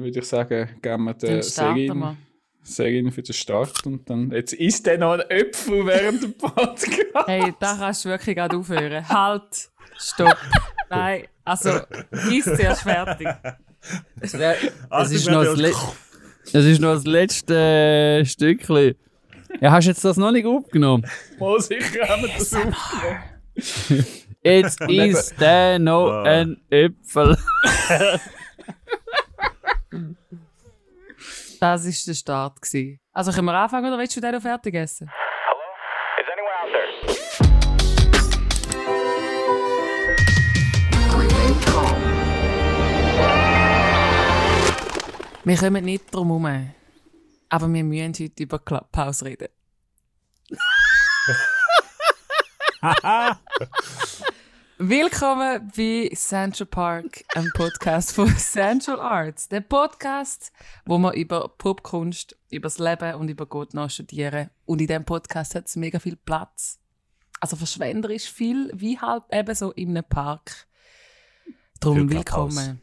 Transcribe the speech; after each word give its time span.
würde 0.00 0.18
ich 0.20 0.24
sagen, 0.26 0.68
geben 0.82 1.04
wir 1.04 1.14
den 1.14 1.42
wir. 1.42 2.16
Serin 2.62 3.10
für 3.10 3.22
den 3.22 3.32
Start 3.32 3.86
und 3.86 4.08
dann. 4.10 4.30
Jetzt 4.30 4.52
isst 4.52 4.86
der 4.86 4.98
noch 4.98 5.12
ein 5.12 5.20
Äpfel 5.30 5.86
während 5.86 6.22
dem 6.22 6.34
Podcast. 6.34 7.06
Hey, 7.26 7.54
da 7.58 7.76
kannst 7.78 8.04
du 8.04 8.10
wirklich 8.10 8.36
gerade 8.36 8.56
aufhören. 8.56 9.08
Halt! 9.08 9.70
Stopp! 9.98 10.36
Nein, 10.90 11.24
also, 11.44 11.70
ist 12.30 12.44
zuerst 12.44 12.82
fertig. 12.82 13.28
Also, 14.90 15.14
ist 15.14 15.28
noch 15.28 15.44
das, 15.44 15.58
ja- 15.58 15.66
Le 15.68 15.72
das 16.52 16.64
ist 16.64 16.80
noch 16.80 16.94
das 16.94 17.04
letzte 17.04 17.54
äh, 17.54 18.24
Stückchen. 18.24 18.94
Ja, 19.60 19.72
hast 19.72 19.86
du 19.86 19.90
jetzt 19.90 20.04
das 20.04 20.16
noch 20.18 20.30
nicht 20.30 20.46
aufgenommen? 20.46 21.06
Mal 21.38 21.60
sicher 21.60 22.06
haben 22.06 22.22
wir 22.22 22.30
das 22.36 22.54
aufgenommen. 22.54 24.06
Jetzt 24.42 24.80
ist 24.82 25.40
der 25.40 25.78
noch 25.78 26.22
ein 26.22 26.58
Äpfel. 26.70 27.36
Das 31.60 31.84
war 31.84 31.92
der 32.06 32.14
Start. 32.14 32.62
Gewesen. 32.62 33.00
Also, 33.12 33.32
können 33.32 33.46
wir 33.46 33.54
anfangen 33.54 33.86
oder 33.86 33.98
willst 33.98 34.16
du 34.16 34.20
den 34.20 34.32
noch 34.32 34.42
fertig 34.42 34.74
essen? 34.74 35.10
Is 36.18 36.26
anyone 36.32 36.54
out 36.62 36.70
there? 36.72 36.88
Wir 45.44 45.56
kommen 45.56 45.84
nicht 45.84 46.14
drum 46.14 46.28
herum. 46.28 46.74
Aber 47.48 47.72
wir 47.72 47.84
müssen 47.84 48.12
heute 48.12 48.42
über 48.42 48.58
Clubhouse 48.58 49.24
reden. 49.24 49.48
Willkommen 54.80 55.72
bei 55.76 56.08
Central 56.14 56.66
Park, 56.66 57.24
einem 57.34 57.50
Podcast 57.52 58.12
von 58.12 58.28
Central 58.38 59.00
Arts. 59.00 59.48
Der 59.48 59.60
Podcast, 59.60 60.52
wo 60.86 60.98
wir 60.98 61.14
über 61.14 61.48
Popkunst, 61.48 62.36
über 62.48 62.66
das 62.66 62.78
Leben 62.78 63.14
und 63.16 63.28
über 63.28 63.44
Gott 63.46 63.74
noch 63.74 63.90
studieren. 63.90 64.50
Und 64.66 64.80
in 64.80 64.86
diesem 64.86 65.04
Podcast 65.04 65.56
hat 65.56 65.66
es 65.66 65.74
mega 65.74 65.98
viel 65.98 66.14
Platz. 66.14 66.78
Also 67.40 67.56
verschwenderisch 67.56 68.30
viel, 68.30 68.70
wie 68.72 68.96
halt 69.00 69.24
eben 69.32 69.52
so 69.56 69.72
in 69.72 69.90
einem 69.90 70.04
Park. 70.04 70.68
Drum 71.80 72.08
willkommen. 72.08 72.80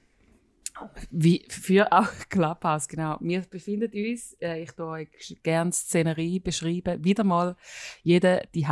Wie 1.12 1.46
für 1.48 1.90
auch 1.94 2.12
Clubhouse, 2.30 2.90
genau. 2.90 3.18
Wir 3.22 3.40
befinden 3.40 3.90
uns, 3.94 4.36
äh, 4.42 4.64
ich 4.64 4.74
tue 4.74 4.86
euch 4.86 5.38
gerne 5.44 5.72
die 5.72 5.78
Szenerie 5.78 6.40
beschreiben, 6.42 7.06
wieder 7.06 7.24
mal 7.24 7.56
jeder 8.04 8.42
die 8.54 8.68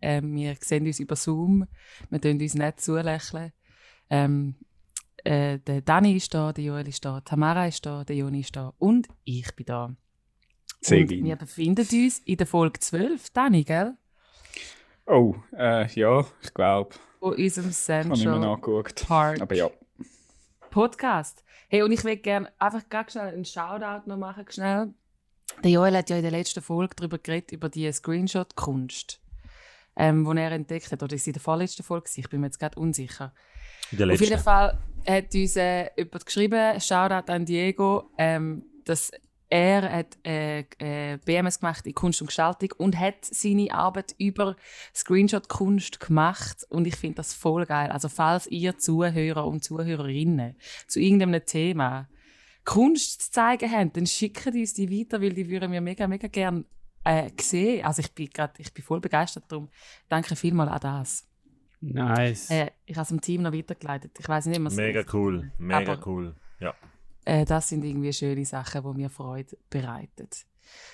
ähm, 0.00 0.34
Wir 0.34 0.56
sehen 0.60 0.86
uns 0.86 1.00
über 1.00 1.16
Zoom, 1.16 1.66
wir 2.08 2.20
tun 2.20 2.40
uns 2.40 2.54
nicht 2.54 2.80
zulächeln. 2.80 3.52
Ähm, 4.08 4.56
äh, 5.24 5.58
der 5.58 5.82
Dani 5.82 6.16
ist 6.16 6.32
da, 6.34 6.52
der 6.52 6.64
Joel 6.64 6.88
ist 6.88 7.04
da, 7.04 7.20
Tamara 7.20 7.66
ist 7.66 7.84
da, 7.84 8.04
der 8.04 8.16
Joni 8.16 8.40
ist 8.40 8.56
da 8.56 8.72
und 8.78 9.08
ich 9.24 9.54
bin 9.54 9.66
da. 9.66 9.84
Und 9.84 9.96
Serin. 10.80 11.24
wir 11.24 11.36
befinden 11.36 11.86
uns 11.86 12.18
in 12.20 12.36
der 12.36 12.46
Folge 12.46 12.80
12, 12.80 13.30
Dani, 13.30 13.64
gell? 13.64 13.94
Oh, 15.06 15.34
äh, 15.56 15.86
ja, 15.92 16.24
ich 16.42 16.54
glaube. 16.54 16.94
Von 17.18 17.34
unserem 17.34 17.72
Central. 17.72 18.58
Park 19.06 19.40
Aber 19.42 19.54
ja. 19.54 19.70
Podcast. 20.70 21.44
Hey, 21.68 21.82
und 21.82 21.92
ich 21.92 22.02
will 22.04 22.16
gerne 22.16 22.50
einfach 22.58 22.88
ganz 22.88 23.12
schnell 23.12 23.34
einen 23.34 23.44
Shoutout 23.44 24.08
noch 24.08 24.16
machen. 24.16 24.46
Schnell. 24.48 24.94
Der 25.62 25.70
Joel 25.70 25.96
hat 25.96 26.10
ja 26.10 26.16
in 26.16 26.22
der 26.22 26.30
letzten 26.30 26.62
Folge 26.62 26.94
darüber 26.96 27.18
geredet, 27.18 27.52
über 27.52 27.68
die 27.68 27.90
Screenshot-Kunst, 27.92 29.19
ähm, 30.00 30.24
die 30.24 30.40
er 30.40 30.52
entdeckt 30.52 30.90
hat. 30.90 31.02
Oder 31.02 31.14
ist 31.14 31.24
sie 31.24 31.30
in 31.30 31.34
der 31.34 31.42
vorletzten 31.42 31.82
Folge? 31.82 32.08
Ich 32.16 32.28
bin 32.28 32.40
mir 32.40 32.46
jetzt 32.46 32.58
gerade 32.58 32.80
unsicher. 32.80 33.34
Auf 33.92 34.20
jeden. 34.20 34.38
Fall 34.38 34.78
hat 35.06 35.34
uns 35.34 35.56
äh, 35.56 35.90
jemand 35.96 36.26
geschrieben, 36.26 36.80
Shoutout 36.80 37.30
an 37.30 37.44
Diego, 37.44 38.10
ähm, 38.16 38.64
dass 38.84 39.10
er 39.50 39.90
hat 39.92 40.16
äh, 40.24 40.60
äh, 40.78 41.18
BMS 41.24 41.58
gemacht 41.58 41.84
in 41.86 41.92
Kunst 41.92 42.20
und 42.20 42.28
Gestaltung 42.28 42.70
und 42.78 42.98
hat 42.98 43.24
seine 43.24 43.72
Arbeit 43.74 44.14
über 44.16 44.56
Screenshot-Kunst 44.94 45.98
gemacht 45.98 46.64
und 46.68 46.86
ich 46.86 46.94
finde 46.94 47.16
das 47.16 47.34
voll 47.34 47.66
geil. 47.66 47.90
Also 47.90 48.08
falls 48.08 48.46
ihr 48.46 48.78
Zuhörer 48.78 49.46
und 49.46 49.64
Zuhörerinnen 49.64 50.54
zu 50.86 51.00
irgendeinem 51.00 51.44
Thema 51.44 52.08
Kunst 52.64 53.22
zu 53.22 53.30
zeigen 53.32 53.70
habt, 53.72 53.96
dann 53.96 54.06
schickt 54.06 54.46
uns 54.46 54.74
die 54.74 54.88
weiter, 54.88 55.20
weil 55.20 55.32
die 55.32 55.50
würden 55.50 55.72
wir 55.72 55.80
mega, 55.80 56.06
mega 56.06 56.28
gern 56.28 56.64
äh, 57.04 57.30
sehen. 57.40 57.84
Also 57.84 58.00
ich 58.00 58.12
bin 58.12 58.28
gerade, 58.30 58.54
ich 58.58 58.72
bin 58.72 58.84
voll 58.84 59.00
begeistert 59.00 59.44
darum. 59.48 59.68
Danke 60.08 60.36
vielmals 60.36 60.70
an 60.72 60.80
das. 60.80 61.26
Nice. 61.80 62.50
Äh, 62.50 62.70
ich 62.84 62.96
habe 62.96 63.02
es 63.02 63.08
dem 63.08 63.20
Team 63.20 63.42
noch 63.42 63.52
weitergeleitet. 63.52 64.12
Ich 64.18 64.28
weiß 64.28 64.46
nicht, 64.46 64.62
was 64.62 64.74
Mega 64.74 65.02
cool. 65.12 65.50
Mega 65.58 65.92
Aber- 65.92 66.06
cool. 66.06 66.34
Ja. 66.58 66.74
äh, 67.24 67.44
das 67.46 67.68
sind 67.70 67.84
irgendwie 67.84 68.12
schöne 68.12 68.44
Sachen, 68.44 68.82
die 68.82 68.98
mir 69.02 69.08
Freude 69.10 69.56
bereiten. 69.70 70.28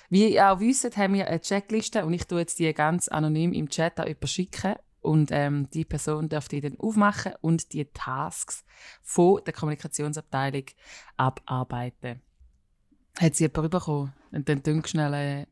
Wie 0.09 0.33
ihr 0.33 0.49
auch 0.51 0.59
wisst, 0.59 0.95
haben 0.97 1.13
wir 1.13 1.27
eine 1.27 1.41
Checkliste 1.41 2.05
und 2.05 2.13
ich 2.13 2.25
tue 2.25 2.39
jetzt 2.39 2.57
die 2.57 2.73
ganz 2.73 3.09
anonym 3.09 3.51
im 3.53 3.69
Chat 3.69 3.99
an 3.99 4.07
jemanden 4.07 4.27
schicken. 4.27 4.75
Und 5.01 5.29
ähm, 5.31 5.69
die 5.69 5.85
Person 5.85 6.27
darf 6.27 6.47
die 6.49 6.59
dann 6.59 6.77
aufmachen 6.79 7.33
und 7.41 7.71
die 7.71 7.85
Tasks 7.85 8.65
von 9.03 9.41
der 9.45 9.53
Kommunikationsabteilung 9.53 10.63
abarbeiten. 11.15 12.21
Hat 13.19 13.35
sie 13.35 13.45
jemand 13.45 13.71
bekommen? 13.71 14.13
Und 14.31 14.49
dann 14.49 14.63
tun 14.63 14.83
schnell 14.85 15.13
äh, 15.13 15.45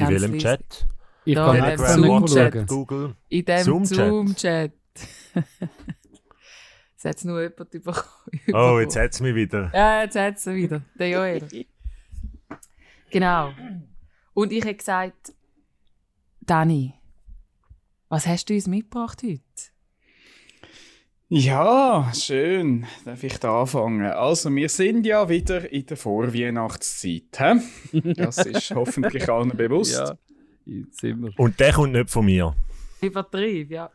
In 0.00 0.06
ganz 0.06 0.10
welchem 0.22 0.32
leise- 0.34 0.42
Chat? 0.42 0.86
Ich 1.24 1.34
Da, 1.34 1.46
kann 1.46 1.56
jetzt 1.56 1.80
Telegram, 1.86 2.00
nicht 2.00 2.28
Zoom-Chat. 2.30 2.52
schauen. 2.54 2.66
Google. 2.66 3.16
In 3.28 3.44
dem 3.44 3.84
Zoom-Chat. 3.84 4.72
Es 7.00 7.04
hat 7.04 7.24
nur 7.24 7.40
jemand 7.42 7.70
bekommen. 7.70 7.96
Oh, 8.52 8.80
jetzt 8.80 8.96
hat 8.96 9.12
es 9.12 9.20
mich 9.20 9.32
wieder. 9.32 9.70
Ja, 9.72 10.02
jetzt 10.02 10.16
hat 10.16 10.40
sie 10.40 10.52
wieder. 10.56 10.82
Der 10.98 11.08
Joel. 11.10 11.46
genau. 13.08 13.52
Und 14.34 14.52
ich 14.52 14.62
habe 14.64 14.74
gesagt, 14.74 15.32
Dani, 16.40 16.94
was 18.08 18.26
hast 18.26 18.50
du 18.50 18.54
uns 18.54 18.66
mitgebracht 18.66 19.22
heute? 19.22 19.40
Ja, 21.30 22.10
schön. 22.14 22.86
Darf 23.04 23.22
ich 23.22 23.36
da 23.38 23.60
anfangen? 23.60 24.00
Also, 24.00 24.54
wir 24.54 24.68
sind 24.70 25.04
ja 25.04 25.28
wieder 25.28 25.70
in 25.70 25.84
der 25.84 25.98
Vorweihnachtszeit. 25.98 27.38
He? 27.92 28.00
Das 28.16 28.38
ist 28.46 28.70
hoffentlich 28.70 29.28
allen 29.28 29.54
bewusst. 29.54 29.92
Ja, 29.92 30.16
sind 30.90 31.22
wir. 31.22 31.32
Und 31.36 31.60
der 31.60 31.74
kommt 31.74 31.92
nicht 31.92 32.08
von 32.08 32.24
mir. 32.24 32.56
Übertrieb, 33.02 33.70
ja. 33.70 33.90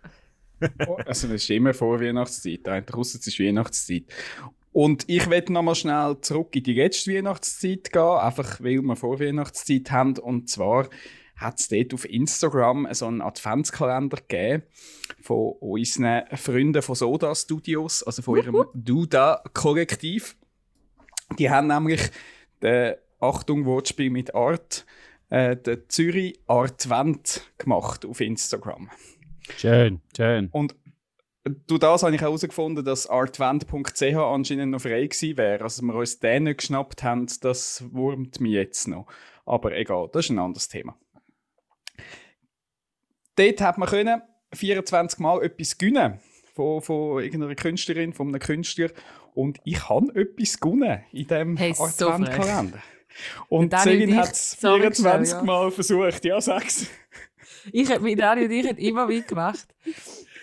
Also, 1.07 1.27
es 1.27 1.33
ist 1.33 1.49
immer 1.49 1.73
Vorweihnachtszeit. 1.73 2.67
Eigentlich 2.67 2.95
ausser 2.95 3.17
es 3.19 3.25
ist 3.25 3.39
Weihnachtszeit. 3.39 4.03
Und 4.71 5.05
ich 5.07 5.27
werde 5.27 5.53
nochmal 5.53 5.73
schnell 5.73 6.17
zurück 6.21 6.55
in 6.55 6.63
die 6.63 6.73
letzte 6.73 7.15
Weihnachtszeit 7.15 7.91
gehen, 7.91 8.01
einfach 8.01 8.61
weil 8.61 8.81
wir 8.83 8.95
Vorweihnachtszeit 8.95 9.89
haben. 9.89 10.19
Und 10.19 10.51
zwar 10.51 10.87
hat 11.43 11.59
es 11.59 11.67
dort 11.67 11.93
auf 11.93 12.09
Instagram 12.09 12.87
so 12.91 13.05
einen 13.07 13.21
Adventskalender 13.21 14.17
gegeben 14.17 14.63
von 15.21 15.53
unseren 15.59 16.23
Freunden 16.35 16.81
von 16.81 16.95
Soda 16.95 17.35
Studios, 17.35 18.03
also 18.03 18.21
von 18.21 18.37
ihrem 18.37 18.65
Duda-Kollektiv. 18.73 20.35
Die 21.37 21.49
haben 21.49 21.67
nämlich 21.67 22.01
den, 22.61 22.95
Achtung, 23.19 23.65
Wortspiel 23.65 24.09
mit 24.09 24.35
Art, 24.35 24.85
äh, 25.29 25.55
den 25.55 25.83
Zürich 25.87 26.39
Artwend 26.47 27.41
gemacht 27.57 28.05
auf 28.05 28.19
Instagram. 28.19 28.89
Schön, 29.57 30.01
schön. 30.15 30.49
Und 30.51 30.75
durch 31.67 31.79
das 31.79 32.03
habe 32.03 32.15
ich 32.15 32.21
herausgefunden, 32.21 32.85
dass 32.85 33.07
artwend.ch 33.07 34.01
anscheinend 34.15 34.71
noch 34.71 34.81
frei 34.81 35.07
gewesen 35.07 35.37
wäre. 35.37 35.63
Also, 35.63 35.81
dass 35.81 35.93
wir 35.93 35.95
uns 35.95 36.19
den 36.19 36.43
nicht 36.43 36.59
geschnappt 36.59 37.03
haben, 37.03 37.27
das 37.41 37.83
wurmt 37.91 38.39
mich 38.39 38.53
jetzt 38.53 38.87
noch. 38.87 39.07
Aber 39.45 39.75
egal, 39.75 40.09
das 40.11 40.25
ist 40.25 40.31
ein 40.31 40.39
anderes 40.39 40.69
Thema. 40.69 40.97
Dort 43.35 43.61
hat 43.61 43.77
man 43.77 43.89
können 43.89 44.21
24 44.53 45.19
Mal 45.19 45.43
etwas 45.43 45.77
gewinnen 45.77 46.19
von, 46.53 46.81
von 46.81 47.23
irgendeiner 47.23 47.55
Künstlerin, 47.55 48.13
von 48.13 48.27
einem 48.29 48.39
Künstler. 48.39 48.89
Und 49.33 49.59
ich 49.63 49.89
habe 49.89 50.13
etwas 50.15 50.59
gewonnen 50.59 51.03
in 51.11 51.27
diesem 51.27 51.57
Hey, 51.57 51.73
Adventkalender. 51.77 52.79
Und 53.49 53.73
ich- 53.73 54.15
hat 54.15 54.31
es 54.31 54.51
sorry, 54.59 54.81
24 54.81 54.97
schnell, 55.29 55.39
ja. 55.39 55.43
Mal 55.43 55.71
versucht. 55.71 56.25
Ja, 56.25 56.41
sag's. 56.41 56.87
Ich 57.71 57.89
habe 57.89 58.01
mit 58.01 58.19
Dani 58.19 58.45
und 58.45 58.51
ich 58.51 58.77
immer 58.79 59.07
mitgemacht. 59.07 59.67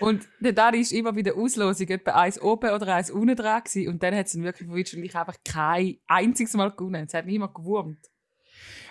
Und 0.00 0.26
der 0.40 0.52
Dani 0.52 0.78
ist 0.78 0.92
immer 0.92 1.12
bei 1.12 1.22
der 1.22 1.36
Auslosung 1.36 1.86
etwa 1.88 2.12
eins 2.12 2.40
oben 2.40 2.70
oder 2.70 2.94
eins 2.94 3.10
unten 3.10 3.36
dran 3.36 3.62
gewesen. 3.62 3.88
Und 3.88 4.02
dann 4.02 4.14
hat 4.14 4.26
es 4.26 4.40
wirklich 4.40 4.66
verwünscht 4.66 4.94
und 4.94 5.04
ich 5.04 5.14
einfach 5.14 5.36
kein 5.44 5.98
einziges 6.06 6.54
Mal 6.54 6.70
gewonnen. 6.70 7.04
Es 7.06 7.12
hat 7.14 7.26
mich 7.26 7.34
immer 7.34 7.52
gewurmt. 7.52 8.09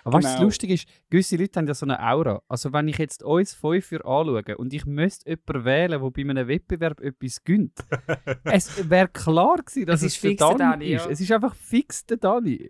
Aber 0.04 0.18
was 0.22 0.34
Genau. 0.34 0.44
lustig 0.46 0.70
ist, 0.72 0.88
gewisse 1.10 1.38
Leute 1.38 1.60
haben 1.60 1.68
ja 1.68 1.74
so 1.74 1.86
eine 1.86 2.02
Aura. 2.02 2.42
Also 2.48 2.72
wenn 2.74 2.88
ich 2.88 2.98
jetzt 2.98 3.24
uns 3.24 3.54
fünf 3.54 3.86
für 3.86 4.06
anschaue 4.06 4.58
und 4.58 4.74
ich 4.74 4.86
müsste 4.86 5.30
jemanden 5.30 5.66
wählen, 5.66 6.02
der 6.02 6.10
bei 6.12 6.22
einem 6.22 6.48
Wettbewerb 6.48 7.00
etwas 7.02 7.44
gönnt, 7.44 7.74
es 8.46 8.90
wäre 8.90 9.08
klar 9.08 9.58
gewesen, 9.58 9.86
dass 9.86 10.02
Es 10.02 10.08
es, 10.08 10.14
ist 10.14 10.22
fix 10.22 10.38
der 10.40 10.48
Dani, 10.50 10.60
Dani, 10.60 10.86
ist. 10.94 11.06
ja. 11.06 11.12
Es 11.12 11.22
ist 11.22 11.32
einfach 11.32 11.56
fix 11.56 12.06
der 12.06 12.18
Dani. 12.18 12.70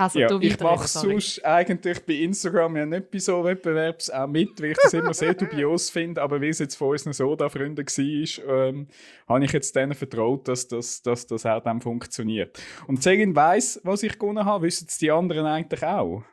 Also, 0.00 0.18
Ja, 0.18 0.28
du 0.28 0.40
ich 0.40 0.58
mache 0.60 0.88
sonst 0.88 1.44
eigentlich 1.44 2.06
bei 2.06 2.14
Instagram 2.14 2.74
ja 2.74 2.86
nicht 2.86 3.10
bei 3.10 3.18
so 3.18 3.44
Wettbewerbs 3.44 4.08
auch 4.08 4.26
mit, 4.26 4.58
weil 4.62 4.70
ich 4.70 4.78
das 4.82 4.94
immer 4.94 5.12
sehr 5.12 5.34
dubios 5.34 5.90
finde, 5.90 6.22
aber 6.22 6.40
weil 6.40 6.48
es 6.48 6.58
jetzt 6.58 6.76
von 6.76 6.88
unseren 6.88 7.12
Soda-Freunden 7.12 7.84
war, 7.86 8.66
ähm, 8.66 8.88
habe 9.28 9.44
ich 9.44 9.52
jetzt 9.52 9.76
denen 9.76 9.92
vertraut, 9.92 10.48
dass 10.48 10.66
das, 10.68 11.02
dass 11.02 11.26
das 11.26 11.44
auch 11.44 11.62
dann 11.62 11.82
funktioniert. 11.82 12.58
Und 12.86 13.02
Selin 13.02 13.36
weiss, 13.36 13.78
was 13.84 14.02
ich 14.02 14.18
gewonnen 14.18 14.46
habe, 14.46 14.64
wissen 14.64 14.86
es 14.88 14.96
die 14.96 15.10
anderen 15.10 15.44
eigentlich 15.44 15.84
auch? 15.84 16.24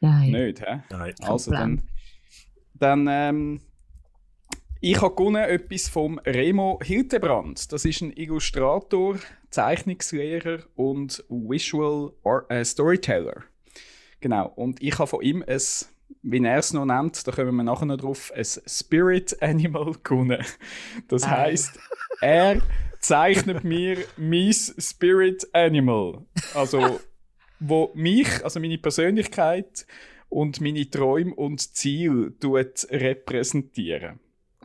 Nein. 0.00 0.30
Nicht, 0.30 0.62
hä? 0.62 0.80
Nein. 0.88 1.14
Also 1.20 1.50
dann, 1.50 1.82
dann 2.72 3.06
ähm, 3.06 3.60
ich 4.82 5.02
habe 5.02 5.14
gewonnen 5.14 5.44
etwas 5.44 5.88
vom 5.88 6.18
Remo 6.20 6.80
Hildebrand. 6.82 7.70
Das 7.70 7.84
ist 7.84 8.00
ein 8.00 8.12
Illustrator, 8.12 9.18
Zeichnungslehrer 9.50 10.60
und 10.74 11.22
Visual 11.28 12.12
Ar 12.24 12.50
äh, 12.50 12.64
Storyteller. 12.64 13.44
Genau. 14.20 14.50
Und 14.56 14.82
ich 14.82 14.98
habe 14.98 15.06
von 15.06 15.20
ihm 15.20 15.44
ein, 15.46 15.60
wie 16.22 16.44
er 16.44 16.58
es 16.58 16.72
noch 16.72 16.86
nennt, 16.86 17.26
da 17.26 17.32
kommen 17.32 17.56
wir 17.56 17.62
nachher 17.62 17.84
noch 17.84 17.98
drauf, 17.98 18.32
ein 18.34 18.44
Spirit 18.44 19.42
Animal 19.42 19.96
gewonnen. 20.02 20.44
Das 21.08 21.28
heißt, 21.28 21.78
er 22.22 22.62
zeichnet 23.00 23.62
mir 23.64 23.98
mein 24.16 24.52
Spirit 24.52 25.46
Animal. 25.52 26.24
Also, 26.54 27.00
wo 27.58 27.92
mich, 27.94 28.42
also 28.42 28.58
meine 28.60 28.78
Persönlichkeit 28.78 29.86
und 30.30 30.62
meine 30.62 30.88
Träume 30.88 31.34
und 31.34 31.60
Ziele 31.60 32.32
repräsentieren. 32.42 34.20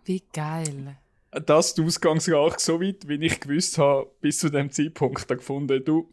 Wie 0.06 0.24
geil. 0.34 0.98
Das 1.32 1.68
ist 1.68 1.78
die 1.78 1.84
Ausgangslage 1.84 2.56
so 2.60 2.80
weit, 2.80 3.08
wie 3.08 3.26
ich 3.26 3.40
gewusst 3.40 3.78
habe, 3.78 4.10
bis 4.22 4.40
zu 4.40 4.50
dem 4.50 4.72
Zeitpunkt 4.72 5.24
habe 5.24 5.38
gefunden, 5.38 5.84
du, 5.84 6.10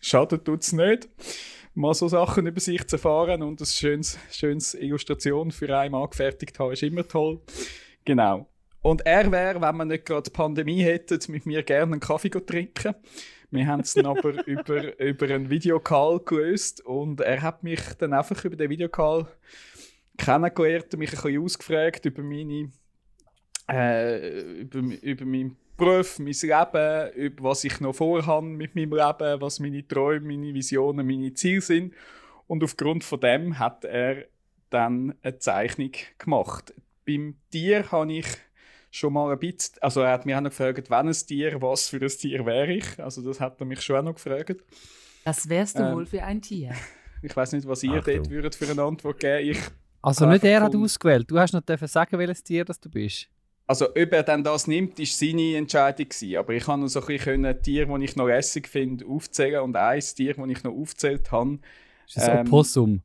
schadet 0.00 0.44
tut's 0.44 0.72
nicht, 0.72 1.08
mal 1.74 1.94
so 1.94 2.08
Sachen 2.08 2.46
über 2.46 2.60
sich 2.60 2.86
zu 2.86 2.96
erfahren 2.96 3.42
und 3.42 3.60
ein 3.60 3.66
schönes, 3.66 4.18
schönes 4.30 4.74
Illustration 4.74 5.52
für 5.52 5.74
einen 5.78 5.94
angefertigt 5.94 6.58
haben, 6.58 6.72
ist 6.72 6.82
immer 6.82 7.06
toll. 7.06 7.40
Genau. 8.04 8.46
Und 8.82 9.06
er 9.06 9.30
wäre, 9.30 9.60
wenn 9.60 9.76
wir 9.76 9.84
nicht 9.84 10.04
gerade 10.04 10.30
Pandemie 10.30 10.82
hätten, 10.82 11.20
mit 11.30 11.46
mir 11.46 11.62
gerne 11.62 11.92
einen 11.92 12.00
Kaffee 12.00 12.28
trinken. 12.28 12.96
Wir 13.52 13.66
haben 13.68 13.80
es 13.80 13.94
dann 13.94 14.06
aber 14.06 14.44
über, 14.46 14.98
über 15.00 15.26
einen 15.26 15.48
Videocall 15.48 16.18
gelöst 16.20 16.84
und 16.84 17.20
er 17.20 17.40
hat 17.40 17.62
mich 17.62 17.80
dann 17.98 18.12
einfach 18.12 18.44
über 18.44 18.56
den 18.56 18.68
Videocall 18.68 19.28
kennengelernt 20.18 20.92
und 20.92 20.98
mich 20.98 21.10
ein 21.10 21.22
bisschen 21.22 21.42
ausgefragt 21.42 22.04
über 22.04 22.22
meine 22.22 22.70
äh, 23.68 24.60
über, 24.60 24.78
über 25.02 25.24
meinen 25.24 25.56
Beruf, 25.76 26.18
mein 26.18 26.28
Leben, 26.34 27.12
über 27.14 27.44
was 27.50 27.64
ich 27.64 27.80
noch 27.80 27.94
vorhabe 27.94 28.46
mit 28.46 28.74
meinem 28.74 28.92
Leben, 28.92 29.40
was 29.40 29.58
meine 29.60 29.86
Träume, 29.86 30.26
meine 30.26 30.54
Visionen, 30.54 31.06
meine 31.06 31.32
Ziele 31.34 31.60
sind. 31.60 31.94
Und 32.46 32.62
aufgrund 32.62 33.04
von 33.04 33.20
dem 33.20 33.58
hat 33.58 33.84
er 33.84 34.26
dann 34.70 35.14
eine 35.22 35.38
Zeichnung 35.38 35.92
gemacht. 36.18 36.74
Beim 37.06 37.36
Tier 37.50 37.90
habe 37.90 38.12
ich 38.12 38.26
schon 38.90 39.12
mal 39.14 39.32
ein 39.32 39.38
bisschen, 39.38 39.76
also 39.80 40.02
er 40.02 40.12
hat 40.12 40.26
mich 40.26 40.34
auch 40.34 40.40
noch 40.40 40.50
gefragt, 40.50 40.90
wenn 40.90 41.08
ein 41.08 41.12
Tier, 41.12 41.60
was 41.62 41.88
für 41.88 42.00
ein 42.00 42.08
Tier 42.08 42.44
wäre 42.44 42.72
ich. 42.72 43.02
Also 43.02 43.22
das 43.22 43.40
hat 43.40 43.58
er 43.60 43.66
mich 43.66 43.80
schon 43.80 43.96
auch 43.96 44.02
noch 44.02 44.14
gefragt. 44.14 44.56
Das 45.24 45.48
wärst 45.48 45.78
du 45.78 45.82
Ähm. 45.82 45.94
wohl 45.94 46.06
für 46.06 46.22
ein 46.22 46.40
Tier. 46.42 46.72
Ich 47.24 47.36
weiß 47.36 47.52
nicht, 47.52 47.68
was 47.68 47.84
ihr 47.84 47.92
Achtung. 47.92 48.16
dort 48.16 48.30
würdet 48.30 48.54
für 48.56 48.68
eine 48.68 48.82
Antwort 48.82 49.20
geben. 49.20 49.50
Ich 49.50 49.58
Also 50.02 50.26
nicht 50.26 50.42
er 50.42 50.60
hat 50.62 50.74
ausgewählt. 50.74 51.30
Du 51.30 51.38
hast 51.38 51.52
noch 51.52 51.60
dürfen 51.60 51.86
sagen, 51.86 52.18
welches 52.18 52.42
Tier 52.42 52.64
das 52.64 52.80
du 52.80 52.90
bist. 52.90 53.28
Also, 53.72 53.88
ob 53.88 54.12
er 54.12 54.22
dann 54.22 54.44
das 54.44 54.66
nimmt, 54.66 55.00
ist 55.00 55.18
seine 55.18 55.56
Entscheidung 55.56 56.06
gewesen. 56.06 56.36
Aber 56.36 56.52
ich 56.52 56.62
kann 56.64 56.80
noch 56.80 56.88
so 56.88 57.00
ein 57.00 57.06
bisschen 57.06 57.62
Tiere, 57.62 57.98
die 57.98 58.04
ich 58.04 58.16
noch 58.16 58.26
lässig 58.26 58.68
finde, 58.68 59.06
aufzählen. 59.06 59.62
Und 59.62 59.74
ein 59.76 59.98
Tier, 59.98 60.34
das 60.34 60.46
ich 60.46 60.62
noch 60.62 60.72
aufgezählt 60.74 61.32
habe, 61.32 61.58
Ist 62.06 62.18
das 62.18 62.28
ein 62.28 62.38
Ähm, 62.40 62.46
Opossum? 62.48 63.00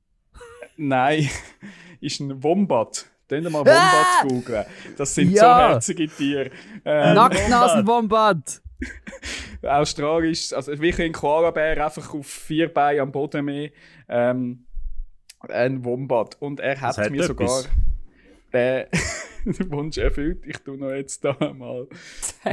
nein, 0.76 1.30
ist 2.02 2.20
ein 2.20 2.44
Wombat. 2.44 3.06
Dann 3.30 3.44
mal 3.44 3.60
Wombat 3.60 4.24
googeln. 4.28 4.66
Das 4.98 5.16
sind 5.16 5.30
so 5.30 5.38
Ja. 5.38 5.70
herzige 5.70 6.10
Tiere. 6.10 6.52
Ähm, 6.84 7.16
Nacktnasenwombat! 7.16 8.62
Australisch, 9.64 10.52
also 10.52 10.72
wirklich 10.74 11.00
ein 11.08 11.14
Koalabär, 11.14 11.86
einfach 11.86 12.14
auf 12.14 12.28
vier 12.28 12.74
Beinen 12.74 13.00
am 13.04 13.12
Boden 13.14 13.46
mehr. 13.46 13.70
Ähm, 14.10 14.66
ein 15.48 15.86
Wombat. 15.86 16.36
Und 16.42 16.60
er 16.60 16.82
hat, 16.82 16.98
hat 16.98 17.10
mir 17.10 17.24
sogar 17.24 17.64
den 18.58 18.86
Wunsch 19.72 19.98
erfüllt. 19.98 20.44
Ich 20.46 20.58
tue 20.60 20.78
noch 20.78 20.92
jetzt 20.92 21.24
da 21.24 21.36
mal 21.54 21.88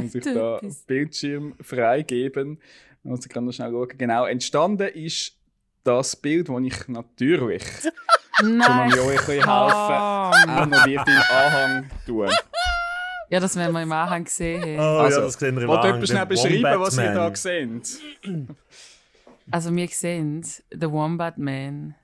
muss 0.01 0.15
ich 0.15 0.23
da. 0.23 0.59
Bildschirm 0.87 1.55
freigeben. 1.61 2.59
Also 3.03 3.23
ich 3.23 3.29
kann 3.29 3.45
noch 3.45 3.51
schnell 3.53 3.71
schauen. 3.71 3.89
Genau, 3.97 4.25
entstanden 4.25 4.87
ist 4.87 5.33
das 5.83 6.15
Bild, 6.15 6.49
das 6.49 6.55
ich 6.63 6.87
natürlich, 6.87 7.63
Nein. 8.41 8.89
mir 8.89 9.03
euch 9.05 9.19
ein 9.19 9.25
bisschen 9.25 9.45
helfen, 9.45 10.49
auch 10.49 10.65
noch 10.65 10.85
wird 10.85 11.07
im 11.07 11.21
Anhang 11.31 11.89
tun. 12.05 12.29
Ja, 13.29 13.39
das 13.39 13.55
werden 13.55 13.73
wir 13.73 13.83
im 13.83 13.91
Anhang 13.91 14.25
sehen. 14.27 14.79
Oh 14.79 14.81
Also, 14.81 15.19
ja, 15.19 15.25
das 15.25 15.33
sehen 15.35 15.55
wir 15.55 15.63
im 15.63 15.67
Wollt 15.69 15.79
Anhang, 15.81 15.95
etwas 15.95 16.09
schnell 16.09 16.19
der 16.21 16.25
beschreiben, 16.25 16.79
was 16.79 16.97
ihr 16.97 17.13
da 17.13 17.35
seht? 17.35 17.99
Also 19.51 19.75
wir 19.75 19.87
sehen 19.89 20.41
The 20.43 20.91
Wombat 20.91 21.37
Man 21.37 21.95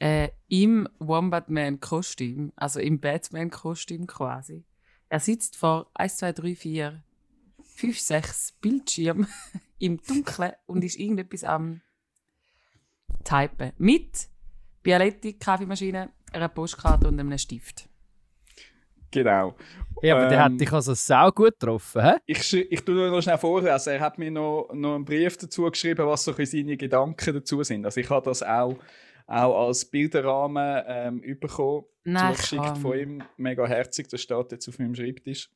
äh, 0.00 0.30
im 0.48 0.88
Wombat 0.98 1.50
Man 1.50 1.78
Kostüm, 1.78 2.52
also 2.56 2.80
im 2.80 3.00
Batman 3.00 3.50
Kostüm 3.50 4.06
quasi. 4.06 4.64
Er 5.08 5.20
sitzt 5.20 5.56
vor 5.56 5.90
1, 5.94 6.16
2, 6.16 6.32
3, 6.32 6.54
4, 6.56 7.02
5, 7.76 8.00
6 8.00 8.52
Bildschirm 8.60 9.26
im 9.78 10.00
Dunkeln 10.02 10.52
und 10.66 10.84
ist 10.84 10.98
irgendetwas 10.98 11.44
am 11.44 11.82
Typen. 13.24 13.72
Mit 13.78 14.28
Bialetti, 14.82 15.34
Kaffeemaschine, 15.34 16.10
einer 16.32 16.48
Postkarte 16.48 17.08
und 17.08 17.20
einem 17.20 17.36
Stift. 17.38 17.88
Genau. 19.10 19.56
Ja, 20.02 20.16
aber 20.16 20.28
der 20.28 20.38
Ähm, 20.38 20.44
hat 20.44 20.60
dich 20.60 20.72
also 20.72 20.94
sau 20.94 21.30
gut 21.32 21.58
getroffen, 21.58 22.02
hä? 22.02 22.12
Ich, 22.26 22.54
ich 22.54 22.84
tue 22.84 22.94
nur 22.94 23.10
noch 23.10 23.20
schnell 23.20 23.36
vorlesen. 23.38 23.92
Er 23.92 24.00
hat 24.00 24.18
mir 24.18 24.30
noch, 24.30 24.70
noch 24.72 24.94
einen 24.94 25.04
Brief 25.04 25.36
dazu 25.36 25.68
geschrieben, 25.68 26.06
was 26.06 26.24
so 26.24 26.30
ein 26.30 26.36
bisschen 26.36 26.64
seine 26.64 26.76
Gedanken 26.76 27.34
dazu 27.34 27.62
sind. 27.62 27.84
Also 27.84 28.00
ich 28.00 28.08
habe 28.08 28.24
das 28.24 28.42
auch, 28.42 28.76
auch 29.30 29.68
als 29.68 29.84
Bilderrahmen 29.84 30.82
ähm, 30.86 31.38
bekommen, 31.38 31.84
Nein, 32.04 32.34
zugeschickt 32.34 32.78
von 32.78 32.98
ihm. 32.98 33.22
Mega 33.36 33.66
herzig, 33.66 34.08
das 34.08 34.20
steht 34.20 34.50
jetzt 34.50 34.68
auf 34.68 34.78
meinem 34.78 34.94
Schreibtisch. 34.94 35.48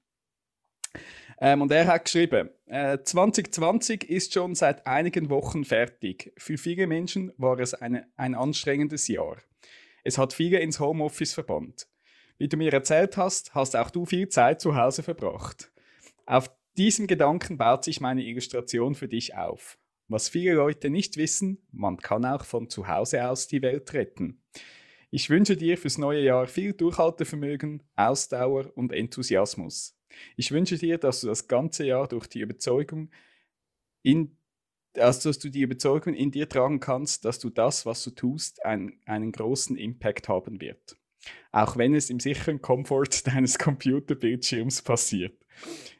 Ähm, 1.40 1.62
und 1.62 1.72
er 1.72 1.86
hat 1.88 2.04
geschrieben, 2.04 2.50
äh, 2.66 2.98
2020 3.02 4.08
ist 4.08 4.32
schon 4.32 4.54
seit 4.54 4.86
einigen 4.86 5.28
Wochen 5.28 5.64
fertig. 5.64 6.32
Für 6.38 6.56
viele 6.56 6.86
Menschen 6.86 7.32
war 7.36 7.58
es 7.58 7.74
eine, 7.74 8.06
ein 8.16 8.36
anstrengendes 8.36 9.08
Jahr. 9.08 9.38
Es 10.04 10.18
hat 10.18 10.32
viele 10.32 10.60
ins 10.60 10.78
Homeoffice 10.78 11.34
verbannt. 11.34 11.88
Wie 12.38 12.48
du 12.48 12.56
mir 12.56 12.72
erzählt 12.72 13.16
hast, 13.16 13.54
hast 13.54 13.74
auch 13.74 13.90
du 13.90 14.06
viel 14.06 14.28
Zeit 14.28 14.60
zu 14.60 14.76
Hause 14.76 15.02
verbracht. 15.02 15.72
Auf 16.26 16.48
diesem 16.76 17.08
Gedanken 17.08 17.58
baut 17.58 17.82
sich 17.84 18.00
meine 18.00 18.22
Illustration 18.22 18.94
für 18.94 19.08
dich 19.08 19.34
auf. 19.34 19.78
Was 20.08 20.28
viele 20.28 20.54
Leute 20.54 20.90
nicht 20.90 21.16
wissen, 21.16 21.66
man 21.72 21.96
kann 21.96 22.24
auch 22.24 22.44
von 22.44 22.69
zu 22.69 22.88
Hause 22.88 23.29
aus 23.29 23.48
die 23.48 23.62
Welt 23.62 23.93
retten. 23.94 24.43
Ich 25.10 25.31
wünsche 25.31 25.56
dir 25.56 25.79
fürs 25.79 25.96
neue 25.96 26.22
Jahr 26.22 26.46
viel 26.46 26.72
Durchhaltevermögen, 26.72 27.82
Ausdauer 27.96 28.76
und 28.76 28.93
Enthusiasmus. 28.93 29.96
Ich 30.36 30.50
wünsche 30.52 30.76
dir, 30.76 30.98
dass 30.98 31.20
du 31.20 31.29
das 31.29 31.48
ganze 31.48 31.86
Jahr 31.86 32.08
durch 32.08 32.26
die 32.26 32.40
Überzeugung 32.40 33.10
in 34.02 34.36
also, 34.98 35.29
dass 35.29 35.38
du 35.38 35.50
die 35.50 35.62
Überzeugung 35.62 36.14
in 36.14 36.31
dir 36.31 36.48
tragen 36.48 36.81
kannst, 36.81 37.24
dass 37.24 37.38
du 37.38 37.50
das, 37.50 37.84
was 37.84 38.05
du 38.05 38.10
tust, 38.10 38.64
ein, 38.64 39.00
einen 39.06 39.32
großen 39.32 39.76
Impact 39.76 40.29
haben 40.29 40.60
wird. 40.60 40.96
Auch 41.52 41.76
wenn 41.76 41.94
es 41.94 42.10
im 42.10 42.20
sicheren 42.20 42.60
Komfort 42.60 43.08
deines 43.26 43.58
Computerbildschirms 43.58 44.82
passiert. 44.82 45.44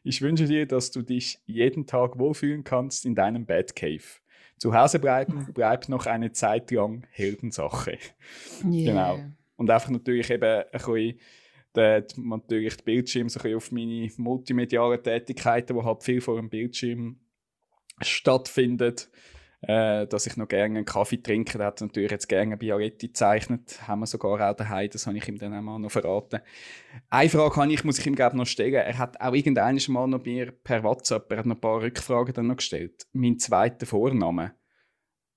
Ich 0.03 0.23
wünsche 0.23 0.47
dir, 0.47 0.67
dass 0.67 0.91
du 0.91 1.03
dich 1.03 1.39
jeden 1.47 1.87
Tag 1.87 2.19
wohlfühlen 2.19 2.65
kannst 2.65 3.07
in 3.07 3.15
deinem 3.15 3.47
Batcave. 3.47 4.21
Zu 4.59 4.75
Hause 4.75 4.99
bleiben 4.99 5.47
bleibt 5.55 5.89
noch 5.89 6.07
eine 6.07 6.33
Zeit 6.33 6.71
lang 6.71 7.07
Heldensache. 7.11 7.99
Genau. 8.63 9.21
Und 9.57 9.71
einfach 9.71 9.91
natürlich 9.91 10.31
eben 10.31 10.45
ein 10.45 10.65
bisschen 10.73 11.19
den, 11.77 12.29
natürlich 12.29 12.77
den 12.77 12.85
Bildschirm 12.85 13.29
so 13.29 13.41
ein 13.41 13.43
bisschen 13.43 13.57
auf 13.57 13.73
meine 13.73 14.11
multimedialen 14.17 15.03
Tätigkeiten, 15.03 15.77
die 15.77 15.83
halt 15.83 16.03
viel 16.03 16.21
vor 16.21 16.37
dem 16.37 16.49
Bildschirm 16.49 17.19
stattfindet. 18.01 19.11
Äh, 19.67 20.07
dass 20.07 20.27
ich 20.27 20.37
noch 20.37 20.49
gerne 20.49 20.79
einen 20.79 20.85
Kaffee 20.85 21.17
trinke. 21.17 21.59
Der 21.59 21.69
hat 21.69 21.81
natürlich 21.81 22.11
jetzt 22.11 22.29
gerne 22.29 22.57
Bialetti 22.57 23.09
gezeichnet. 23.09 23.87
Haben 23.87 24.01
wir 24.01 24.07
sogar 24.07 24.51
auch 24.51 24.57
daheim. 24.57 24.91
Das 24.91 25.07
habe 25.07 25.17
ich 25.17 25.27
ihm 25.29 25.39
dann 25.39 25.55
auch 25.55 25.63
mal 25.63 25.79
noch 25.79 25.91
verraten. 25.91 26.41
Eine 27.09 27.31
Frage 27.31 27.55
kann 27.55 27.71
ich, 27.71 27.85
muss 27.85 27.99
ich 27.99 28.07
ihm 28.07 28.15
glaube 28.15 28.37
noch 28.37 28.47
stellen. 28.47 28.75
Er 28.75 28.99
hat 28.99 29.21
auch 29.21 29.33
irgendwann 29.33 29.79
mal 29.89 30.07
noch 30.07 30.25
mir 30.25 30.53
per 30.53 30.83
WhatsApp 30.83 31.31
er 31.33 31.39
hat 31.39 31.47
noch 31.47 31.57
ein 31.57 31.61
paar 31.61 31.81
Rückfragen 31.81 32.35
dann 32.35 32.49
noch 32.49 32.57
gestellt. 32.57 33.07
Mein 33.13 33.39
zweiter 33.39 33.87
Vorname. 33.87 34.53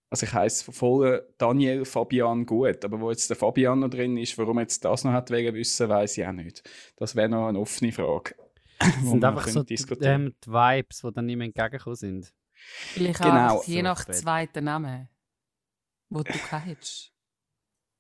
Also 0.10 0.25
ich 0.25 0.34
heiße 0.34 0.72
voll 0.72 1.27
Daniel 1.38 1.84
Fabian 1.84 2.46
Gut, 2.46 2.86
aber 2.86 3.01
wo 3.01 3.10
jetzt 3.10 3.29
der 3.29 3.36
Fabian 3.36 3.79
noch 3.79 3.89
drin 3.89 4.15
ist, 4.17 4.38
warum 4.38 4.57
er 4.57 4.62
jetzt 4.62 4.84
das 4.86 5.03
noch 5.03 5.12
hat 5.12 5.31
wegen 5.31 5.53
wissen, 5.53 5.89
weiß 5.89 6.17
ich 6.17 6.25
auch 6.25 6.31
nicht. 6.31 6.63
Das 6.96 7.15
wäre 7.15 7.27
noch 7.27 7.48
eine 7.48 7.60
offene 7.60 7.91
Frage. 7.91 8.36
Wo 9.01 9.12
sind 9.12 9.25
einfach 9.25 9.48
so 9.48 9.63
die, 9.63 9.79
ähm, 10.01 10.36
die 10.46 10.51
Vibes, 10.51 11.01
die 11.01 11.12
dann 11.12 11.25
mehr 11.25 11.41
entgegengekommen 11.41 11.96
sind. 11.96 12.34
Vielleicht 12.94 13.22
Genau. 13.22 13.58
auch 13.58 13.64
je 13.66 13.82
nach 13.82 14.06
zweiten 14.06 14.66
Namen. 14.66 15.10
wo 16.10 16.24
du 16.24 16.32
hättest. 16.34 17.12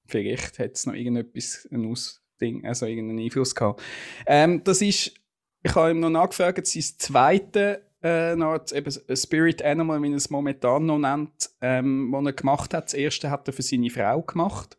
Vielleicht 0.05 0.59
hat 0.59 0.71
es 0.75 0.85
noch 0.85 0.93
irgendetwas, 0.93 1.67
ein 1.71 1.85
Ausding, 1.91 2.65
also 2.65 2.85
irgendeinen 2.85 3.19
Einfluss 3.25 3.53
gehabt. 3.53 3.81
Ähm, 4.25 4.63
das 4.63 4.81
ist, 4.81 5.13
ich 5.61 5.75
habe 5.75 5.91
ihm 5.91 5.99
noch 5.99 6.09
nachgefragt, 6.09 6.65
sein 6.65 6.83
zweite 6.97 7.85
äh, 8.01 8.35
noch, 8.35 8.59
eben 8.71 9.17
Spirit 9.17 9.61
Animal, 9.61 10.01
wie 10.01 10.11
er 10.11 10.15
es 10.15 10.29
momentan 10.29 10.85
noch 10.85 10.99
nennt, 10.99 11.49
ähm, 11.59 12.11
was 12.13 12.25
er 12.25 12.33
gemacht 12.33 12.73
hat. 12.73 12.85
Das 12.85 12.93
erste 12.93 13.29
hat 13.29 13.47
er 13.47 13.53
für 13.53 13.63
seine 13.63 13.89
Frau 13.89 14.21
gemacht. 14.21 14.77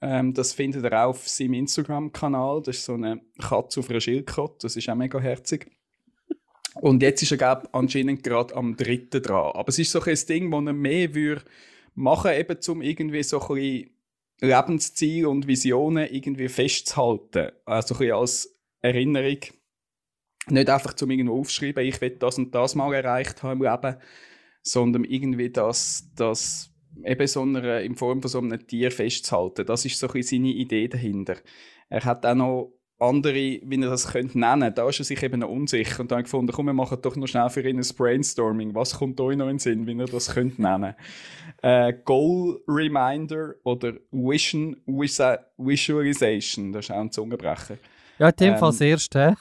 Ähm, 0.00 0.34
das 0.34 0.52
findet 0.52 0.84
ihr 0.84 0.92
auch 0.92 1.10
auf 1.10 1.28
seinem 1.28 1.54
Instagram-Kanal. 1.54 2.62
Das 2.62 2.76
ist 2.78 2.84
so 2.86 2.94
eine 2.94 3.20
Katze 3.40 3.80
auf 3.80 3.88
einer 3.88 4.00
Schildkröte. 4.00 4.56
Das 4.62 4.74
ist 4.76 4.88
auch 4.88 4.96
mega 4.96 5.20
herzig. 5.20 5.70
Und 6.80 7.02
jetzt 7.02 7.22
ist 7.22 7.30
er, 7.30 7.38
glaube 7.38 7.68
anscheinend 7.72 8.22
gerade 8.24 8.54
am 8.56 8.76
dritten 8.76 9.22
dran. 9.22 9.52
Aber 9.54 9.68
es 9.68 9.78
ist 9.78 9.92
so 9.92 10.00
ein 10.00 10.18
Ding, 10.28 10.50
das 10.50 10.66
er 10.66 10.72
mehr 10.72 11.14
würde 11.14 11.42
machen 11.94 12.32
eben 12.32 12.58
um 12.68 12.82
irgendwie 12.82 13.22
so 13.22 13.40
ein 13.40 13.54
bisschen 13.54 13.90
Lebensziele 14.40 15.28
und 15.28 15.46
Visionen 15.46 16.08
irgendwie 16.10 16.48
festzuhalten. 16.48 17.52
Also 17.64 17.94
ein 17.94 17.98
bisschen 17.98 18.16
als 18.16 18.60
Erinnerung. 18.80 19.38
Nicht 20.48 20.68
einfach 20.68 20.94
zum 20.94 21.10
irgendwo 21.10 21.40
aufschreiben, 21.40 21.86
ich 21.86 22.00
will 22.00 22.16
das 22.18 22.36
und 22.36 22.54
das 22.54 22.74
mal 22.74 22.92
erreicht 22.92 23.42
haben 23.42 23.62
im 23.62 23.70
Leben, 23.70 23.96
sondern 24.62 25.04
irgendwie 25.04 25.50
das, 25.50 26.10
das 26.16 26.70
eben 27.02 27.26
so 27.26 27.42
einer, 27.42 27.80
in 27.80 27.94
Form 27.94 28.20
von 28.20 28.30
so 28.30 28.38
einem 28.38 28.66
Tier 28.66 28.90
festzuhalten. 28.90 29.64
Das 29.64 29.86
ist 29.86 29.98
so 29.98 30.06
ein 30.06 30.12
bisschen 30.12 30.44
seine 30.44 30.54
Idee 30.54 30.88
dahinter. 30.88 31.36
Er 31.88 32.04
hat 32.04 32.26
auch 32.26 32.34
noch 32.34 32.73
andere, 32.98 33.34
wie 33.34 33.80
er 33.82 33.90
das 33.90 34.08
könnte 34.12 34.38
nennen, 34.38 34.72
da 34.74 34.88
ist 34.88 35.00
er 35.00 35.04
sich 35.04 35.22
eben 35.22 35.40
noch 35.40 35.48
unsicher 35.48 36.00
und 36.00 36.10
dann 36.10 36.22
gefunden, 36.22 36.52
komm, 36.52 36.66
wir 36.66 36.72
machen 36.72 36.98
doch 37.02 37.16
noch 37.16 37.26
schnell 37.26 37.50
für 37.50 37.68
ihn 37.68 37.78
ein 37.78 37.86
Brainstorming. 37.96 38.74
Was 38.74 38.98
kommt 38.98 39.20
euch 39.20 39.36
noch 39.36 39.46
in 39.46 39.54
den 39.54 39.58
Sinn, 39.58 39.86
wie 39.86 39.98
er 39.98 40.06
das 40.06 40.32
könnte 40.34 40.62
nennen? 40.62 40.94
Äh, 41.62 41.92
Goal 42.04 42.60
Reminder 42.68 43.54
oder 43.64 43.94
Vision 44.12 44.76
Visualization, 44.86 46.72
das 46.72 46.86
ist 46.86 46.90
auch 46.90 47.00
ein 47.00 47.10
Zungenbrecher. 47.10 47.78
Ja, 48.18 48.28
in 48.28 48.36
dem 48.36 48.52
Ähm, 48.54 48.58
Fall 48.58 48.70
das 48.70 48.80
erste. 48.80 49.36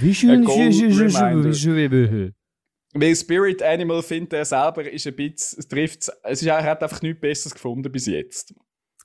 Wie 0.00 0.06
Ein 0.08 0.14
schön 0.14 0.44
Goal 0.44 0.68
Reminder. 0.68 1.52
schön. 1.52 2.34
Weil 2.94 3.14
Spirit 3.14 3.62
Animal 3.62 4.02
findet 4.02 4.32
er 4.32 4.44
selber 4.46 4.90
ist 4.90 5.06
ein 5.06 5.14
bisschen, 5.14 5.58
es 5.58 5.68
trifft, 5.68 6.08
es 6.22 6.42
ist, 6.42 6.48
er 6.48 6.64
hat 6.64 6.82
einfach 6.82 7.02
nichts 7.02 7.20
Besseres 7.20 7.52
gefunden 7.54 7.92
bis 7.92 8.06
jetzt. 8.06 8.54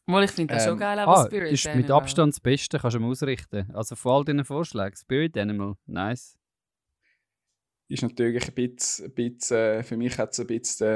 Mal, 0.06 0.24
ich 0.26 0.32
finde 0.32 0.54
das 0.54 0.64
Ähm, 0.66 0.70
schon 0.72 0.80
geil, 0.80 1.00
aber 1.00 1.18
Ah, 1.18 1.26
Spirit 1.26 1.52
das 1.54 1.60
ist 1.60 1.66
mit 1.68 1.76
Animal. 1.86 2.02
Abstand 2.02 2.34
das 2.34 2.40
Beste, 2.42 2.78
kannst 2.80 2.96
du 2.96 3.00
mal 3.00 3.10
ausrichten. 3.10 3.70
Also 3.74 3.96
von 3.96 4.12
all 4.12 4.26
deinen 4.26 4.44
Vorschlägen. 4.44 4.96
Spirit 4.96 5.38
Animal, 5.38 5.76
nice. 5.86 6.38
Ist 7.88 8.04
natürlich 8.04 8.48
ein 8.48 8.54
bisschen, 8.54 9.06
ein 9.06 9.14
bisschen 9.14 9.58
äh, 9.58 9.84
für 9.84 9.96
mich 9.98 10.18
hat 10.18 10.32
es 10.34 10.40
ein 10.40 10.48
bisschen, 10.48 10.88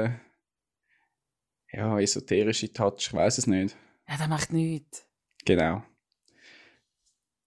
äh, 1.72 1.76
ja, 1.76 1.98
esoterische 2.00 2.72
Touch, 2.72 2.96
ich 2.98 3.12
weiß 3.12 3.38
es 3.38 3.46
nicht. 3.46 3.76
Ja, 4.08 4.16
der 4.16 4.28
macht 4.28 4.52
nichts. 4.52 5.06
Genau. 5.44 5.82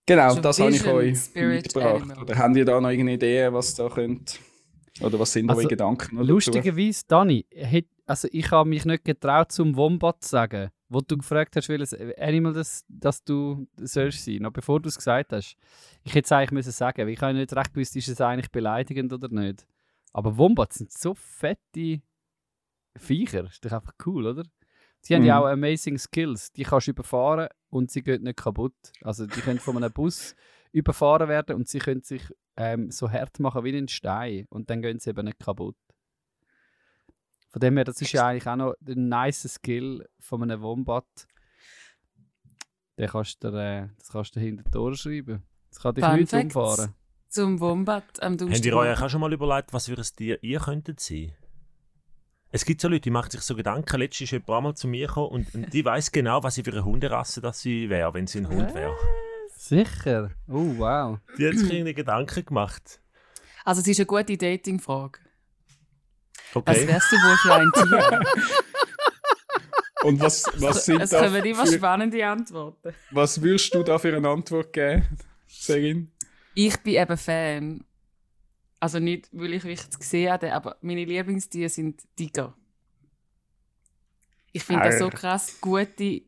Genau, 0.08 0.30
So 0.34 0.42
das 0.42 0.60
habe 0.60 0.72
ich 0.72 0.86
euch 0.86 1.18
Spirit 1.20 1.64
mitgebracht. 1.64 2.02
Animal. 2.02 2.24
Oder 2.24 2.38
habt 2.38 2.56
ihr 2.56 2.66
da 2.66 2.82
noch 2.82 2.90
irgendeine 2.90 3.14
Idee, 3.16 3.54
was 3.54 3.76
da 3.76 3.88
könnt? 3.88 4.40
Oder 5.00 5.20
was 5.20 5.32
sind 5.34 5.50
Also, 5.50 5.60
eure 5.62 5.70
Gedanken? 5.70 6.16
noch 6.16 6.22
dazu? 6.24 6.34
Lustigerweise, 6.34 7.04
Dani, 7.08 7.46
also 8.06 8.28
ich 8.32 8.52
habe 8.52 8.68
mich 8.68 8.84
nicht 8.86 9.06
getraut, 9.06 9.52
zum 9.52 9.76
Wombat 9.76 10.24
zu 10.24 10.30
sagen, 10.30 10.70
wo 10.94 11.00
du 11.02 11.18
gefragt 11.18 11.56
hast, 11.56 11.70
welches 11.70 11.94
Animal 12.18 12.52
das, 12.54 12.84
das 12.90 13.24
du 13.24 13.66
sollst 13.78 14.26
sein, 14.26 14.40
noch 14.42 14.52
bevor 14.52 14.82
du 14.82 14.90
es 14.90 14.98
gesagt 14.98 15.32
hast. 15.32 15.56
Ich 16.04 16.14
hätte 16.14 16.26
es 16.26 16.32
eigentlich 16.34 16.52
müssen 16.52 16.72
sagen, 16.72 17.02
weil 17.08 17.14
ich 17.14 17.22
habe 17.22 17.34
nicht 17.34 17.56
recht 17.56 17.74
gewusst, 17.74 17.96
ist 17.96 18.10
es 18.10 18.20
eigentlich 18.20 18.52
beleidigend 18.52 19.14
oder 19.14 19.30
nicht. 19.30 19.66
Aber 20.12 20.38
Wombats 20.38 20.76
sind 20.80 20.92
so 20.92 21.14
fette 21.14 22.02
Viecher, 22.98 23.46
ist 23.46 23.64
doch 23.64 23.72
einfach 23.72 23.94
cool, 24.06 24.28
oder? 24.28 24.44
Sie 25.00 25.16
haben 25.16 25.24
ja 25.24 25.38
Mhm. 25.40 25.44
auch 25.44 25.48
amazing 25.48 25.98
Skills. 25.98 26.52
Die 26.52 26.64
kannst 26.64 26.88
du 26.88 26.92
überfahren 26.92 27.48
und 27.70 27.90
sie 27.90 28.04
gehen 28.04 28.24
nicht 28.24 28.38
kaputt. 28.38 28.76
Also 29.02 29.26
die 29.26 29.40
können 29.42 29.60
von 29.60 29.78
einem 29.78 29.92
Bus 29.92 30.36
überfahren 30.74 31.28
werden 31.30 31.56
und 31.56 31.68
sie 31.70 31.80
können 31.80 32.02
sich 32.04 32.22
ähm, 32.58 32.92
so 32.92 33.10
hart 33.10 33.40
machen 33.40 33.64
wie 33.64 33.76
ein 33.76 33.88
Stein 33.88 34.46
und 34.50 34.70
dann 34.70 34.82
gehen 34.82 35.00
sie 35.00 35.10
eben 35.10 35.26
nicht 35.26 35.40
kaputt. 35.40 35.78
Von 37.52 37.60
dem 37.60 37.76
her, 37.76 37.84
das 37.84 38.02
ist 38.02 38.14
ja 38.14 38.28
eigentlich 38.28 38.48
auch 38.48 38.56
noch 38.56 38.76
ein 38.88 39.10
nice 39.10 39.48
Skill 39.54 40.08
von 40.20 40.42
einem 40.44 40.62
Wombat. 40.62 41.06
Den 42.98 43.10
kannst 43.10 43.44
du, 43.44 43.52
dir, 43.52 43.58
äh, 43.58 43.88
das 43.98 44.10
kannst 44.10 44.36
du 44.36 44.40
hinter 44.40 44.64
die 44.70 44.78
Ohren 44.78 44.96
schreiben. 44.96 45.44
Das 45.70 45.80
kann 45.80 45.96
dich 45.96 46.08
nicht 46.08 46.34
umfahren. 46.34 46.94
Zum 47.28 47.60
Wombat 47.60 48.22
am 48.22 48.38
Habt 48.40 48.66
ihr 48.66 48.76
euch 48.76 49.02
auch 49.02 49.10
schon 49.10 49.22
mal 49.22 49.32
überlegt, 49.32 49.74
was 49.74 49.88
für 49.88 49.98
ein 49.98 50.06
Tier 50.16 50.42
ihr 50.44 50.60
könntet 50.60 51.00
sein? 51.00 51.34
Es 52.54 52.66
gibt 52.66 52.82
so 52.82 52.90
Leute, 52.90 53.02
die 53.02 53.10
machen 53.10 53.32
sich 53.32 53.42
so 53.42 53.56
Gedanken. 53.56 53.98
Letztens 53.98 54.28
ist 54.28 54.32
jemand 54.32 54.50
einmal 54.50 54.76
zu 54.76 54.88
mir 54.90 55.08
gekommen 55.08 55.30
und, 55.30 55.56
und 55.56 55.74
die 55.74 55.86
weiß 55.86 56.12
genau, 56.12 56.44
was 56.44 56.56
sie 56.56 56.64
für 56.64 56.72
eine 56.72 56.84
Hunderasse 56.84 57.40
das 57.40 57.62
sie 57.62 57.90
wäre, 57.90 58.14
wenn 58.14 58.28
sie 58.28 58.40
ein 58.40 58.50
Hund 58.50 58.74
wäre. 58.76 58.96
Sicher? 59.56 60.32
Oh, 60.50 60.74
wow. 60.78 61.20
Die 61.38 61.48
hat 61.48 61.56
sich 61.56 61.72
irgendwie 61.72 61.94
Gedanken 61.94 62.44
gemacht. 62.44 63.02
Also 63.64 63.80
es 63.82 63.88
ist 63.88 64.00
eine 64.00 64.08
gute 64.08 64.38
Dating-Frage. 64.38 65.20
Was 66.54 66.78
Okay. 66.78 66.88
wärst 66.88 67.12
du 67.12 67.16
wohl 67.18 67.38
für 67.38 67.54
ein 67.56 67.72
Tier? 67.72 68.22
Und 70.04 70.20
was, 70.20 70.46
was 70.58 70.86
sind 70.86 71.02
es 71.02 71.12
da 71.12 71.24
kommen 71.24 71.46
immer 71.46 71.66
für, 71.66 71.74
spannende 71.74 72.26
Antworten. 72.26 72.94
was 73.12 73.42
würdest 73.42 73.74
du 73.76 73.84
da 73.84 74.00
für 74.00 74.16
eine 74.16 74.28
Antwort 74.28 74.74
geben, 74.74 75.08
Segin? 75.48 76.12
Ich 76.56 76.78
bin 76.82 76.96
eben 76.96 77.18
Fan. 77.18 77.84
Also 78.80 79.00
nicht, 79.00 79.30
weil 79.32 79.54
ich 79.54 79.64
wichtig 79.64 80.00
gesehen 80.00 80.32
habe, 80.32 80.52
aber 80.54 80.78
meine 80.82 81.06
Lieblingstiere 81.06 81.70
sind 81.70 82.02
Tiger. 82.16 82.56
Ich 84.52 84.64
finde 84.64 84.86
das 84.90 84.98
so 84.98 85.10
krass, 85.10 85.62
gute, 85.62 86.24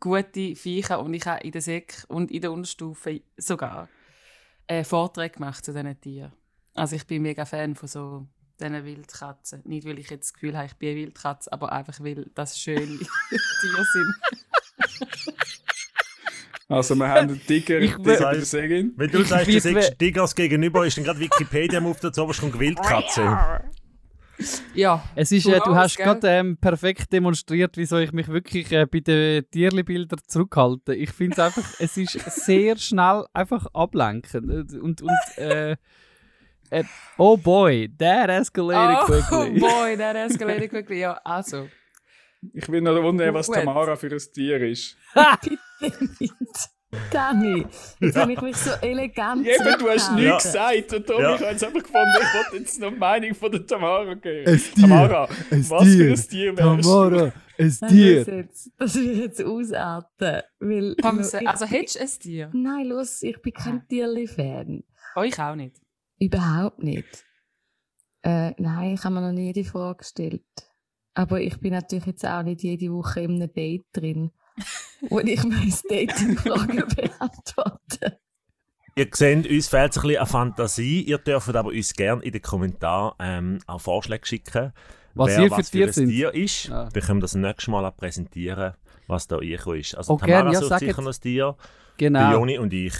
gute 0.00 0.56
Viecher 0.56 0.98
und 1.00 1.12
ich 1.12 1.26
habe 1.26 1.44
in 1.44 1.52
der 1.52 1.60
Sek 1.60 2.04
und 2.08 2.30
in 2.30 2.40
der 2.40 2.50
Unterstufe 2.50 3.20
sogar 3.36 3.88
äh, 4.66 4.84
Vorträge 4.84 5.34
gemacht 5.34 5.64
zu 5.64 5.72
diesen 5.72 6.00
Tieren. 6.00 6.32
Also 6.74 6.96
ich 6.96 7.06
bin 7.06 7.22
mega 7.22 7.44
Fan 7.44 7.74
von 7.76 7.88
so 7.88 8.26
diesen 8.60 8.84
Wildkatzen. 8.84 9.62
Nicht, 9.64 9.86
weil 9.86 9.98
ich 9.98 10.10
jetzt 10.10 10.26
das 10.28 10.32
Gefühl 10.34 10.56
habe, 10.56 10.66
ich 10.66 10.74
bin 10.76 10.90
eine 10.90 10.98
Wildkatze, 11.00 11.52
aber 11.52 11.72
einfach, 11.72 11.98
weil 12.00 12.26
das 12.34 12.58
schöne 12.58 12.86
Tiere 13.60 13.84
sind. 13.92 14.14
Also 16.68 16.94
wir 16.94 17.08
haben 17.08 17.28
einen 17.28 17.40
Tiger, 17.46 17.80
Ich 17.80 17.98
will- 17.98 18.16
der 18.16 18.44
Segin. 18.44 18.92
Wenn 18.96 19.10
du 19.10 19.22
sagst, 19.24 19.48
du 19.48 19.60
sagst 19.60 19.98
Tigers 19.98 20.34
gegenüber, 20.34 20.86
ist 20.86 20.96
dann 20.96 21.04
gerade 21.04 21.20
Wikipedia 21.20 21.78
am 21.78 21.86
Auftritt, 21.86 22.14
so 22.14 22.26
kommt 22.26 22.58
Wildkatze. 22.58 23.60
Ja, 24.74 25.04
Es 25.14 25.30
ist, 25.30 25.46
äh, 25.46 25.60
du 25.64 25.74
hast 25.76 25.96
gerade 25.98 26.26
ähm, 26.26 26.56
perfekt 26.56 27.12
demonstriert, 27.12 27.76
wieso 27.76 27.98
ich 27.98 28.12
mich 28.12 28.26
wirklich 28.28 28.72
äh, 28.72 28.86
bei 28.86 29.00
den 29.00 29.48
Tierli-Bildern 29.50 30.18
zurückhalte. 30.26 30.94
Ich 30.94 31.10
finde 31.12 31.34
es 31.34 31.38
einfach, 31.38 31.74
es 31.78 31.96
ist 31.96 32.12
sehr 32.44 32.76
schnell 32.78 33.26
einfach 33.34 33.66
ablenkend. 33.74 34.72
Und, 34.74 35.02
und 35.02 35.12
äh, 35.36 35.76
äh, 36.72 36.84
oh 37.18 37.36
boy, 37.36 37.88
that 37.98 38.30
escalated 38.30 38.98
oh 39.02 39.04
quickly. 39.06 39.60
boy, 39.60 39.96
that 39.96 40.16
escalated 40.16 40.70
quickly. 40.70 41.00
Ja, 41.00 41.20
also. 41.24 41.68
Ich 42.54 42.68
will 42.68 42.80
noch 42.80 43.00
wundern, 43.02 43.32
was 43.34 43.46
Gut. 43.46 43.56
Tamara 43.56 43.94
für 43.96 44.10
ein 44.10 44.18
Tier 44.34 44.60
ist. 44.62 44.96
Dani, 47.10 47.64
jetzt 48.00 48.16
habe 48.16 48.32
ich 48.34 48.40
mich 48.42 48.56
so 48.56 48.70
elegant 48.82 49.46
Eben, 49.46 49.78
du 49.78 49.88
hast 49.88 50.12
nichts 50.12 50.44
gesagt 50.52 50.92
und 50.92 51.06
Tommy, 51.06 51.22
Ja. 51.22 51.34
ich 51.36 51.40
habe 51.40 51.50
jetzt 51.52 51.64
einfach 51.64 51.82
gefunden, 51.82 52.08
ich 52.20 52.34
wollte 52.34 52.56
jetzt 52.58 52.80
noch 52.80 52.90
die 52.90 52.98
Meinung 52.98 53.34
von 53.34 53.50
der 53.52 53.66
Tamara 53.66 54.04
hören. 54.04 54.20
Ein 54.24 54.58
Tier, 54.58 54.82
Tamara, 54.82 55.28
ein 55.50 55.70
was 55.70 55.82
Tier, 55.84 55.96
für 56.04 56.10
ein 56.12 56.28
Tier 56.28 56.58
wärst 56.58 56.84
du? 56.84 56.90
Tamara, 56.92 57.22
ein 57.24 57.32
Nein, 57.58 57.78
Das, 57.80 57.90
Tier. 57.90 58.16
jetzt, 58.36 58.70
das 58.76 58.94
will 58.96 59.10
ich 59.10 59.18
jetzt 59.18 59.42
ausarten. 59.42 60.42
Weil, 60.60 60.96
Komm, 61.00 61.20
ich, 61.20 61.48
also 61.48 61.64
hättest 61.64 61.96
du 61.96 62.00
ein 62.02 62.10
Tier? 62.20 62.50
Nein, 62.52 62.86
los, 62.86 63.22
ich 63.22 63.40
bin 63.40 63.52
kein 63.54 63.88
Tierli-Fan. 63.88 64.82
Euch 65.16 65.38
auch 65.40 65.54
nicht. 65.54 65.76
Überhaupt 66.22 66.82
nicht. 66.82 67.24
Äh, 68.22 68.52
nein, 68.58 68.94
ich 68.94 69.02
habe 69.04 69.14
mir 69.16 69.20
noch 69.22 69.32
nie 69.32 69.52
die 69.52 69.64
Frage 69.64 69.98
gestellt. 69.98 70.44
Aber 71.14 71.40
ich 71.40 71.58
bin 71.58 71.72
natürlich 71.72 72.06
jetzt 72.06 72.24
auch 72.24 72.42
nicht 72.42 72.62
jede 72.62 72.92
Woche 72.92 73.20
in 73.20 73.34
einem 73.42 73.52
Date 73.52 73.84
drin, 73.92 74.30
wo 75.10 75.18
ich 75.18 75.42
meine 75.42 75.72
Dating-Fragen 75.88 76.84
beantworte. 76.96 78.18
Ihr 78.94 79.08
seht, 79.12 79.50
uns 79.50 79.68
fehlt 79.68 79.96
ein 79.96 80.02
bisschen 80.02 80.16
an 80.18 80.26
Fantasie. 80.26 81.02
Ihr 81.02 81.18
dürft 81.18 81.54
aber 81.56 81.70
uns 81.70 81.92
gerne 81.94 82.22
in 82.22 82.32
den 82.32 82.42
Kommentaren 82.42 83.14
ähm, 83.18 83.58
auch 83.66 83.80
Vorschläge 83.80 84.26
schicken, 84.26 84.72
Was 85.14 85.28
wer 85.30 85.40
ihr 85.40 85.50
für 85.50 85.58
was 85.58 85.70
Tier 85.70 85.86
ein 85.86 85.92
sind. 85.92 86.08
Tier 86.10 86.34
ist. 86.34 86.70
Ah. 86.70 86.88
Wir 86.92 87.02
können 87.02 87.20
das 87.20 87.34
nächste 87.34 87.70
Mal 87.70 87.84
auch 87.86 87.96
präsentieren, 87.96 88.74
was 89.08 89.26
da 89.26 89.36
reingekommen 89.36 89.80
ist. 89.80 89.96
Also 89.96 90.14
Oh, 90.14 90.18
Tamara 90.18 90.52
ja, 90.52 90.60
sucht 90.60 90.78
sicher 90.78 91.02
noch 91.02 91.12
ein 91.12 91.20
Tier, 91.20 91.56
Genau. 91.96 92.32
Joni 92.32 92.58
und 92.58 92.72
ich. 92.72 92.94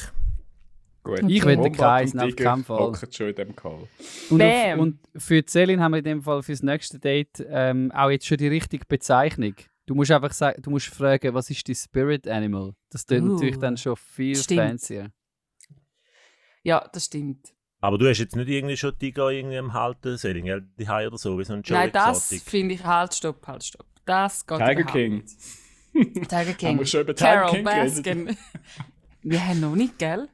Gut. 1.04 1.20
Ich 1.26 1.44
will 1.44 1.56
den 1.56 1.72
Kreis, 1.72 2.14
und 2.14 2.20
auf 2.20 2.28
Tiger 2.28 2.44
keinen 2.44 2.64
Fall. 2.64 2.92
schon 3.10 3.28
in 3.30 3.34
dem 3.34 3.56
Call. 3.56 3.88
Und, 4.30 4.40
auf, 4.42 4.78
und 4.78 4.98
für 5.16 5.44
Celine 5.44 5.82
haben 5.82 5.92
wir 5.92 5.98
in 5.98 6.04
dem 6.04 6.22
Fall 6.22 6.42
fürs 6.42 6.62
nächste 6.62 6.98
Date 7.00 7.44
ähm, 7.48 7.90
auch 7.92 8.10
jetzt 8.10 8.26
schon 8.26 8.36
die 8.38 8.46
richtige 8.48 8.84
Bezeichnung. 8.86 9.54
Du 9.86 9.96
musst 9.96 10.12
einfach 10.12 10.32
sagen, 10.32 10.62
du 10.62 10.70
musst 10.70 10.86
fragen, 10.86 11.34
was 11.34 11.50
ist 11.50 11.68
dein 11.68 11.74
Spirit 11.74 12.28
Animal? 12.28 12.74
Das 12.90 13.04
klingt 13.04 13.24
Uh, 13.28 13.32
natürlich 13.34 13.58
dann 13.58 13.76
schon 13.76 13.96
viel 13.96 14.36
stimmt. 14.36 14.60
fancier. 14.60 15.10
Ja, 16.62 16.88
das 16.92 17.06
stimmt. 17.06 17.52
Aber 17.80 17.98
du 17.98 18.08
hast 18.08 18.18
jetzt 18.18 18.36
nicht 18.36 18.48
irgendwie 18.48 18.76
schon 18.76 18.96
Tiger 18.96 19.30
irgendwie 19.30 19.58
am 19.58 19.72
Halten, 19.72 20.16
Selling, 20.16 20.44
gell? 20.44 20.62
die 20.78 20.86
Hai 20.88 21.08
oder 21.08 21.18
so, 21.18 21.36
wie 21.36 21.44
so 21.44 21.54
ein 21.54 21.62
Joe 21.62 21.76
Nein, 21.78 21.90
das 21.92 22.28
finde 22.44 22.76
ich, 22.76 22.84
halt, 22.84 23.12
stopp, 23.12 23.44
halt, 23.48 23.64
stopp. 23.64 23.86
Das 24.04 24.46
geht 24.46 24.58
Tiger 24.58 24.72
überhaupt 24.72 24.92
King. 24.92 25.14
nicht. 25.94 26.28
Tiger 26.28 26.52
King. 26.54 26.68
Haben 26.68 26.78
wir 26.78 26.86
schon 26.86 27.00
über 27.00 27.14
Tiger 27.16 27.30
Carol 27.32 27.50
King? 27.50 27.64
Baskin. 27.64 28.36
Wir 29.24 29.46
haben 29.46 29.60
noch 29.60 29.74
nicht, 29.76 29.98
gell? 29.98 30.28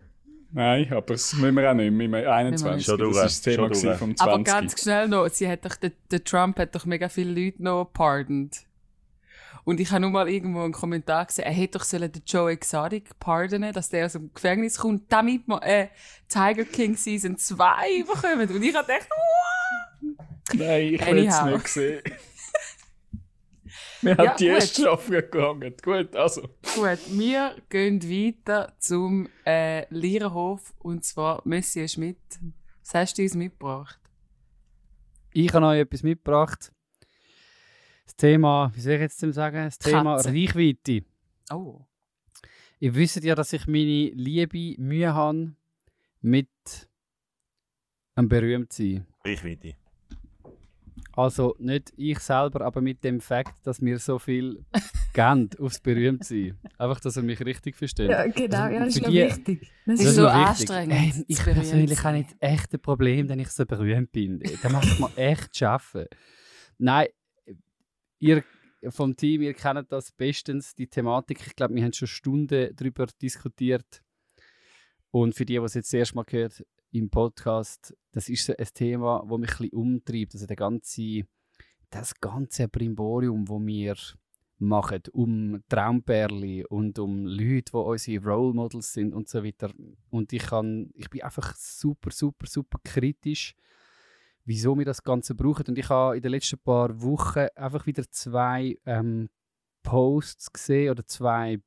Nein, 0.51 0.91
aber 0.91 1.03
das 1.03 1.35
müssen 1.35 1.57
wir 1.57 1.71
auch 1.71 1.75
nicht. 1.75 1.93
Wir 1.99 2.09
müssen 2.09 2.27
21. 2.27 2.87
Schon 2.87 2.99
das 2.99 3.09
ist 3.09 3.23
das 3.23 3.41
Thema 3.43 3.75
Schon 3.75 3.97
vom 3.97 4.15
Aber 4.19 4.45
20. 4.45 4.45
ganz 4.45 4.83
schnell 4.83 5.09
noch, 5.09 5.29
sie 5.29 5.49
hat 5.49 5.65
doch, 5.65 5.77
der, 5.77 5.93
der 6.11 6.25
Trump 6.25 6.59
hat 6.59 6.75
doch 6.75 6.87
mega 6.87 7.09
viele 7.09 7.45
Leute 7.45 7.63
noch 7.63 7.85
pardoned. 7.93 8.57
Und 9.65 9.81
ich 9.81 9.91
habe 9.91 10.01
nur 10.01 10.11
mal 10.11 10.29
irgendwo 10.31 10.63
einen 10.63 10.73
Kommentar 10.73 11.27
gesehen, 11.27 11.45
er 11.45 11.53
hätte 11.53 11.77
doch 11.77 11.85
sollen 11.85 12.11
den 12.11 12.23
Joe 12.27 12.51
Exotic 12.51 13.19
pardonen, 13.19 13.75
dass 13.75 13.91
der 13.91 14.07
aus 14.07 14.13
dem 14.13 14.33
Gefängnis 14.33 14.79
kommt, 14.79 15.13
damit 15.13 15.47
wir 15.47 15.63
äh, 15.63 15.89
Tiger 16.27 16.65
King 16.65 16.97
Season 16.97 17.37
2 17.37 18.05
bekommen. 18.07 18.49
Und 18.49 18.63
ich 18.63 18.75
habe 18.75 18.87
gedacht, 18.87 19.09
wow! 19.11 20.25
Nein, 20.55 20.95
ich 20.95 21.07
will 21.07 21.27
es 21.27 21.43
nicht 21.43 21.69
sehen. 21.69 22.03
Wir 24.03 24.17
haben 24.17 24.25
Ja, 24.25 24.35
die 24.37 24.47
erste 24.47 24.83
Staffel 24.83 25.23
gegangen. 25.23 25.75
Gut, 25.83 26.15
also. 26.15 26.43
Gut, 26.75 26.99
wir 27.09 27.57
gehen 27.69 28.03
weiter 28.03 28.75
zum 28.79 29.29
äh, 29.45 29.87
Liererhof 29.93 30.75
und 30.79 31.05
zwar 31.05 31.43
Monsieur 31.45 31.89
Schmidt. 31.89 32.19
Was 32.83 32.95
hast 32.95 33.19
du 33.19 33.23
uns 33.23 33.35
mitgebracht? 33.35 33.99
Ich 35.33 35.53
habe 35.53 35.67
euch 35.67 35.81
etwas 35.81 36.03
mitgebracht. 36.03 36.73
Das 38.05 38.17
Thema, 38.17 38.73
wie 38.75 38.81
soll 38.81 38.95
ich 38.95 39.01
jetzt 39.01 39.21
dem 39.23 39.33
sagen? 39.33 39.65
Das 39.65 39.79
Thema 39.79 40.17
Katze. 40.17 40.31
Reichweite. 40.31 41.05
Oh. 41.53 41.85
Ihr 42.81 42.95
wisst 42.95 43.23
ja, 43.23 43.35
dass 43.35 43.53
ich 43.53 43.67
meine 43.67 44.11
liebe 44.15 44.81
Mühe 44.81 45.13
habe 45.13 45.53
mit 46.21 46.49
einem 48.15 48.29
Berühmtsein. 48.29 49.07
Reichweite. 49.25 49.75
Also 51.19 51.57
nicht 51.59 51.93
ich 51.97 52.21
selber, 52.21 52.61
aber 52.65 52.81
mit 52.81 53.03
dem 53.03 53.21
Fakt, 53.21 53.67
dass 53.67 53.81
mir 53.81 53.99
so 53.99 54.21
viel 54.21 54.65
geben 55.15 55.51
aufs 55.59 55.81
Berühmtsein. 55.81 56.57
Einfach, 56.79 57.01
dass 57.01 57.17
er 57.17 57.25
mich 57.25 57.41
richtig 57.45 57.75
versteht. 57.75 58.09
Ja, 58.11 58.25
genau, 58.29 58.69
ja, 58.69 58.85
das 58.85 58.95
ist 58.95 59.03
noch 59.03 59.11
die- 59.11 59.17
wichtig. 59.25 59.73
Das 59.85 59.99
Das 59.99 60.09
ist 60.11 60.15
so 60.15 60.23
wichtig. 60.23 60.37
anstrengend, 60.47 60.93
Ey, 60.93 61.25
ich 61.27 61.37
zu 61.39 61.43
berühmt 61.45 61.57
persönlich 61.57 62.05
habe 62.05 62.19
nicht 62.19 62.37
echt 62.39 62.73
ein 62.73 62.81
Problem, 62.81 63.29
wenn 63.29 63.41
ich 63.41 63.49
so 63.49 63.67
berühmt 63.67 64.13
bin. 64.13 64.41
Da 64.63 64.69
macht 64.69 65.01
man 65.01 65.11
echt 65.17 65.57
schaffen. 65.57 66.07
Nein, 66.79 67.09
ihr 68.21 68.45
vom 68.91 69.17
Team, 69.17 69.43
ihr 69.43 69.55
kennt 69.55 69.91
das 69.91 70.13
bestens, 70.13 70.73
die 70.77 70.87
Thematik. 70.87 71.45
Ich 71.45 71.57
glaube, 71.57 71.75
wir 71.75 71.83
haben 71.83 71.93
schon 71.93 72.07
Stunden 72.07 72.71
darüber 72.77 73.07
diskutiert. 73.21 74.05
Und 75.11 75.35
für 75.35 75.45
die, 75.45 75.55
die 75.55 75.65
es 75.65 75.75
jetzt 75.75 75.89
das 75.93 75.99
erste 75.99 76.15
Mal 76.15 76.25
gehört 76.27 76.65
im 76.91 77.11
Podcast, 77.11 77.95
das 78.13 78.29
ist 78.29 78.45
so 78.45 78.55
ein 78.57 78.69
Thema, 78.73 79.25
das 79.29 79.39
mich 79.39 79.51
ein 79.51 79.57
bisschen 79.57 79.73
umtreibt. 79.73 80.35
Also 80.35 80.47
der 80.47 80.57
ganze, 80.57 81.23
das 81.91 82.15
ganze 82.21 82.69
Brimborium, 82.69 83.45
das 83.45 83.67
wir 83.67 83.97
machen, 84.59 85.03
um 85.13 85.63
Traumpärli 85.69 86.65
und 86.65 86.99
um 86.99 87.27
Leute, 87.27 87.73
die 87.73 87.77
unsere 87.77 88.25
Role 88.25 88.55
Models 88.55 88.93
sind 88.93 89.15
und 89.15 89.29
so 89.29 89.45
weiter. 89.45 89.71
Und 90.11 90.33
ich, 90.33 90.47
kann, 90.47 90.91
ich 90.95 91.09
bin 91.11 91.23
einfach 91.23 91.55
super, 91.55 92.11
super, 92.11 92.47
super 92.47 92.79
kritisch, 92.83 93.55
wieso 94.45 94.77
wir 94.77 94.85
das 94.85 95.03
Ganze 95.03 95.35
brauchen. 95.35 95.67
Und 95.69 95.79
ich 95.79 95.89
habe 95.89 96.17
in 96.17 96.23
den 96.23 96.33
letzten 96.33 96.59
paar 96.59 97.01
Wochen 97.01 97.47
einfach 97.55 97.87
wieder 97.87 98.11
zwei 98.11 98.77
ähm, 98.85 99.29
Posts 99.83 100.53
gesehen 100.53 100.91
oder 100.91 101.07
zwei 101.07 101.61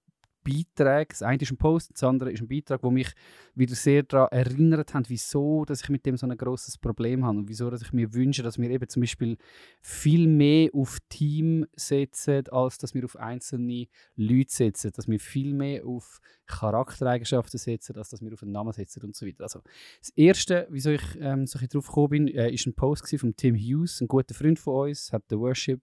Beiträge. 0.44 1.08
Das 1.10 1.22
eine 1.22 1.42
ist 1.42 1.52
ein 1.52 1.58
Post, 1.58 1.92
das 1.94 2.04
andere 2.04 2.32
ist 2.32 2.42
ein 2.42 2.48
Beitrag, 2.48 2.84
wo 2.84 2.92
mich 2.92 3.12
wieder 3.56 3.76
sehr 3.76 4.04
daran 4.04 4.30
erinnert 4.32 4.94
hat, 4.94 5.10
wieso 5.10 5.66
dass 5.66 5.82
ich 5.82 5.90
mit 5.90 6.06
dem 6.06 6.18
so 6.18 6.28
ein 6.28 6.36
großes 6.36 6.78
Problem 6.78 7.26
habe 7.26 7.40
und 7.40 7.50
wieso 7.50 7.70
dass 7.70 7.82
ich 7.82 7.94
mir 7.94 8.14
wünsche, 8.14 8.44
dass 8.44 8.58
wir 8.58 8.70
eben 8.70 8.88
zum 8.88 9.02
Beispiel 9.02 9.38
viel 9.82 10.28
mehr 10.28 10.70
auf 10.74 11.00
Team 11.10 11.66
setzen, 11.76 12.48
als 12.50 12.78
dass 12.78 12.94
wir 12.94 13.06
auf 13.06 13.16
einzelne 13.16 13.88
Leute 14.16 14.52
setzen, 14.52 14.92
dass 14.96 15.08
wir 15.08 15.20
viel 15.20 15.54
mehr 15.54 15.86
auf 15.86 16.20
Charaktereigenschaften 16.48 17.60
setzen, 17.60 17.96
als 17.98 18.10
dass 18.10 18.22
wir 18.22 18.34
auf 18.34 18.44
einen 18.44 18.52
Namen 18.52 18.74
setzen 18.74 19.04
und 19.04 19.16
so 19.16 19.26
weiter. 19.26 19.44
Also 19.44 19.62
das 20.00 20.10
erste, 20.16 20.68
wieso 20.70 20.92
ich 20.92 21.02
ähm, 21.20 21.48
so 21.48 21.58
ein 21.58 21.62
bisschen 21.62 21.70
drauf 21.70 21.88
gekommen 21.88 22.10
bin, 22.10 22.28
äh, 22.28 22.52
ist 22.52 22.66
ein 22.66 22.74
Post 22.74 23.08
von 23.18 23.36
Tim 23.36 23.56
Hughes, 23.56 24.02
ein 24.02 24.08
guter 24.08 24.34
Freund 24.34 24.60
von 24.60 24.90
uns, 24.90 25.12
hat 25.12 25.24
die 25.32 25.38
Worship 25.38 25.82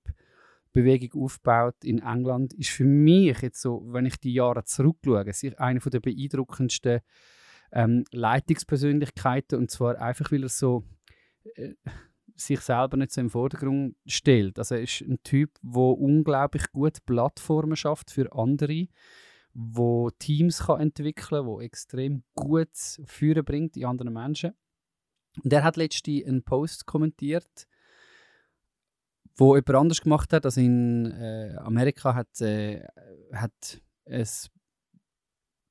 Bewegung 0.82 1.22
aufgebaut 1.22 1.76
in 1.82 1.98
England, 2.00 2.52
ist 2.54 2.70
für 2.70 2.84
mich 2.84 3.40
jetzt 3.40 3.60
so, 3.60 3.82
wenn 3.86 4.06
ich 4.06 4.16
die 4.16 4.32
Jahre 4.32 4.64
zurückschaue, 4.64 5.24
eine 5.58 5.80
der 5.80 6.00
beeindruckendsten 6.00 7.00
ähm, 7.72 8.04
Leitungspersönlichkeiten 8.12 9.58
und 9.58 9.70
zwar 9.70 10.00
einfach, 10.00 10.32
weil 10.32 10.44
er 10.44 10.48
so 10.48 10.84
äh, 11.54 11.74
sich 12.34 12.60
selber 12.60 12.96
nicht 12.96 13.12
so 13.12 13.20
im 13.20 13.30
Vordergrund 13.30 13.96
stellt. 14.06 14.58
Also 14.58 14.76
er 14.76 14.82
ist 14.82 15.00
ein 15.00 15.22
Typ, 15.22 15.58
der 15.62 15.82
unglaublich 15.82 16.70
gut 16.72 17.04
Plattformen 17.04 17.76
schafft 17.76 18.10
für 18.10 18.32
andere, 18.32 18.86
wo 19.54 20.10
Teams 20.10 20.66
kann 20.66 20.80
entwickeln, 20.80 21.46
wo 21.46 21.60
extrem 21.60 22.22
gut 22.34 22.76
Führen 23.04 23.44
bringt 23.44 23.76
in 23.76 23.86
anderen 23.86 24.12
Menschen. 24.12 24.52
Und 25.42 25.52
er 25.52 25.64
hat 25.64 25.76
letztens 25.76 26.24
einen 26.24 26.44
Post 26.44 26.86
kommentiert, 26.86 27.66
wo 29.38 29.54
jemand 29.54 29.74
anders 29.74 30.00
gemacht 30.00 30.32
hat. 30.32 30.44
Also 30.44 30.60
in 30.60 31.06
äh, 31.06 31.54
Amerika 31.58 32.14
hat, 32.14 32.40
äh, 32.40 32.84
hat 33.32 33.80
ein 34.06 34.26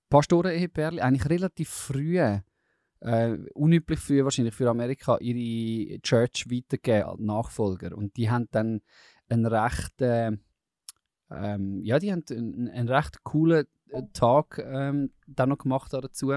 Pastoren-Ehepärchen 0.10 1.00
eigentlich 1.00 1.30
relativ 1.30 1.70
früh, 1.70 2.18
äh, 2.20 3.38
unüblich 3.54 4.00
früh 4.00 4.24
wahrscheinlich 4.24 4.56
für 4.56 4.70
Amerika, 4.70 5.18
ihre 5.20 6.00
Church 6.00 6.46
weitergegeben 6.50 7.10
als 7.10 7.20
Nachfolger. 7.20 7.96
Und 7.96 8.16
die 8.16 8.30
haben 8.30 8.48
dann 8.52 8.82
einen 9.30 9.46
recht, 9.46 10.02
äh, 10.02 10.32
ähm, 11.30 11.82
ja, 11.84 12.00
die 12.00 12.12
haben 12.12 12.24
einen, 12.32 12.70
einen 12.70 12.90
recht 12.90 13.24
coolen 13.24 13.68
äh, 13.92 14.04
Tag 14.14 14.64
ähm, 14.66 15.12
dann 15.28 15.50
noch 15.50 15.58
gemacht 15.58 15.94
dazu 15.94 16.34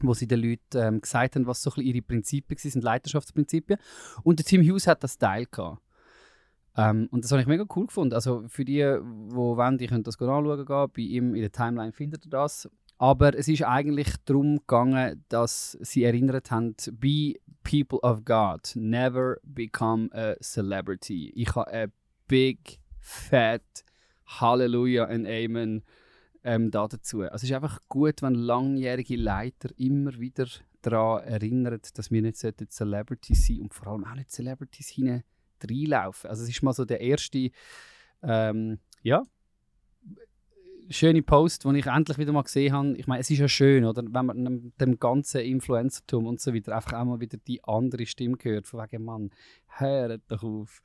wo 0.00 0.14
sie 0.14 0.28
den 0.28 0.40
Leuten 0.40 0.76
ähm, 0.76 1.00
gesagt 1.00 1.34
haben, 1.34 1.48
was 1.48 1.60
so 1.60 1.72
ihre 1.80 2.02
Prinzipien 2.02 2.56
sind 2.56 2.84
Leiterschaftsprinzipien. 2.84 3.80
Und 4.22 4.38
der 4.38 4.46
Tim 4.46 4.62
Hughes 4.62 4.86
hat 4.86 5.02
das 5.02 5.18
Teil 5.18 5.46
gehabt. 5.46 5.82
Ähm, 6.78 7.08
und 7.10 7.24
das 7.24 7.32
habe 7.32 7.42
ich 7.42 7.48
mega 7.48 7.64
cool 7.74 7.86
gefunden. 7.86 8.14
Also 8.14 8.44
für 8.46 8.64
die, 8.64 8.76
die 8.76 9.34
wollen, 9.34 9.78
die 9.78 9.88
können 9.88 10.04
das 10.04 10.18
anschauen 10.20 10.64
gehen. 10.64 10.86
Bei 10.94 11.02
ihm 11.02 11.34
in 11.34 11.40
der 11.40 11.50
Timeline 11.50 11.92
findet 11.92 12.24
ihr 12.24 12.30
das. 12.30 12.70
Aber 12.98 13.36
es 13.36 13.48
ist 13.48 13.64
eigentlich 13.64 14.08
darum 14.24 14.58
gegangen, 14.58 15.24
dass 15.28 15.72
sie 15.80 16.04
erinnert 16.04 16.50
haben, 16.50 16.74
be 16.92 17.34
people 17.64 17.98
of 18.00 18.24
God, 18.24 18.72
never 18.74 19.38
become 19.42 20.08
a 20.12 20.36
celebrity. 20.40 21.32
Ich 21.34 21.54
habe 21.54 21.68
ein 21.68 21.92
big, 22.28 22.80
fat 23.00 23.62
Halleluja 24.26 25.04
and 25.04 25.26
Amen 25.26 25.82
ähm, 26.44 26.70
da 26.70 26.86
dazu. 26.86 27.22
Also 27.22 27.34
es 27.34 27.42
ist 27.44 27.52
einfach 27.52 27.80
gut, 27.88 28.22
wenn 28.22 28.34
langjährige 28.34 29.16
Leiter 29.16 29.70
immer 29.76 30.18
wieder 30.18 30.46
daran 30.82 31.24
erinnern, 31.24 31.80
dass 31.94 32.10
wir 32.10 32.22
nicht 32.22 32.36
Celebrities 32.36 33.46
sein 33.46 33.60
und 33.62 33.74
vor 33.74 33.88
allem 33.88 34.04
auch 34.04 34.14
nicht 34.14 34.30
Celebrities 34.30 34.88
hinein 34.88 35.24
reinlaufen. 35.64 36.30
Also 36.30 36.42
es 36.42 36.48
ist 36.48 36.62
mal 36.62 36.72
so 36.72 36.84
der 36.84 37.00
erste, 37.00 37.50
ähm, 38.22 38.78
ja, 39.02 39.22
schöne 40.90 41.22
Post, 41.22 41.64
den 41.64 41.74
ich 41.74 41.86
endlich 41.86 42.18
wieder 42.18 42.32
mal 42.32 42.42
gesehen 42.42 42.72
habe. 42.72 42.96
Ich 42.96 43.06
meine, 43.06 43.20
es 43.20 43.30
ist 43.30 43.38
ja 43.38 43.48
schön, 43.48 43.84
oder? 43.84 44.02
wenn 44.02 44.26
man 44.26 44.72
dem, 44.80 44.98
ganzen 44.98 45.42
Influencertum 45.42 46.26
und 46.26 46.40
so 46.40 46.54
weiter 46.54 46.74
einfach 46.74 46.94
auch 46.94 47.04
mal 47.04 47.20
wieder 47.20 47.38
die 47.38 47.62
andere 47.64 48.06
Stimme 48.06 48.36
hört, 48.40 48.66
von 48.66 48.80
wegen, 48.80 49.04
Mann, 49.04 49.30
hört 49.66 50.22
doch 50.28 50.42
auf. 50.42 50.82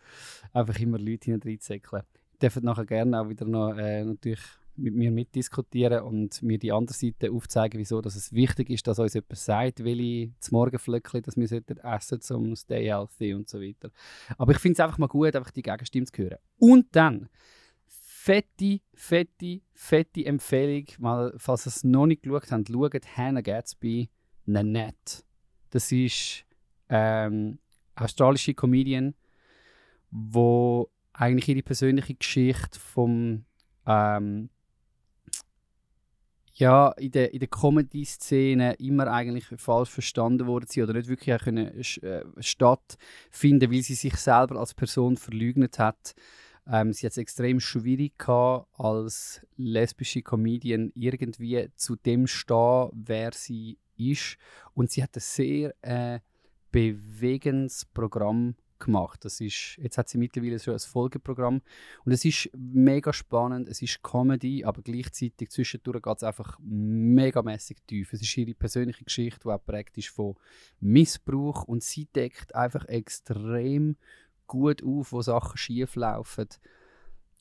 Einfach 0.51 0.79
immer 0.79 0.99
Leute 0.99 1.31
hineinzäckeln. 1.31 2.03
Ihr 2.33 2.39
dürft 2.39 2.63
nachher 2.63 2.85
gerne 2.85 3.21
auch 3.21 3.29
wieder 3.29 3.45
noch 3.45 3.77
äh, 3.77 4.03
natürlich 4.03 4.41
mit 4.75 4.93
mir 4.95 5.11
mitdiskutieren 5.11 6.03
und 6.03 6.41
mir 6.41 6.57
die 6.57 6.71
andere 6.71 6.95
Seite 6.95 7.31
aufzeigen, 7.31 7.79
wieso 7.79 8.01
dass 8.01 8.15
es 8.15 8.33
wichtig 8.33 8.69
ist, 8.69 8.87
dass 8.87 8.99
uns 8.99 9.13
jemand 9.13 9.37
sagt, 9.37 9.83
welche 9.83 10.31
Morgenflöckchen, 10.51 11.21
dass 11.21 11.37
wir 11.37 11.47
sollten 11.47 11.77
essen 11.77 12.21
zum 12.21 12.55
Stay 12.55 12.85
Healthy 12.85 13.33
und 13.33 13.49
so 13.49 13.61
weiter. 13.61 13.91
Aber 14.37 14.51
ich 14.51 14.59
finde 14.59 14.73
es 14.73 14.79
einfach 14.79 14.97
mal 14.97 15.07
gut, 15.07 15.35
einfach 15.35 15.51
die 15.51 15.61
Gegenstimme 15.61 16.05
zu 16.05 16.23
hören. 16.23 16.37
Und 16.57 16.87
dann 16.91 17.29
fette, 17.87 18.79
fette, 18.93 19.61
fette 19.73 20.25
Empfehlung, 20.25 20.85
mal, 20.99 21.33
falls 21.37 21.67
ihr 21.67 21.69
es 21.69 21.83
noch 21.83 22.05
nicht 22.05 22.23
geschaut 22.23 22.51
habt, 22.51 22.69
schaut 22.69 23.17
Hannah 23.17 23.41
Gatsby 23.41 24.09
Nanette. 24.45 25.23
Das 25.69 25.91
ist 25.91 26.45
ähm, 26.89 27.59
australische 27.95 28.53
Comedian, 28.53 29.13
wo 30.09 30.89
eigentlich 31.13 31.49
ihre 31.49 31.63
persönliche 31.63 32.15
Geschichte 32.15 32.79
vom 32.79 33.45
ähm, 33.85 34.49
ja, 36.55 36.89
in 36.91 37.11
der, 37.11 37.33
in 37.33 37.39
der 37.39 37.47
Comedy-Szene 37.47 38.73
immer 38.75 39.07
eigentlich 39.07 39.45
falsch 39.57 39.89
verstanden 39.89 40.45
worden 40.45 40.67
sind 40.67 40.83
oder 40.83 40.93
nicht 40.93 41.09
wirklich 41.09 41.41
können, 41.41 41.67
äh, 41.67 42.23
stattfinden, 42.39 43.71
weil 43.71 43.81
sie 43.81 43.95
sich 43.95 44.15
selber 44.15 44.59
als 44.59 44.73
Person 44.73 45.17
verleugnet 45.17 45.79
hat. 45.79 46.13
Ähm, 46.67 46.93
sie 46.93 47.05
hat 47.05 47.11
es 47.11 47.17
extrem 47.17 47.59
schwierig 47.59 48.17
gehabt, 48.17 48.67
als 48.77 49.41
lesbische 49.57 50.21
Comedian 50.21 50.91
irgendwie 50.95 51.69
zu 51.75 51.95
dem 51.95 52.27
stehen, 52.27 52.89
wer 52.93 53.31
sie 53.33 53.79
ist. 53.97 54.37
Und 54.73 54.91
sie 54.91 55.03
hat 55.03 55.15
ein 55.15 55.21
sehr 55.21 55.73
äh, 55.81 56.19
bewegendes 56.71 57.85
Programm 57.85 58.55
gemacht. 58.85 59.25
Das 59.25 59.39
ist, 59.41 59.77
jetzt 59.77 59.97
hat 59.97 60.09
sie 60.09 60.17
mittlerweile 60.17 60.59
schon 60.59 60.73
ein 60.73 60.79
Folgeprogramm 60.79 61.61
und 62.05 62.11
es 62.11 62.25
ist 62.25 62.49
mega 62.55 63.13
spannend, 63.13 63.67
es 63.67 63.81
ist 63.81 64.01
Comedy, 64.03 64.63
aber 64.63 64.81
gleichzeitig 64.81 65.49
zwischendurch 65.49 66.01
geht 66.01 66.17
es 66.17 66.23
einfach 66.23 66.57
megamäßig 66.59 67.77
tief. 67.87 68.13
Es 68.13 68.21
ist 68.21 68.37
ihre 68.37 68.53
persönliche 68.53 69.03
Geschichte, 69.03 69.41
die 69.43 69.49
auch 69.49 69.65
prägt 69.65 69.97
ist 69.97 70.09
von 70.09 70.35
Missbrauch 70.79 71.63
und 71.63 71.83
sie 71.83 72.05
deckt 72.05 72.55
einfach 72.55 72.85
extrem 72.85 73.97
gut 74.47 74.83
auf, 74.83 75.11
wo 75.11 75.21
Sachen 75.21 75.57
schief 75.57 75.95
laufen. 75.95 76.47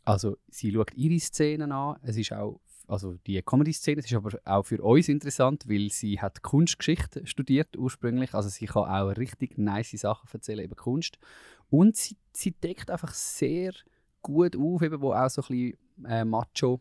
Also 0.04 0.38
sie 0.48 0.72
schaut 0.72 0.94
ihre 0.94 1.20
Szenen 1.20 1.72
an, 1.72 1.98
es 2.02 2.16
ist 2.16 2.32
auch 2.32 2.60
also 2.92 3.14
die 3.26 3.40
Comedy-Szene, 3.40 4.00
ist 4.00 4.12
aber 4.12 4.38
auch 4.44 4.64
für 4.64 4.82
uns 4.82 5.08
interessant, 5.08 5.64
weil 5.66 5.90
sie 5.90 6.20
hat 6.20 6.42
Kunstgeschichte 6.42 7.26
studiert 7.26 7.76
ursprünglich, 7.76 8.34
also 8.34 8.48
sie 8.48 8.66
kann 8.66 8.84
auch 8.84 9.16
richtig 9.16 9.56
nice 9.56 9.92
Sachen 9.92 10.28
erzählen 10.30 10.64
über 10.64 10.76
Kunst 10.76 11.18
und 11.70 11.96
sie, 11.96 12.16
sie 12.32 12.52
deckt 12.52 12.90
einfach 12.90 13.14
sehr 13.14 13.72
gut 14.20 14.56
auf, 14.56 14.82
eben, 14.82 15.00
wo 15.00 15.12
auch 15.12 15.30
so 15.30 15.42
ein 15.42 15.48
bisschen 15.48 15.78
äh, 16.06 16.24
Macho 16.24 16.80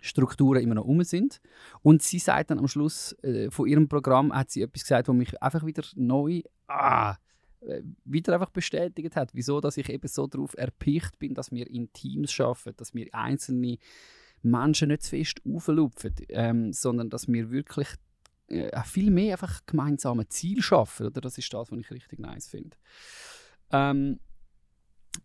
Strukturen 0.00 0.60
immer 0.60 0.74
noch 0.74 0.84
um 0.84 1.02
sind. 1.04 1.40
Und 1.82 2.02
sie 2.02 2.18
sagt 2.18 2.50
dann 2.50 2.58
am 2.58 2.66
Schluss 2.66 3.12
äh, 3.22 3.48
von 3.50 3.68
ihrem 3.68 3.88
Programm, 3.88 4.32
hat 4.34 4.50
sie 4.50 4.62
etwas 4.62 4.82
gesagt, 4.82 5.08
was 5.08 5.14
mich 5.14 5.40
einfach 5.40 5.64
wieder 5.64 5.84
neu 5.94 6.42
ah, 6.66 7.16
äh, 7.60 7.80
wieder 8.04 8.34
einfach 8.34 8.50
bestätigt 8.50 9.16
hat, 9.16 9.30
wieso 9.34 9.60
dass 9.60 9.76
ich 9.76 9.88
eben 9.88 10.08
so 10.08 10.26
darauf 10.26 10.54
erpicht 10.58 11.18
bin, 11.18 11.32
dass 11.34 11.52
wir 11.52 11.70
in 11.70 11.92
Teams 11.92 12.38
arbeiten, 12.40 12.76
dass 12.76 12.92
wir 12.92 13.06
einzelne 13.14 13.78
Menschen 14.44 14.88
nicht 14.88 15.02
zu 15.02 15.10
fest 15.10 15.40
auflupfen, 15.46 16.14
ähm, 16.28 16.72
sondern 16.72 17.10
dass 17.10 17.28
wir 17.28 17.50
wirklich 17.50 17.88
äh, 18.48 18.70
viel 18.84 19.10
mehr 19.10 19.34
einfach 19.34 19.60
gemeinsame 19.66 20.28
Ziel 20.28 20.62
schaffen. 20.62 21.06
Oder? 21.06 21.20
Das 21.20 21.38
ist 21.38 21.52
das, 21.52 21.70
was 21.70 21.78
ich 21.78 21.90
richtig 21.90 22.18
nice 22.18 22.48
finde. 22.48 22.76
Ähm, 23.72 24.20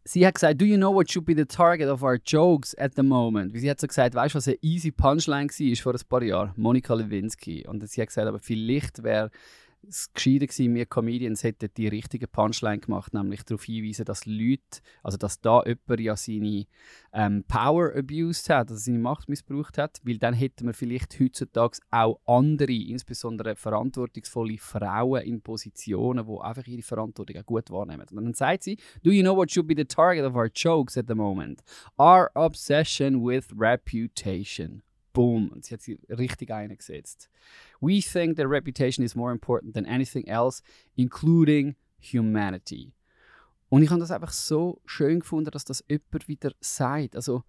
sie 0.03 0.25
hat 0.25 0.35
gesagt, 0.35 0.61
do 0.61 0.65
you 0.65 0.77
know 0.77 0.93
what 0.93 1.11
should 1.11 1.25
be 1.25 1.35
the 1.35 1.45
target 1.45 1.89
of 1.89 2.01
our 2.01 2.17
jokes 2.25 2.75
at 2.75 2.95
the 2.95 3.03
moment? 3.03 3.53
Wie 3.53 3.59
sie 3.59 3.69
hat 3.69 3.79
so 3.79 3.87
gesagt, 3.87 4.15
weißt 4.15 4.35
du, 4.35 4.37
was 4.37 4.47
eine 4.47 4.57
easy 4.61 4.91
Punchline 4.91 5.49
war 5.49 5.75
vor 5.75 5.93
ein 5.93 6.01
paar 6.07 6.23
Jahren? 6.23 6.53
Monika 6.55 6.93
Lewinsky. 6.93 7.67
Und 7.67 7.87
sie 7.89 8.01
hat 8.01 8.07
gesagt, 8.07 8.27
aber 8.27 8.39
vielleicht 8.39 9.03
wäre 9.03 9.31
es 9.87 10.11
gescheiter 10.13 10.47
gewesen, 10.47 10.75
wir 10.75 10.85
Comedians 10.85 11.43
hätten 11.43 11.69
die 11.75 11.87
richtige 11.87 12.27
Punchline 12.27 12.79
gemacht, 12.79 13.13
nämlich 13.13 13.43
darauf 13.43 13.63
hinweisen, 13.63 14.05
dass 14.05 14.25
Leute, 14.25 14.81
also 15.03 15.17
dass 15.17 15.39
da 15.41 15.63
jemand 15.65 15.99
ja 15.99 16.15
seine 16.15 16.65
ähm, 17.13 17.43
Power 17.47 17.95
abused 17.95 18.49
hat, 18.49 18.69
also 18.69 18.75
seine 18.75 18.99
Macht 18.99 19.29
missbraucht 19.29 19.77
hat, 19.77 19.99
weil 20.03 20.17
dann 20.17 20.33
hätten 20.33 20.65
wir 20.65 20.73
vielleicht 20.73 21.19
heutzutage 21.19 21.79
auch 21.91 22.19
andere, 22.25 22.73
insbesondere 22.73 23.55
verantwortungsvolle 23.55 24.57
Frauen 24.57 25.23
in 25.23 25.41
Positionen, 25.41 26.25
die 26.25 26.41
einfach 26.41 26.67
ihre 26.67 26.81
Verantwortung 26.81 27.37
auch 27.37 27.45
gut 27.45 27.69
wahrnehmen. 27.71 28.05
Und 28.11 28.23
dann 28.23 28.33
sagt 28.33 28.63
sie, 28.63 28.77
do 29.03 29.11
you 29.11 29.23
know 29.23 29.35
what 29.35 29.51
should 29.51 29.67
be 29.67 29.75
the 29.75 29.85
target 29.85 30.25
of 30.25 30.35
our 30.35 30.49
jokes 30.53 30.97
at 30.97 31.07
the 31.07 31.15
moment? 31.15 31.61
Our 31.97 32.29
obsession 32.35 33.23
with 33.23 33.47
reputation. 33.57 34.83
Boom. 35.19 35.49
Und 35.49 35.65
sie 35.65 35.73
hat 35.73 35.81
sie 35.81 35.99
richtig 36.07 36.49
eingesetzt. 36.49 37.29
We 37.81 37.99
think 37.99 38.37
that 38.37 38.49
reputation 38.49 39.03
is 39.03 39.15
more 39.15 39.33
important 39.33 39.73
than 39.73 39.85
anything 39.85 40.25
else, 40.27 40.63
including 40.95 41.75
humanity. 41.99 42.93
Und 43.67 43.83
ich 43.83 43.89
habe 43.89 43.99
das 43.99 44.11
einfach 44.11 44.31
so 44.31 44.81
schön 44.85 45.19
gefunden, 45.19 45.51
dass 45.51 45.65
das 45.65 45.83
jemand 45.89 46.29
wieder 46.29 46.53
sagt. 46.61 47.17
Also, 47.17 47.43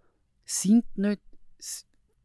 sind 0.44 0.84
nicht, 0.98 1.22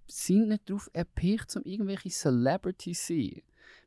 sind 0.08 0.48
nicht 0.48 0.68
darauf 0.68 0.90
erpicht, 0.94 1.56
um 1.56 1.62
irgendwelche 1.62 2.10
Celebrities 2.10 3.06
zu 3.06 3.14
sein. 3.14 3.42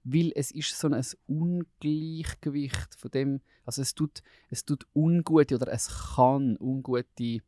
Weil 0.05 0.31
es 0.37 0.53
ist 0.53 0.79
so 0.79 0.89
ein 0.89 1.05
Ungleichgewicht 1.27 2.95
von 2.95 3.11
dem, 3.11 3.41
also 3.65 3.83
es 3.83 3.97
tut, 3.97 4.23
es 4.49 4.65
tut 4.65 4.87
ungute 4.95 5.57
oder 5.57 5.73
es 5.73 5.89
kann 6.15 6.57
ungute 6.61 7.41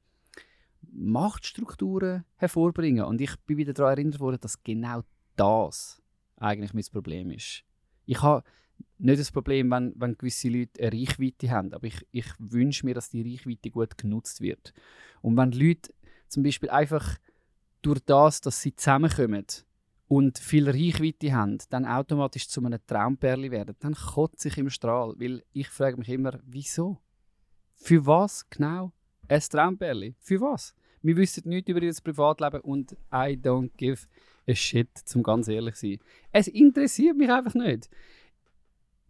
Machtstrukturen 0.93 2.25
hervorbringen. 2.37 3.05
Und 3.05 3.21
ich 3.21 3.37
bin 3.47 3.57
wieder 3.57 3.73
daran 3.73 3.93
erinnert 3.93 4.21
worden, 4.21 4.39
dass 4.41 4.63
genau 4.63 5.03
das 5.37 6.03
eigentlich 6.37 6.75
mein 6.75 6.85
Problem 6.93 7.31
ist. 7.31 7.65
Ich 8.07 8.23
habe 8.23 8.45
nicht 8.99 9.21
das 9.21 9.31
Problem, 9.31 9.71
wenn, 9.71 9.93
wenn 9.97 10.17
gewisse 10.17 10.49
Leute 10.49 10.83
eine 10.83 10.93
Reichweite 10.93 11.51
haben, 11.51 11.73
aber 11.73 11.87
ich, 11.87 12.07
ich 12.13 12.27
wünsche 12.39 12.85
mir, 12.87 12.95
dass 12.95 13.11
die 13.11 13.23
Reichweite 13.23 13.71
gut 13.71 13.97
genutzt 13.99 14.41
wird. 14.41 14.73
Und 15.23 15.37
wenn 15.37 15.53
Leute 15.53 15.93
zum 16.29 16.43
Beispiel 16.43 16.71
einfach 16.71 17.19
durch 17.83 18.01
das, 18.01 18.41
dass 18.41 18.61
sie 18.61 18.75
zusammenkommen 18.75 19.47
und 20.09 20.39
viel 20.39 20.69
Reichweite 20.69 21.33
haben, 21.33 21.59
dann 21.71 21.87
automatisch 21.87 22.49
zu 22.49 22.65
einem 22.65 22.81
Traumperli 22.87 23.51
werden, 23.51 23.77
dann 23.81 23.95
kotze 23.95 24.49
ich 24.49 24.59
im 24.59 24.71
Strahl, 24.71 25.15
weil 25.19 25.45
ich 25.53 25.69
frage 25.69 25.97
mich 25.97 26.09
immer, 26.09 26.39
wieso? 26.45 26.99
Für 27.75 28.05
was 28.07 28.49
genau 28.51 28.93
ein 29.31 29.41
Traumperli? 29.41 30.15
Für 30.19 30.41
was? 30.41 30.75
Wir 31.03 31.17
wissen 31.17 31.49
nichts 31.49 31.71
über 31.71 31.81
ihr 31.81 31.95
Privatleben 32.03 32.61
und 32.61 32.93
I 33.13 33.39
don't 33.41 33.71
give 33.77 34.07
a 34.49 34.55
shit, 34.55 34.89
zum 35.05 35.23
ganz 35.23 35.49
ehrlich 35.49 35.77
zu 35.77 35.87
sein. 35.87 35.99
Es 36.33 36.49
interessiert 36.49 37.17
mich 37.17 37.31
einfach 37.31 37.55
nicht 37.55 37.89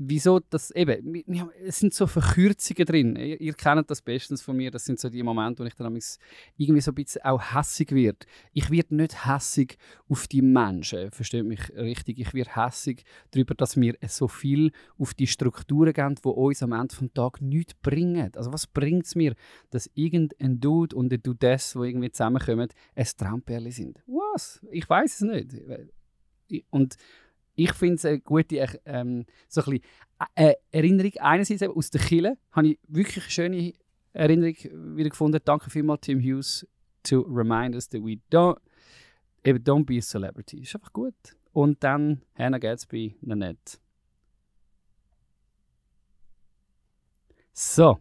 wieso 0.03 0.41
das 0.41 0.71
eben, 0.71 1.23
es 1.63 1.79
sind 1.79 1.93
so 1.93 2.07
Verkürzungen 2.07 2.87
drin. 2.87 3.17
Ihr, 3.17 3.39
ihr, 3.39 3.53
kennt 3.53 3.91
das 3.91 4.01
bestens 4.01 4.41
von 4.41 4.57
mir. 4.57 4.71
Das 4.71 4.87
sind 4.87 4.99
so 4.99 5.11
die 5.11 5.23
Momente, 5.23 5.63
wo 5.63 5.67
ich 5.67 5.75
dann 5.75 5.99
irgendwie 6.57 6.81
so 6.81 6.91
ein 6.91 6.95
bisschen 6.95 7.23
auch 7.23 7.55
hässig 7.55 7.93
wird. 7.93 8.25
Ich 8.55 8.71
werde 8.71 8.97
nicht 8.97 9.27
hässig 9.27 9.77
auf 10.09 10.27
die 10.27 10.41
Menschen, 10.41 11.11
versteht 11.11 11.45
mich 11.45 11.69
richtig. 11.77 12.19
Ich 12.19 12.33
werde 12.33 12.57
hässig 12.57 13.05
darüber, 13.31 13.55
dass 13.55 13.79
wir 13.79 13.95
so 14.09 14.27
viel 14.27 14.73
auf 14.99 15.13
die 15.13 15.27
Strukturen 15.27 15.93
gehen, 15.93 16.15
die 16.15 16.29
uns 16.29 16.63
am 16.63 16.73
Ende 16.73 16.97
des 16.97 17.13
Tages 17.13 17.43
nichts 17.43 17.75
bringen. 17.75 18.33
Also 18.35 18.55
was 18.55 18.67
bringt 18.67 19.05
es 19.05 19.15
mir, 19.15 19.35
dass 19.69 19.91
irgendein 19.95 20.61
Dude 20.61 20.97
und 20.97 21.13
ein 21.13 21.23
Dudess, 21.23 21.75
die 21.75 21.87
irgendwie 21.87 22.11
zusammenkommen, 22.11 22.69
ein 22.95 23.09
Tramperli 23.19 23.71
sind? 23.71 24.03
Was? 24.07 24.65
Ich 24.71 24.89
weiß 24.89 25.15
es 25.15 25.21
nicht. 25.21 25.61
Und 26.71 26.97
ich 27.65 27.73
finde 27.73 27.97
es 27.97 28.05
eine 28.05 28.21
gute 28.21 28.57
ähm, 28.85 29.27
so 29.49 29.61
ein 29.63 29.65
bisschen, 29.65 29.81
äh, 30.35 30.55
Erinnerung. 30.71 31.13
Einerseits 31.19 31.63
eben 31.63 31.75
aus 31.75 31.91
der 31.91 32.01
Kille 32.01 32.39
habe 32.53 32.69
ich 32.69 32.79
wirklich 32.89 33.25
eine 33.25 33.31
schöne 33.31 33.73
Erinnerung 34.13 34.97
wieder 34.97 35.11
gefunden. 35.11 35.41
Danke 35.45 35.71
vielmals, 35.71 36.01
Tim 36.03 36.21
Hughes, 36.21 36.67
to 37.03 37.21
remind 37.29 37.75
us 37.75 37.89
that 37.89 38.03
we 38.03 38.19
don't, 38.31 38.59
eben, 39.45 39.63
don't 39.63 39.85
be 39.85 39.99
a 39.99 40.01
celebrity. 40.01 40.63
Ist 40.63 40.75
einfach 40.75 40.93
gut. 40.93 41.15
Und 41.53 41.83
dann 41.83 42.23
Hannah 42.35 42.59
Gatsby, 42.59 43.17
Nanette. 43.21 43.79
So. 47.53 47.99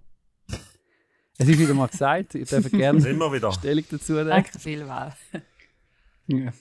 Es 1.37 1.47
ist 1.47 1.57
wieder 1.57 1.73
mal 1.73 1.87
gesagt, 1.87 2.35
ihr 2.35 2.45
dürft 2.45 2.71
gerne 2.71 2.99
Stellung 2.99 3.85
dazu 3.89 4.13
nehmen. 4.13 4.27
Danke 4.27 4.59
vielmals. 4.59 5.15
Ja. 6.27 6.53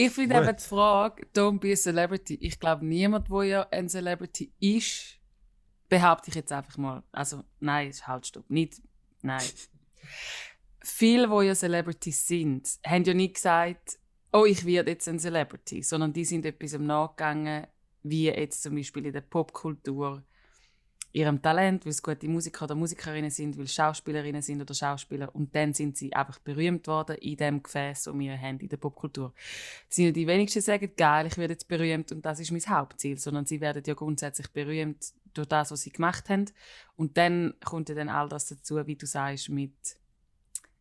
Ich 0.00 0.12
finde 0.12 0.36
eben 0.36 0.56
die 0.56 0.62
Frage, 0.62 1.26
don't 1.34 1.58
be 1.58 1.72
a 1.72 1.74
celebrity. 1.74 2.38
Ich 2.40 2.60
glaube, 2.60 2.86
niemand, 2.86 3.28
der 3.28 3.42
ja 3.42 3.68
ein 3.68 3.88
Celebrity 3.88 4.52
ist, 4.60 5.18
behaupte 5.88 6.28
ich 6.28 6.36
jetzt 6.36 6.52
einfach 6.52 6.76
mal. 6.76 7.02
Also, 7.10 7.42
nein, 7.58 7.92
halt, 8.02 8.28
stopp. 8.28 8.48
Nicht, 8.48 8.80
nein. 9.22 9.42
Viele, 10.78 11.26
die 11.26 11.46
ja 11.46 11.54
Celebrities 11.56 12.28
sind, 12.28 12.78
haben 12.86 13.02
ja 13.02 13.12
nicht 13.12 13.34
gesagt, 13.34 13.98
oh, 14.32 14.44
ich 14.44 14.64
werde 14.64 14.92
jetzt 14.92 15.08
ein 15.08 15.18
Celebrity, 15.18 15.82
sondern 15.82 16.12
die 16.12 16.24
sind 16.24 16.46
etwas 16.46 16.78
nachgegangen, 16.78 17.66
wie 18.04 18.26
jetzt 18.26 18.62
zum 18.62 18.76
Beispiel 18.76 19.04
in 19.04 19.12
der 19.12 19.22
Popkultur 19.22 20.22
ihrem 21.12 21.40
Talent, 21.40 21.84
weil 21.84 21.90
es 21.90 22.02
gute 22.02 22.28
Musiker 22.28 22.64
oder 22.64 22.74
Musikerinnen 22.74 23.30
sind, 23.30 23.56
weil 23.56 23.64
es 23.64 23.74
Schauspielerinnen 23.74 24.42
sind 24.42 24.60
oder 24.60 24.74
Schauspieler 24.74 25.34
und 25.34 25.54
dann 25.54 25.72
sind 25.72 25.96
sie 25.96 26.12
einfach 26.12 26.38
berühmt 26.40 26.86
worden 26.86 27.16
in 27.16 27.36
dem 27.36 27.62
Gefäß, 27.62 28.04
das 28.04 28.18
wir 28.18 28.38
haben 28.38 28.58
in 28.60 28.68
der 28.68 28.76
Popkultur. 28.76 29.32
sind 29.88 30.06
ja 30.06 30.10
die 30.10 30.26
wenigsten 30.26 30.60
sagen, 30.60 30.92
geil, 30.96 31.26
ich 31.26 31.38
werde 31.38 31.54
jetzt 31.54 31.68
berühmt 31.68 32.12
und 32.12 32.24
das 32.24 32.40
ist 32.40 32.50
mein 32.50 32.66
Hauptziel, 32.66 33.18
sondern 33.18 33.46
sie 33.46 33.60
werden 33.60 33.82
ja 33.86 33.94
grundsätzlich 33.94 34.48
berühmt 34.52 35.12
durch 35.32 35.48
das, 35.48 35.70
was 35.70 35.82
sie 35.82 35.90
gemacht 35.90 36.28
haben 36.28 36.46
und 36.96 37.16
dann 37.16 37.54
kommt 37.64 37.88
ja 37.88 37.94
dann 37.94 38.08
all 38.08 38.28
das 38.28 38.46
dazu, 38.46 38.86
wie 38.86 38.96
du 38.96 39.06
sagst, 39.06 39.48
mit 39.48 39.72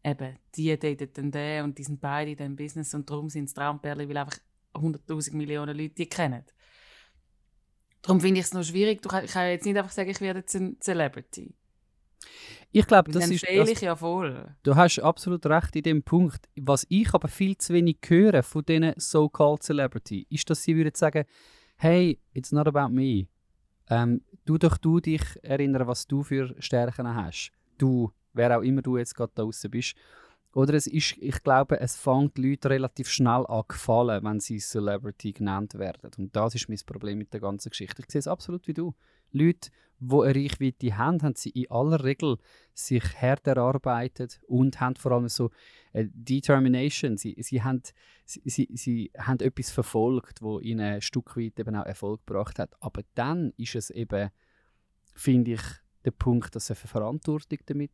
eben, 0.04 0.38
die 0.56 0.78
daten 0.78 1.10
dann 1.13 1.32
den 1.32 1.63
und 1.63 1.78
die 1.78 1.84
sind 1.84 2.02
beide 2.02 2.32
in 2.32 2.38
diesem 2.38 2.56
Business 2.56 2.94
und 2.94 3.10
darum 3.10 3.30
sind 3.30 3.46
es 3.46 3.54
Traumperle, 3.54 4.08
weil 4.10 4.18
einfach 4.18 4.40
100'000 4.74 5.36
Millionen 5.36 5.76
Leute 5.76 5.96
die 5.96 6.08
kennen. 6.08 6.44
Darum 8.01 8.21
finde 8.21 8.39
ich 8.39 8.45
es 8.45 8.53
noch 8.53 8.63
schwierig. 8.63 9.01
Du 9.01 9.10
kann, 9.10 9.25
ich 9.25 9.31
kann 9.31 9.49
jetzt 9.49 9.65
nicht 9.65 9.77
einfach 9.77 9.91
sagen, 9.91 10.10
ich 10.10 10.21
werde 10.21 10.39
jetzt 10.39 10.55
ein 10.55 10.77
Celebrity. 10.79 11.53
Ich 12.71 12.86
glaube, 12.86 13.12
das 13.12 13.23
dann 13.23 13.31
ist. 13.31 13.45
fehle 13.45 13.71
ich 13.71 13.81
ja 13.81 13.95
voll. 13.95 14.55
Du 14.63 14.75
hast 14.75 14.99
absolut 14.99 15.45
recht 15.45 15.75
in 15.75 15.83
dem 15.83 16.03
Punkt. 16.03 16.49
Was 16.57 16.86
ich 16.89 17.13
aber 17.13 17.27
viel 17.27 17.57
zu 17.57 17.73
wenig 17.73 17.97
höre 18.05 18.43
von 18.43 18.65
diesen 18.65 18.93
so-called 18.97 19.63
Celebrity, 19.63 20.27
ist, 20.29 20.49
dass 20.49 20.63
sie 20.63 20.75
würden 20.75 20.93
sagen, 20.93 21.25
hey, 21.77 22.19
it's 22.33 22.51
not 22.51 22.67
about 22.67 22.93
me. 22.93 23.27
Ähm, 23.89 24.21
du 24.45 24.57
doch 24.57 24.77
du 24.77 24.99
dich 24.99 25.23
erinnern, 25.43 25.88
was 25.88 26.07
du 26.07 26.23
für 26.23 26.55
Stärken 26.60 27.07
hast. 27.15 27.51
Du, 27.77 28.12
wer 28.33 28.57
auch 28.57 28.63
immer 28.63 28.81
du 28.81 28.97
jetzt 28.97 29.15
gerade 29.15 29.31
da 29.33 29.43
draußen 29.43 29.71
bist. 29.71 29.95
Oder 30.53 30.73
es 30.73 30.88
ist, 30.88 31.17
ich 31.19 31.43
glaube, 31.43 31.79
es 31.79 31.95
fängt 31.97 32.38
die 32.38 32.49
Leute 32.49 32.69
relativ 32.69 33.10
schnell 33.10 33.45
an 33.47 33.63
gefallen, 33.67 34.23
wenn 34.23 34.39
sie 34.39 34.57
Celebrity 34.57 35.33
genannt 35.33 35.75
werden. 35.75 36.12
Und 36.17 36.36
das 36.36 36.55
ist 36.55 36.69
mein 36.69 36.79
Problem 36.86 37.19
mit 37.19 37.33
der 37.33 37.41
ganzen 37.41 37.69
Geschichte. 37.69 38.01
Ich 38.01 38.12
sehe 38.12 38.19
es 38.19 38.27
absolut 38.27 38.67
wie 38.67 38.73
du. 38.73 38.95
Leute, 39.31 39.69
die 39.99 40.15
eine 40.15 40.36
Reichweite 40.36 40.97
haben, 40.97 41.21
haben 41.21 41.36
sie 41.36 41.49
in 41.49 41.69
aller 41.69 42.03
Regel 42.03 42.38
sich 42.73 43.03
hart 43.21 43.45
erarbeitet 43.47 44.39
und 44.47 44.79
haben 44.79 44.95
vor 44.95 45.12
allem 45.12 45.27
so 45.27 45.49
äh, 45.93 46.05
Determination. 46.12 47.17
Sie, 47.17 47.36
sie, 47.39 47.63
haben, 47.63 47.81
sie, 48.25 48.41
sie, 48.45 48.69
sie 48.73 49.12
haben 49.17 49.39
etwas 49.39 49.71
verfolgt, 49.71 50.41
wo 50.41 50.60
ihnen 50.60 50.95
ein 50.95 51.01
Stück 51.01 51.36
weit 51.36 51.60
eben 51.60 51.75
auch 51.75 51.86
Erfolg 51.86 52.25
gebracht 52.25 52.60
hat. 52.60 52.75
Aber 52.79 53.01
dann 53.15 53.53
ist 53.57 53.75
es 53.75 53.89
eben, 53.89 54.29
finde 55.13 55.53
ich, 55.53 55.62
der 56.05 56.12
Punkt, 56.12 56.55
dass 56.55 56.69
eine 56.69 56.75
Verantwortung 56.75 57.60
damit 57.65 57.91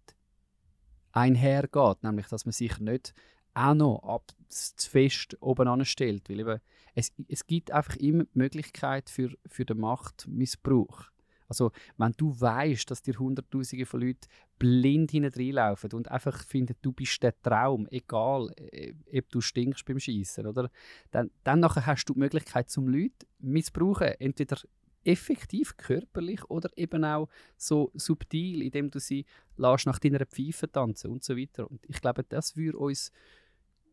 einhergeht. 1.13 2.03
Nämlich, 2.03 2.27
dass 2.27 2.45
man 2.45 2.51
sich 2.51 2.79
nicht 2.79 3.13
auch 3.53 3.73
noch 3.73 4.03
ab 4.03 4.31
zu 4.49 4.89
fest 4.89 5.37
oben 5.39 5.67
anstellt. 5.67 6.29
Weil 6.29 6.39
eben, 6.39 6.59
es, 6.95 7.11
es 7.27 7.47
gibt 7.47 7.71
einfach 7.71 7.95
immer 7.95 8.25
die 8.25 8.37
Möglichkeit 8.37 9.09
für, 9.09 9.31
für 9.45 9.65
den 9.65 9.79
Machtmissbrauch. 9.79 11.05
Also, 11.47 11.71
wenn 11.97 12.13
du 12.17 12.39
weißt, 12.39 12.89
dass 12.89 13.03
dir 13.03 13.19
Hunderttausende 13.19 13.85
von 13.85 14.01
Leuten 14.01 14.27
blind 14.57 15.11
hineinlaufen 15.11 15.91
und 15.91 16.09
einfach 16.09 16.41
finden, 16.43 16.75
du 16.81 16.93
bist 16.93 17.21
der 17.21 17.39
Traum, 17.41 17.87
egal 17.91 18.49
äh, 18.55 18.93
ob 19.15 19.29
du 19.29 19.41
stinkst 19.41 19.85
beim 19.85 19.99
Schießen, 19.99 20.47
oder? 20.47 20.71
Dann, 21.11 21.29
dann 21.43 21.59
nachher 21.59 21.85
hast 21.85 22.05
du 22.05 22.13
die 22.13 22.19
Möglichkeit, 22.21 22.69
zum 22.69 22.87
Leute 22.87 23.27
missbrauchen, 23.39 24.13
entweder 24.19 24.57
effektiv 25.03 25.77
körperlich 25.77 26.43
oder 26.49 26.69
eben 26.75 27.03
auch 27.03 27.29
so 27.57 27.91
subtil, 27.93 28.61
indem 28.61 28.89
du 28.89 28.99
sie 28.99 29.25
lässt 29.57 29.85
nach 29.85 29.99
deiner 29.99 30.25
Pfeife 30.25 30.71
tanzen 30.71 31.11
und 31.11 31.23
so 31.23 31.37
weiter. 31.37 31.69
Und 31.69 31.81
ich 31.87 32.01
glaube, 32.01 32.23
das 32.23 32.55
würde 32.55 32.77
uns, 32.77 33.11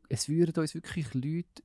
es 0.08 0.28
würden 0.28 0.60
uns 0.60 0.74
wirklich 0.74 1.12
Leute 1.14 1.62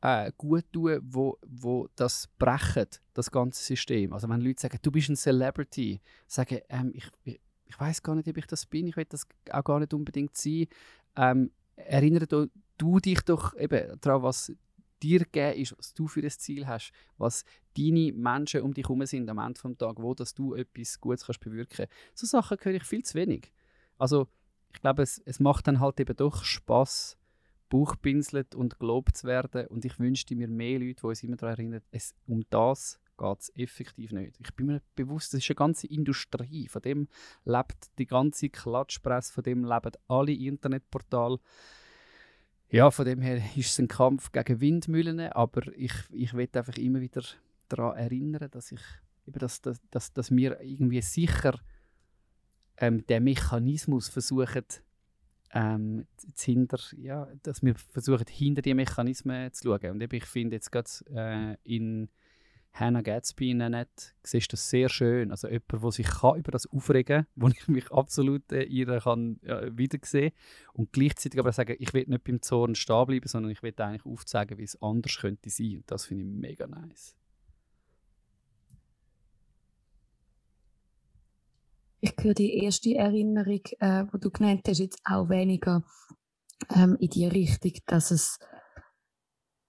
äh, 0.00 0.32
gut 0.36 0.64
tun, 0.72 1.00
wo, 1.02 1.38
wo 1.46 1.88
das 1.96 2.28
brechen, 2.38 2.86
das 3.14 3.30
ganze 3.30 3.62
System. 3.62 4.12
Also 4.12 4.28
wenn 4.28 4.40
Leute 4.40 4.60
sagen, 4.60 4.78
du 4.82 4.90
bist 4.90 5.08
ein 5.08 5.16
Celebrity, 5.16 6.00
sagen, 6.26 6.60
ähm, 6.68 6.92
ich, 6.94 7.08
ich, 7.24 7.40
ich 7.64 7.80
weiß 7.80 8.02
gar 8.02 8.14
nicht, 8.14 8.28
ob 8.28 8.36
ich 8.36 8.46
das 8.46 8.66
bin, 8.66 8.86
ich 8.86 8.96
will 8.96 9.06
das 9.08 9.26
auch 9.50 9.64
gar 9.64 9.80
nicht 9.80 9.94
unbedingt 9.94 10.36
sein. 10.36 10.66
Ähm, 11.16 11.50
erinnere 11.76 12.26
du, 12.26 13.00
dich 13.00 13.20
doch 13.22 13.56
eben 13.56 13.98
daran, 14.00 14.22
was 14.22 14.52
dir 15.06 15.20
gegeben 15.20 15.60
ist, 15.60 15.76
was 15.78 15.94
du 15.94 16.08
für 16.08 16.22
ein 16.22 16.30
Ziel 16.30 16.66
hast, 16.66 16.92
was 17.18 17.44
deine 17.76 18.12
Menschen 18.12 18.62
um 18.62 18.74
dich 18.74 18.84
herum 18.84 19.04
sind 19.06 19.28
am 19.28 19.38
Ende 19.38 19.60
des 19.60 19.78
Tages, 19.78 20.02
wo 20.02 20.14
dass 20.14 20.34
du 20.34 20.54
etwas 20.54 21.00
Gutes 21.00 21.26
kannst 21.26 21.40
bewirken 21.40 21.86
kannst. 21.88 21.92
So 22.14 22.26
Sachen 22.26 22.58
höre 22.60 22.74
ich 22.74 22.84
viel 22.84 23.04
zu 23.04 23.14
wenig. 23.14 23.52
Also 23.98 24.28
ich 24.72 24.80
glaube, 24.80 25.02
es, 25.02 25.22
es 25.24 25.40
macht 25.40 25.66
dann 25.66 25.80
halt 25.80 26.00
eben 26.00 26.16
doch 26.16 26.44
Spaß, 26.44 27.16
Bauchpinselt 27.68 28.54
und 28.54 28.78
gelobt 28.78 29.16
zu 29.16 29.26
werden. 29.26 29.66
Und 29.68 29.84
ich 29.84 29.98
wünschte 29.98 30.36
mir 30.36 30.48
mehr 30.48 30.78
Leute, 30.78 31.00
die 31.00 31.06
uns 31.06 31.22
immer 31.22 31.36
daran 31.36 31.54
erinnern, 31.54 31.82
es, 31.90 32.14
um 32.26 32.44
das 32.50 33.00
geht 33.18 33.40
es 33.40 33.52
effektiv 33.56 34.12
nicht. 34.12 34.38
Ich 34.40 34.54
bin 34.54 34.66
mir 34.66 34.82
bewusst, 34.94 35.32
das 35.32 35.40
ist 35.40 35.50
eine 35.50 35.56
ganze 35.56 35.86
Industrie. 35.86 36.68
Von 36.68 36.82
dem 36.82 37.08
lebt 37.44 37.98
die 37.98 38.06
ganze 38.06 38.50
Klatschpresse, 38.50 39.32
von 39.32 39.42
dem 39.42 39.64
leben 39.64 39.92
alle 40.08 40.32
Internetportale. 40.32 41.38
Ja, 42.68 42.90
von 42.90 43.04
dem 43.04 43.20
her 43.20 43.36
ist 43.56 43.70
es 43.70 43.78
ein 43.78 43.88
Kampf 43.88 44.32
gegen 44.32 44.60
Windmühlen, 44.60 45.20
aber 45.20 45.62
ich, 45.76 45.92
ich 46.10 46.34
will 46.34 46.48
einfach 46.52 46.76
immer 46.76 47.00
wieder 47.00 47.22
daran 47.68 47.96
erinnern, 47.96 48.48
dass 48.50 48.72
ich 48.72 48.80
dass, 49.26 49.60
dass, 49.60 49.80
dass, 49.90 50.12
dass 50.12 50.30
wir 50.30 50.60
irgendwie 50.60 51.02
sicher 51.02 51.58
ähm, 52.78 53.06
den 53.06 53.24
Mechanismus 53.24 54.08
versuchen 54.08 54.64
ähm, 55.52 56.06
hinter, 56.38 56.78
ja, 56.96 57.28
dass 57.42 57.62
wir 57.62 57.74
versuchen 57.74 58.26
hinter 58.28 58.62
die 58.62 58.74
Mechanismen 58.74 59.52
zu 59.52 59.64
schauen. 59.64 59.92
Und 59.92 60.02
eben, 60.02 60.16
ich 60.16 60.24
finde 60.24 60.56
jetzt 60.56 60.70
gerade 60.70 60.90
äh, 61.12 61.56
in 61.64 62.08
Hannah 62.78 63.00
Gatsby 63.00 63.54
Net 63.54 64.14
siehst 64.22 64.52
das 64.52 64.68
sehr 64.68 64.88
schön. 64.90 65.30
Also 65.30 65.48
jemand, 65.48 65.72
der 65.72 65.92
sich 65.92 66.06
kann 66.06 66.38
über 66.38 66.50
das 66.52 66.66
aufregen 66.66 67.24
kann, 67.24 67.26
wo 67.34 67.48
ich 67.48 67.68
mich 67.68 67.90
absolut 67.90 68.52
äh, 68.52 68.64
ihr 68.64 69.00
kann 69.00 69.40
ja, 69.42 69.76
wiedersehen 69.76 70.32
und 70.74 70.92
gleichzeitig 70.92 71.40
aber 71.40 71.52
sagen, 71.52 71.76
ich 71.78 71.94
will 71.94 72.04
nicht 72.06 72.24
beim 72.24 72.42
Zorn 72.42 72.74
stehen 72.74 73.06
bleiben, 73.06 73.28
sondern 73.28 73.50
ich 73.50 73.62
will 73.62 73.74
eigentlich 73.78 74.04
aufzeigen, 74.04 74.58
wie 74.58 74.64
es 74.64 74.80
anders 74.82 75.16
könnte 75.16 75.48
sein. 75.48 75.76
Und 75.76 75.90
das 75.90 76.06
finde 76.06 76.24
ich 76.24 76.30
mega 76.30 76.66
nice. 76.66 77.16
Ich 82.00 82.12
höre 82.20 82.34
die 82.34 82.58
erste 82.58 82.94
Erinnerung, 82.94 83.62
äh, 83.80 84.04
die 84.04 84.20
du 84.20 84.30
genannt 84.30 84.62
hast, 84.68 84.78
jetzt 84.78 85.00
auch 85.04 85.30
weniger 85.30 85.82
ähm, 86.74 86.96
in 87.00 87.08
die 87.08 87.26
Richtung, 87.26 87.72
dass 87.86 88.10
es 88.10 88.38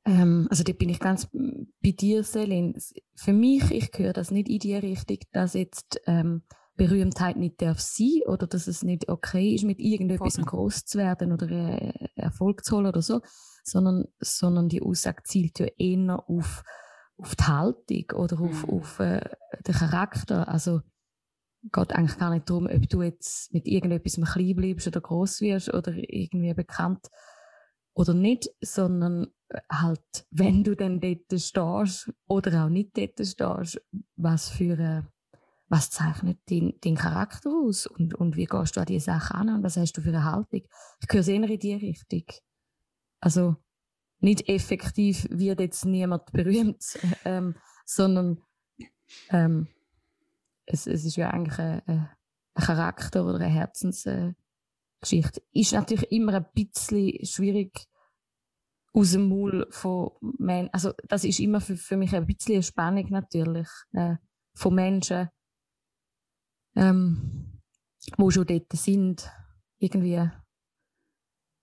ähm, 0.08 0.48
also 0.50 0.64
da 0.64 0.72
bin 0.72 0.90
ich 0.90 1.00
ganz 1.00 1.28
bei 1.30 1.92
dir, 1.92 2.24
Selin. 2.24 2.76
Für 3.16 3.34
mich, 3.34 3.70
ich 3.72 3.92
höre 3.98 4.14
das 4.14 4.32
nicht 4.32 4.48
in 4.48 4.60
die 4.60 4.76
Richtung, 4.76 5.18
dass 5.34 5.54
jetzt 5.54 6.00
ähm, 6.08 6.44
Berühmtheit 6.78 7.36
nicht 7.36 7.62
darf 7.62 7.80
sein 7.80 8.22
oder 8.26 8.48
dass 8.48 8.68
es 8.68 8.84
nicht 8.84 9.10
okay 9.10 9.54
ist, 9.54 9.66
mit 9.66 9.80
irgendetwas 9.80 10.38
groß 10.38 10.86
zu 10.86 10.98
werden 10.98 11.34
oder 11.34 11.50
äh, 11.50 12.08
Erfolg 12.16 12.64
zu 12.64 12.78
holen 12.78 12.86
oder 12.86 13.02
so, 13.02 13.20
sondern, 13.64 14.06
sondern 14.20 14.70
die 14.70 14.82
Aussage 14.82 15.24
zielt 15.24 15.60
ja 15.60 15.68
eher 15.78 16.24
auf, 16.30 16.64
auf 17.18 17.36
die 17.36 17.44
Haltung 17.44 18.06
oder 18.16 18.40
auf, 18.40 18.66
mhm. 18.66 18.70
auf 18.70 19.00
äh, 19.00 19.30
den 19.68 19.76
Charakter. 19.76 20.48
Also 20.48 20.82
geht 21.74 21.92
eigentlich 21.92 22.18
gar 22.18 22.30
nicht 22.30 22.50
darum, 22.50 22.68
ob 22.68 22.88
du 22.88 23.02
jetzt 23.02 23.54
mit 23.54 23.68
irgendetwas 23.68 24.22
klein 24.32 24.56
bleibst 24.56 24.88
oder 24.88 25.02
groß 25.02 25.42
wirst 25.42 25.74
oder 25.74 25.92
irgendwie 25.96 26.54
bekannt 26.54 27.08
oder 27.98 28.14
nicht, 28.14 28.50
sondern 28.62 29.28
äh, 29.50 29.60
halt, 29.72 30.28
wenn 30.30 30.64
du 30.64 30.76
dann 30.76 31.00
dort 31.00 31.42
stehst 31.42 32.12
oder 32.28 32.66
auch 32.66 32.70
nicht 32.70 32.96
dort 32.96 33.20
stehst, 33.26 33.82
was 34.16 34.50
für 34.50 34.78
äh, 34.78 35.02
was 35.68 35.90
zeichnet 35.90 36.40
deinen 36.50 36.80
dein 36.80 36.96
Charakter 36.96 37.50
aus 37.50 37.88
und, 37.88 38.14
und 38.14 38.38
wie 38.38 38.46
gehst 38.46 38.76
du 38.76 38.82
an 38.82 38.86
diese 38.86 39.06
Sache 39.06 39.34
an 39.34 39.50
und 39.50 39.64
was 39.64 39.78
hast 39.78 39.94
du 39.94 40.02
für 40.02 40.10
eine 40.10 40.24
Haltung? 40.24 40.62
Ich 41.02 41.08
höre 41.12 41.28
eher 41.28 41.50
in 41.50 41.60
die 41.60 41.74
Richtung. 41.74 42.24
Also 43.20 43.56
nicht 44.20 44.48
effektiv 44.48 45.28
wird 45.32 45.60
jetzt 45.60 45.84
niemand 45.84 46.26
berühmt, 46.32 47.00
ähm, 47.26 47.56
sondern 47.86 48.44
ähm, 49.30 49.68
es, 50.68 50.86
es 50.86 51.04
ist 51.04 51.16
ja 51.16 51.32
eigentlich 51.32 51.58
ein, 51.58 51.82
ein 51.88 52.10
Charakter 52.54 53.26
oder 53.26 53.40
eine 53.40 53.48
Herzensgeschichte. 53.48 54.36
Äh, 55.06 55.24
ist 55.54 55.74
natürlich 55.74 56.12
immer 56.12 56.34
ein 56.34 56.46
bisschen 56.54 57.26
schwierig 57.26 57.88
aus 58.94 59.12
dem 59.12 59.30
Maul 59.30 59.68
von 59.70 60.12
Menschen. 60.22 60.74
Also 60.74 60.94
das 61.08 61.24
ist 61.24 61.40
immer 61.40 61.62
für, 61.62 61.78
für 61.78 61.98
mich 61.98 62.16
ein 62.16 62.26
bisschen 62.26 62.56
eine 62.56 62.64
Spannung 62.64 63.10
natürlich 63.10 63.68
äh, 63.94 64.16
von 64.56 64.74
Menschen, 64.74 65.30
ähm, 66.76 67.62
wo 68.18 68.32
schon 68.32 68.48
dort 68.48 68.74
sind. 68.74 69.30
Irgendwie, 69.80 70.28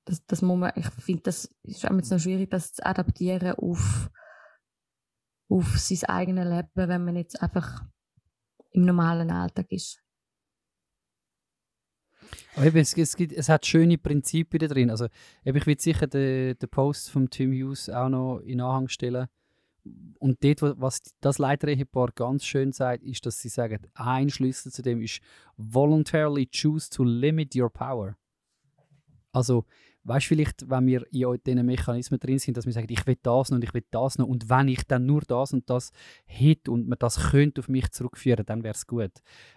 das, 0.04 0.24
das 0.26 0.42
muss 0.42 0.58
man, 0.58 0.72
ich 0.76 0.86
finde, 0.86 1.22
das 1.22 1.46
ist 1.62 1.82
jetzt 1.82 2.10
noch 2.10 2.20
schwierig, 2.20 2.50
das 2.50 2.74
zu 2.74 2.86
adaptieren 2.86 3.56
auf, 3.56 4.10
auf 5.48 5.78
sein 5.78 6.08
eigenes 6.08 6.46
Leben, 6.46 6.88
wenn 6.88 7.04
man 7.04 7.16
jetzt 7.16 7.42
einfach 7.42 7.84
im 8.70 8.84
normalen 8.84 9.30
Alltag 9.32 9.72
ist. 9.72 10.03
Eben, 12.56 12.78
es, 12.78 12.96
es, 12.96 13.16
gibt, 13.16 13.32
es 13.32 13.48
hat 13.48 13.66
schöne 13.66 13.98
Prinzipien 13.98 14.60
da 14.60 14.66
drin. 14.66 14.90
Also, 14.90 15.06
eben, 15.44 15.58
ich 15.58 15.66
will 15.66 15.78
sicher 15.78 16.06
den, 16.06 16.58
den 16.58 16.68
Post 16.68 17.10
von 17.10 17.28
Tim 17.30 17.52
Hughes 17.52 17.88
auch 17.88 18.08
noch 18.08 18.38
in 18.40 18.60
Anhang 18.60 18.88
stellen. 18.88 19.26
Und 20.18 20.42
dort, 20.42 20.80
was 20.80 21.02
das 21.20 21.38
Leiterehepaar 21.38 22.12
ganz 22.14 22.44
schön 22.44 22.72
sagt, 22.72 23.02
ist, 23.02 23.26
dass 23.26 23.40
sie 23.40 23.50
sagen, 23.50 23.86
ein 23.94 24.30
Schlüssel 24.30 24.72
zu 24.72 24.82
dem 24.82 25.02
ist 25.02 25.20
voluntarily 25.56 26.46
choose 26.46 26.88
to 26.88 27.04
limit 27.04 27.54
your 27.54 27.70
power. 27.70 28.16
Also, 29.32 29.66
weißt 30.04 30.26
du, 30.26 30.28
vielleicht, 30.28 30.70
wenn 30.70 30.86
wir 30.86 31.06
in 31.10 31.38
diesen 31.44 31.66
Mechanismen 31.66 32.20
drin 32.20 32.38
sind, 32.38 32.56
dass 32.56 32.66
wir 32.66 32.72
sagen, 32.72 32.86
ich 32.90 33.06
will 33.06 33.18
das 33.22 33.50
noch 33.50 33.56
und 33.56 33.64
ich 33.64 33.74
will 33.74 33.84
das 33.90 34.18
noch 34.18 34.26
und 34.26 34.48
wenn 34.48 34.68
ich 34.68 34.84
dann 34.84 35.06
nur 35.06 35.22
das 35.22 35.52
und 35.52 35.68
das 35.68 35.90
hätte 36.26 36.70
und 36.70 36.86
man 36.88 36.98
das 36.98 37.30
könnte 37.30 37.60
auf 37.60 37.68
mich 37.68 37.90
zurückführen, 37.90 38.44
dann 38.44 38.62
wäre 38.62 38.74
es 38.74 38.86
gut. 38.86 39.12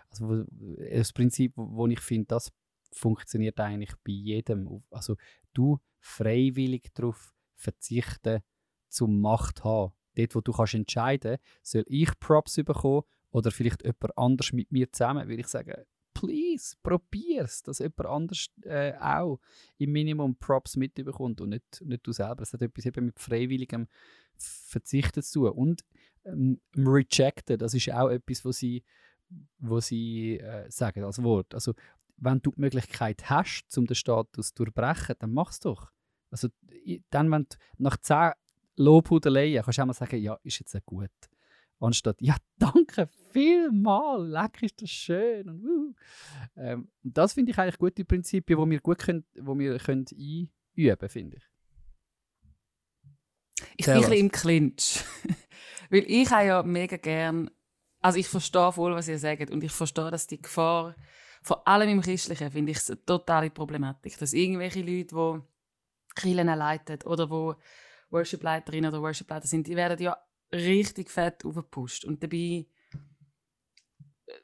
Also 0.10 0.46
das 0.90 1.14
Prinzip, 1.14 1.54
wo 1.56 1.88
ich 1.88 2.00
finde, 2.00 2.28
das 2.28 2.52
funktioniert 2.92 3.60
eigentlich 3.60 3.94
bei 4.04 4.14
jedem. 4.14 4.84
Also 4.90 5.16
du 5.54 5.80
freiwillig 6.00 6.94
darauf 6.94 7.36
verzichten, 7.56 8.42
zum 8.90 9.20
Macht 9.20 9.64
haben. 9.64 9.94
Dort, 10.16 10.36
wo 10.36 10.42
du 10.42 10.52
kannst 10.52 10.74
entscheiden, 10.74 11.38
soll 11.62 11.84
ich 11.88 12.18
Props 12.20 12.56
bekommen 12.56 13.04
oder 13.32 13.52
vielleicht 13.52 13.84
jemand 13.84 14.18
anders 14.18 14.54
mit 14.54 14.72
mir 14.72 14.92
zusammen, 14.92 15.28
will 15.28 15.40
ich 15.40 15.48
sagen, 15.48 15.84
please, 16.18 16.76
probier's, 16.82 17.62
dass 17.62 17.78
jemand 17.78 18.06
anders 18.08 18.48
äh, 18.64 18.94
auch 19.00 19.40
im 19.78 19.92
Minimum 19.92 20.36
Props 20.36 20.76
mitbekommt 20.76 21.42
und 21.42 21.50
nicht, 21.50 21.82
nicht 21.86 22.08
du 22.08 22.12
selber. 22.12 22.42
Es 22.42 22.54
hat 22.54 22.62
etwas 22.64 22.86
eben 22.88 23.06
mit 23.06 23.20
freiwilligem 23.20 23.88
Verzichten 24.36 25.22
zu 25.22 25.42
tun. 25.42 25.52
Und 25.52 25.86
ähm, 26.26 26.60
Rejecten, 26.76 27.60
das 27.60 27.76
ist 27.76 27.92
auch 27.92 28.10
etwas, 28.10 28.44
was 28.46 28.58
sie, 28.58 28.84
wo 29.60 29.80
sie 29.80 30.40
äh, 30.40 30.70
sagen 30.72 31.04
als 31.04 31.22
Wort. 31.22 31.54
Also 31.54 31.74
wenn 32.18 32.42
du 32.42 32.52
die 32.52 32.62
Möglichkeit 32.62 33.30
hast, 33.30 33.78
um 33.78 33.86
den 33.86 33.96
Status 33.96 34.56
zu 34.56 34.64
durchbrechen, 34.64 35.16
dann 35.20 35.34
mach's 35.34 35.60
doch. 35.60 35.92
Also 36.32 36.48
dann, 37.12 37.32
wenn 37.32 37.44
du 37.44 37.58
nach 37.78 37.98
10 37.98 38.32
Lobhudeleien 38.76 39.64
kannst 39.64 39.78
du 39.78 39.84
auch 39.84 39.88
mal 39.88 39.94
sagen, 39.94 40.20
ja, 40.20 40.38
ist 40.42 40.60
jetzt 40.60 40.76
gut. 40.86 41.12
Anstatt, 41.80 42.20
ja, 42.22 42.36
danke 42.58 43.08
vielmal, 43.32 44.28
leck 44.28 44.64
ist 44.64 44.82
das 44.82 44.90
schön. 44.90 45.48
Und, 45.48 45.64
wuh. 45.64 45.94
ähm, 46.56 46.90
das 47.04 47.34
finde 47.34 47.52
ich 47.52 47.58
eigentlich 47.58 47.78
gute 47.78 48.04
Prinzipien, 48.04 48.60
die 48.60 48.72
wir 48.72 48.80
gut 48.80 49.00
können, 49.00 49.26
wo 49.40 49.58
wir 49.58 49.78
können 49.78 50.06
einüben 50.12 51.10
finde 51.10 51.38
ich. 51.38 51.44
Ich 53.78 53.86
Tell 53.86 53.96
bin 53.96 54.04
ein 54.04 54.10
bisschen 54.10 54.26
im 54.26 54.32
Clinch. 54.32 55.04
Weil 55.90 56.06
ich 56.08 56.30
habe 56.32 56.46
ja 56.46 56.64
mega 56.64 56.98
gern, 56.98 57.50
also 58.02 58.18
ich 58.18 58.28
verstehe 58.28 58.72
voll, 58.72 58.96
was 58.96 59.08
ihr 59.08 59.20
sagt 59.20 59.52
und 59.52 59.64
ich 59.64 59.72
verstehe, 59.72 60.12
dass 60.12 60.28
die 60.28 60.42
Gefahr, 60.42 60.96
vor 61.44 61.68
allem 61.68 61.90
im 61.90 62.02
Christlichen, 62.02 62.52
finde 62.52 62.72
ich 62.72 62.78
es 62.78 62.90
eine 62.90 63.04
totale 63.06 63.50
Problematik, 63.50 64.18
dass 64.18 64.34
irgendwelche 64.34 64.82
Leute, 64.82 65.16
die 65.16 65.42
Kirchen 66.16 66.48
leiten 66.48 67.00
oder 67.04 67.30
wo 67.30 67.56
Worship-Leiterinnen 68.10 68.92
oder 68.92 69.02
Worship-Leiter 69.02 69.48
sind, 69.48 69.68
die 69.68 69.76
werden 69.76 70.02
ja 70.02 70.18
richtig 70.52 71.10
fett 71.10 71.46
aufgepusht 71.46 72.06
und 72.06 72.24
dabei 72.24 72.38
äh, 72.38 72.66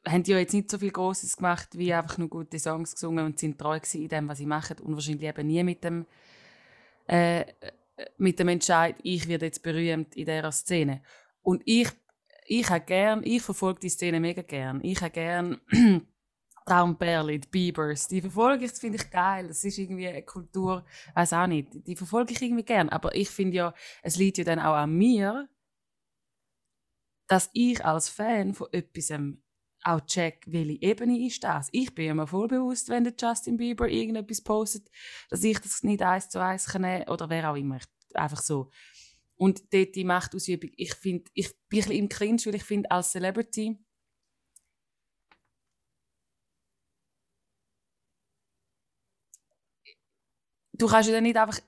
haben 0.08 0.24
die 0.24 0.32
ja 0.32 0.38
jetzt 0.40 0.54
nicht 0.54 0.70
so 0.70 0.78
viel 0.78 0.92
Grosses 0.92 1.38
gemacht, 1.38 1.78
wie 1.78 1.94
einfach 1.94 2.18
nur 2.18 2.30
gute 2.30 2.60
Songs 2.60 2.94
gesungen 2.94 3.26
und 3.26 3.40
sind 3.40 3.60
treu 3.60 3.80
in 3.94 4.08
dem, 4.10 4.28
was 4.28 4.38
sie 4.38 4.46
machen 4.46 4.80
und 4.80 4.94
wahrscheinlich 4.94 5.30
eben 5.30 5.48
nie 5.48 5.64
mit 5.64 5.84
dem 5.84 6.06
äh, 7.08 7.46
mit 8.18 8.40
dem 8.40 8.48
Entscheid, 8.48 8.96
ich 9.04 9.28
werde 9.28 9.46
jetzt 9.46 9.64
berühmt 9.64 10.16
in 10.16 10.26
dieser 10.26 10.52
Szene. 10.52 11.02
Und 11.42 11.62
ich, 11.66 11.90
ich 12.46 12.70
habe 12.70 12.86
gern, 12.86 13.22
ich 13.24 13.42
verfolge 13.42 13.82
die 13.82 13.90
Szene 13.90 14.20
mega 14.20 14.42
gern. 14.42 14.80
Ich 14.84 15.02
habe 15.02 15.12
gern 15.12 15.62
Traumperle, 16.66 17.40
die 17.40 17.48
Biebers, 17.48 18.08
die 18.08 18.22
verfolge 18.22 18.66
ich, 18.66 18.72
das 18.72 18.80
finde 18.80 18.98
ich 18.98 19.12
geil. 19.12 19.48
Das 19.48 19.64
ist 19.64 19.78
irgendwie 19.78 20.08
eine 20.08 20.24
Kultur, 20.24 20.86
weiß 21.14 21.34
auch 21.34 21.48
nicht, 21.48 21.86
die 21.86 21.96
verfolge 21.96 22.34
ich 22.34 22.42
irgendwie 22.42 22.64
gern. 22.64 22.90
Aber 22.90 23.16
ich 23.16 23.30
finde 23.30 23.58
ja, 23.58 23.74
es 24.02 24.16
liegt 24.16 24.38
ja 24.38 24.44
dann 24.44 24.60
auch 24.60 24.76
an 24.76 24.96
mir, 24.96 25.50
dass 27.28 27.50
ich 27.54 27.84
als 27.84 28.10
Fan 28.10 28.54
von 28.54 28.68
etwas 28.72 29.12
auch 29.84 30.02
check, 30.02 30.44
welche 30.48 30.82
Ebene 30.82 31.26
ist 31.26 31.44
das. 31.44 31.70
Ich 31.72 31.94
bin 31.94 32.16
mir 32.16 32.28
voll 32.28 32.48
bewusst, 32.48 32.90
wenn 32.90 33.04
der 33.04 33.14
Justin 33.20 33.58
Bieber 33.58 33.90
irgendetwas 33.90 34.42
postet, 34.42 34.90
dass 35.30 35.44
ich 35.44 35.60
das 35.60 35.84
nicht 35.84 36.02
eins 36.02 36.30
zu 36.30 36.40
eins 36.42 36.66
kann 36.68 37.04
oder 37.04 37.30
wer 37.30 37.52
auch 37.52 37.56
immer. 37.56 37.80
Einfach 38.14 38.42
so. 38.42 38.70
Und 39.36 39.74
dort 39.74 39.96
die 39.96 40.06
Machtausübung, 40.06 40.70
ich 40.78 40.94
finde, 40.96 41.30
ich 41.34 41.50
bin 41.50 41.56
ein 41.58 41.70
bisschen 41.70 41.92
im 41.94 42.10
Clinch, 42.10 42.46
weil 42.46 42.56
ich 42.56 42.64
finde, 42.64 42.90
als 42.92 43.12
Celebrity 43.12 43.78
du 50.74 50.88
kannst 50.88 51.10
ja 51.10 51.22
nicht 51.22 51.38
einfach 51.38 51.60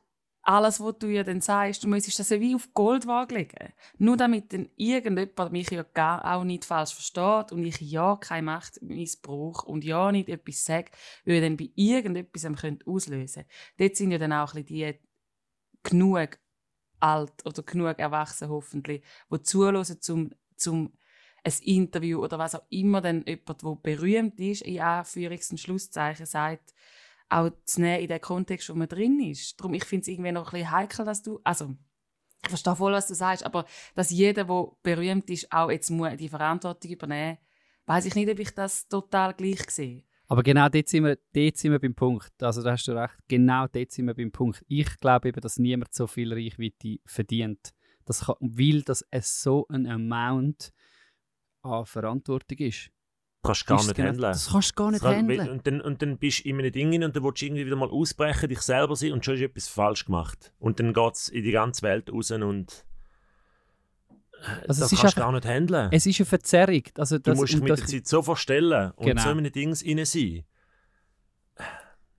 alles, 0.46 0.80
was 0.80 1.00
du 1.00 1.08
ja 1.08 1.24
dann 1.24 1.42
sagst, 1.42 1.84
du 1.84 1.88
müsstest 1.88 2.20
das 2.20 2.30
ja 2.30 2.40
wie 2.40 2.56
auf 2.56 2.72
Goldwaage 2.74 3.34
legen. 3.34 3.74
Nur 3.98 4.16
damit 4.16 4.54
dann 4.54 4.70
irgendjemand 4.76 5.52
mich 5.52 5.72
ja 5.72 5.84
gar 5.84 6.24
auch 6.24 6.44
nicht 6.44 6.66
falsch 6.66 6.94
versteht 6.94 7.52
und 7.52 7.66
ich 7.66 7.82
ja 7.82 8.16
keine 8.16 8.44
Machtmissbrauch 8.44 9.64
und 9.64 9.84
ja 9.84 10.12
nicht 10.12 10.30
etwas 10.30 10.64
sage, 10.64 10.92
weil 11.26 11.42
dann 11.42 11.58
bei 11.58 11.72
irgendetwas 11.76 12.46
auslösen 12.86 13.44
könnte. 13.44 13.50
Dort 13.78 13.96
sind 13.96 14.12
ja 14.12 14.20
dann 14.20 14.34
auch 14.34 14.54
die 14.54 14.94
genug 15.82 16.40
alt 17.00 17.46
oder 17.46 17.64
genug 17.64 18.00
erwachsen 18.00 18.50
hoffentlich, 18.50 19.04
die 19.32 19.42
zulassen 19.42 20.00
zum, 20.02 20.32
zum 20.56 20.94
ein 21.44 21.54
Interview 21.62 22.24
oder 22.24 22.40
was 22.40 22.56
auch 22.56 22.64
immer 22.70 23.02
dann 23.02 23.24
jemand, 23.28 23.62
der 23.62 23.76
berühmt 23.76 24.40
ist, 24.40 24.62
in 24.64 24.80
Anführungs- 24.80 25.52
und 25.52 25.60
Schlusszeichen 25.60 26.26
sagt, 26.26 26.74
auch 27.30 27.50
zu 27.66 27.82
nehmen 27.82 28.02
in 28.02 28.08
den 28.08 28.22
Kontext, 28.22 28.70
wo 28.70 28.76
man 28.76 28.88
drin 28.88 29.20
ist. 29.20 29.60
Darum, 29.60 29.74
ich 29.74 29.86
finde 29.86 30.04
es 30.04 30.08
irgendwie 30.08 30.32
noch 30.32 30.48
ein 30.48 30.52
bisschen 30.52 30.72
heikel, 30.72 31.06
dass 31.06 31.24
du, 31.24 31.40
also, 31.44 31.76
ich 32.44 32.50
verstehe 32.50 32.76
voll, 32.76 32.94
was 32.94 33.08
du 33.08 33.16
sagst, 33.16 33.46
aber 33.46 33.66
dass 33.96 34.12
jeder, 34.12 34.44
der 34.44 34.68
berühmt 34.84 35.30
ist, 35.30 35.52
auch 35.52 35.72
jetzt 35.72 35.90
muss 35.90 36.16
die 36.18 36.30
Verantwortung 36.30 36.92
übernehmen 36.92 37.38
weiß 37.86 38.06
ich 38.06 38.16
nicht, 38.16 38.30
ob 38.30 38.40
ich 38.40 38.52
das 38.52 38.88
total 38.88 39.34
gleich 39.34 39.70
sehe. 39.70 40.04
Aber 40.28 40.42
genau 40.42 40.70
dort 40.70 40.88
sind, 40.88 41.04
wir, 41.04 41.18
dort 41.34 41.58
sind 41.58 41.72
wir 41.72 41.80
beim 41.80 41.94
Punkt. 41.94 42.32
Also 42.42 42.64
da 42.64 42.72
hast 42.72 42.88
du 42.88 42.94
recht, 42.94 43.16
genau 43.28 43.68
dort 43.68 43.92
sind 43.92 44.08
wir 44.08 44.16
beim 44.16 44.32
Punkt. 44.32 44.66
Ich 44.68 45.00
glaube 45.00 45.30
eben, 45.30 45.40
dass 45.40 45.60
niemand 45.60 45.94
so 45.94 46.08
viel 46.08 46.34
Reichweite 46.34 46.98
verdient. 47.06 47.74
Das 48.06 48.26
kann, 48.26 48.36
weil 48.40 48.82
das 48.82 49.06
so 49.22 49.68
ein 49.70 49.86
Amount 49.86 50.72
an 51.62 51.86
Verantwortung 51.86 52.58
ist. 52.60 52.90
Kannst 53.46 53.62
du 53.62 53.66
gar 53.66 53.78
nicht 53.78 53.96
genau- 53.96 54.08
handeln. 54.10 54.32
Das 54.34 54.50
kannst 54.52 54.72
du 54.72 54.76
gar 54.76 54.92
nicht 54.92 55.02
kann- 55.02 55.16
handeln. 55.16 55.50
Und 55.50 55.68
dann, 55.68 55.82
und 55.82 56.02
dann 56.02 56.18
bist 56.18 56.44
du 56.46 56.50
in 56.50 56.60
einem 56.60 56.72
Ding 56.72 57.04
und 57.04 57.16
dann 57.16 57.24
willst 57.24 57.42
du 57.42 57.46
irgendwie 57.46 57.66
wieder 57.66 57.76
mal 57.76 57.90
ausbrechen, 57.90 58.50
dich 58.50 58.62
selber 58.62 58.96
sein 58.96 59.12
und 59.14 59.24
schon 59.24 59.36
ist 59.36 59.42
etwas 59.42 59.68
falsch 59.68 60.06
gemacht. 60.06 60.52
Und 60.60 60.80
dann 60.80 60.94
geht 60.94 61.14
es 61.14 61.30
in 61.30 61.44
die 61.44 61.52
ganze 61.52 61.82
Welt 61.84 62.12
raus 62.12 62.32
und 62.32 62.86
äh, 64.42 64.68
Also 64.68 64.82
das 64.82 65.00
kannst 65.00 65.18
du 65.18 65.22
gar 65.22 65.32
nicht 65.32 65.46
handeln. 65.46 65.90
Es 65.92 66.06
ist 66.06 66.20
eine 66.20 66.26
Verzerrung. 66.26 66.84
Also 66.98 67.18
du 67.18 67.24
das, 67.24 67.38
musst 67.38 67.54
dich 67.54 67.62
mit 67.62 67.70
das, 67.70 67.80
der 67.82 67.88
Zeit 67.88 68.08
so 68.08 68.22
verstellen 68.22 68.92
und 68.96 69.06
Genau. 69.06 69.22
so 69.24 69.30
in 69.32 69.52
Dings 69.52 69.86
rein 69.86 70.06
sein. 70.06 70.44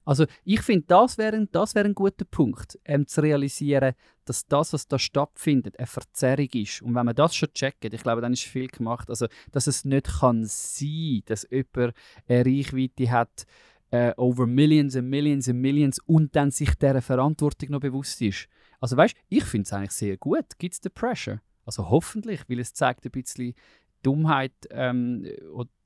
Also 0.07 0.25
ich 0.45 0.62
finde, 0.62 0.87
das 0.87 1.19
wäre 1.19 1.37
ein, 1.37 1.49
das 1.51 1.75
wär 1.75 1.85
ein 1.85 1.95
guter 1.95 2.25
Punkt, 2.25 2.79
ähm, 2.85 3.07
zu 3.09 3.21
realisieren, 3.21 3.95
dass 4.25 4.47
das, 4.47 4.73
was 4.73 4.87
da 4.87 4.99
stattfindet, 4.99 5.79
eine 5.79 5.87
Verzerrung 5.87 6.49
ist. 6.55 6.81
Und 6.81 6.95
wenn 6.95 7.07
man 7.07 7.14
das 7.14 7.35
schon 7.35 7.53
checkt, 7.53 7.85
ich 7.85 8.03
glaube, 8.03 8.23
dann 8.23 8.33
ist 8.33 8.45
viel 8.45 8.69
gemacht. 8.69 9.11
Also, 9.11 9.27
dass 9.51 9.66
es 9.66 9.85
nicht 9.85 10.07
kann 10.21 10.45
sein, 10.45 11.23
dass 11.27 11.47
jemand 11.51 11.95
eine 12.29 12.47
Reichweite 12.47 13.11
hat, 13.11 13.47
äh, 13.90 14.12
over 14.16 14.47
Millions 14.47 14.97
and 14.97 15.09
Millions 15.09 15.49
and 15.49 15.61
Millions 15.61 15.99
und 16.07 16.35
dann 16.37 16.53
sich 16.53 16.75
dieser 16.77 17.03
Verantwortung 17.03 17.71
noch 17.71 17.81
bewusst 17.81 18.23
ist. 18.23 18.49
Also 18.79 18.97
weißt, 18.97 19.16
ich 19.29 19.45
finde 19.45 19.64
es 19.64 19.73
eigentlich 19.73 19.90
sehr 19.92 20.16
gut. 20.16 20.59
Gibt 20.59 20.75
es 20.75 20.81
den 20.81 20.92
Pressure? 20.92 21.40
Also 21.64 21.90
hoffentlich, 21.90 22.42
weil 22.49 22.61
es 22.61 22.75
zeigt 22.75 23.05
ein 23.05 23.11
bisschen 23.11 23.55
Dummheit 24.03 24.53
ähm, 24.71 25.27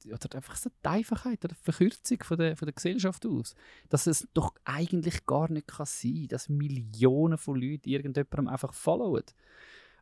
oder, 0.07 0.37
einfach 0.37 0.57
so 0.57 0.71
die 0.85 0.89
Einfachheit 0.89 1.45
oder 1.45 1.55
die 1.55 1.63
Verkürzung 1.63 2.23
von 2.23 2.39
der, 2.39 2.57
von 2.57 2.67
der 2.67 2.75
Gesellschaft 2.75 3.27
aus. 3.27 3.55
Dass 3.89 4.07
es 4.07 4.29
doch 4.35 4.55
eigentlich 4.65 5.27
gar 5.27 5.51
nicht 5.51 5.69
kann 5.69 5.87
sein 5.87 6.27
dass 6.29 6.49
Millionen 6.49 7.39
von 7.39 7.61
Leuten 7.61 7.89
irgendjemandem 7.89 8.49
einfach 8.49 8.73
followen. 8.75 9.25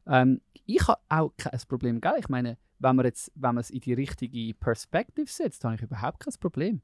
Ähm, 0.06 0.40
ich 0.66 0.86
habe 0.86 1.00
auch 1.08 1.32
kein 1.36 1.58
Problem, 1.68 2.00
gell? 2.00 2.16
Ich 2.18 2.28
meine, 2.28 2.58
wenn 2.78 2.96
man 2.96 3.06
jetzt, 3.06 3.32
wenn 3.34 3.54
man 3.54 3.62
es 3.62 3.70
in 3.70 3.80
die 3.80 3.94
richtige 3.94 4.54
Perspektive 4.54 5.30
setzt, 5.30 5.64
habe 5.64 5.74
ich 5.74 5.82
überhaupt 5.82 6.20
kein 6.20 6.34
Problem. 6.40 6.82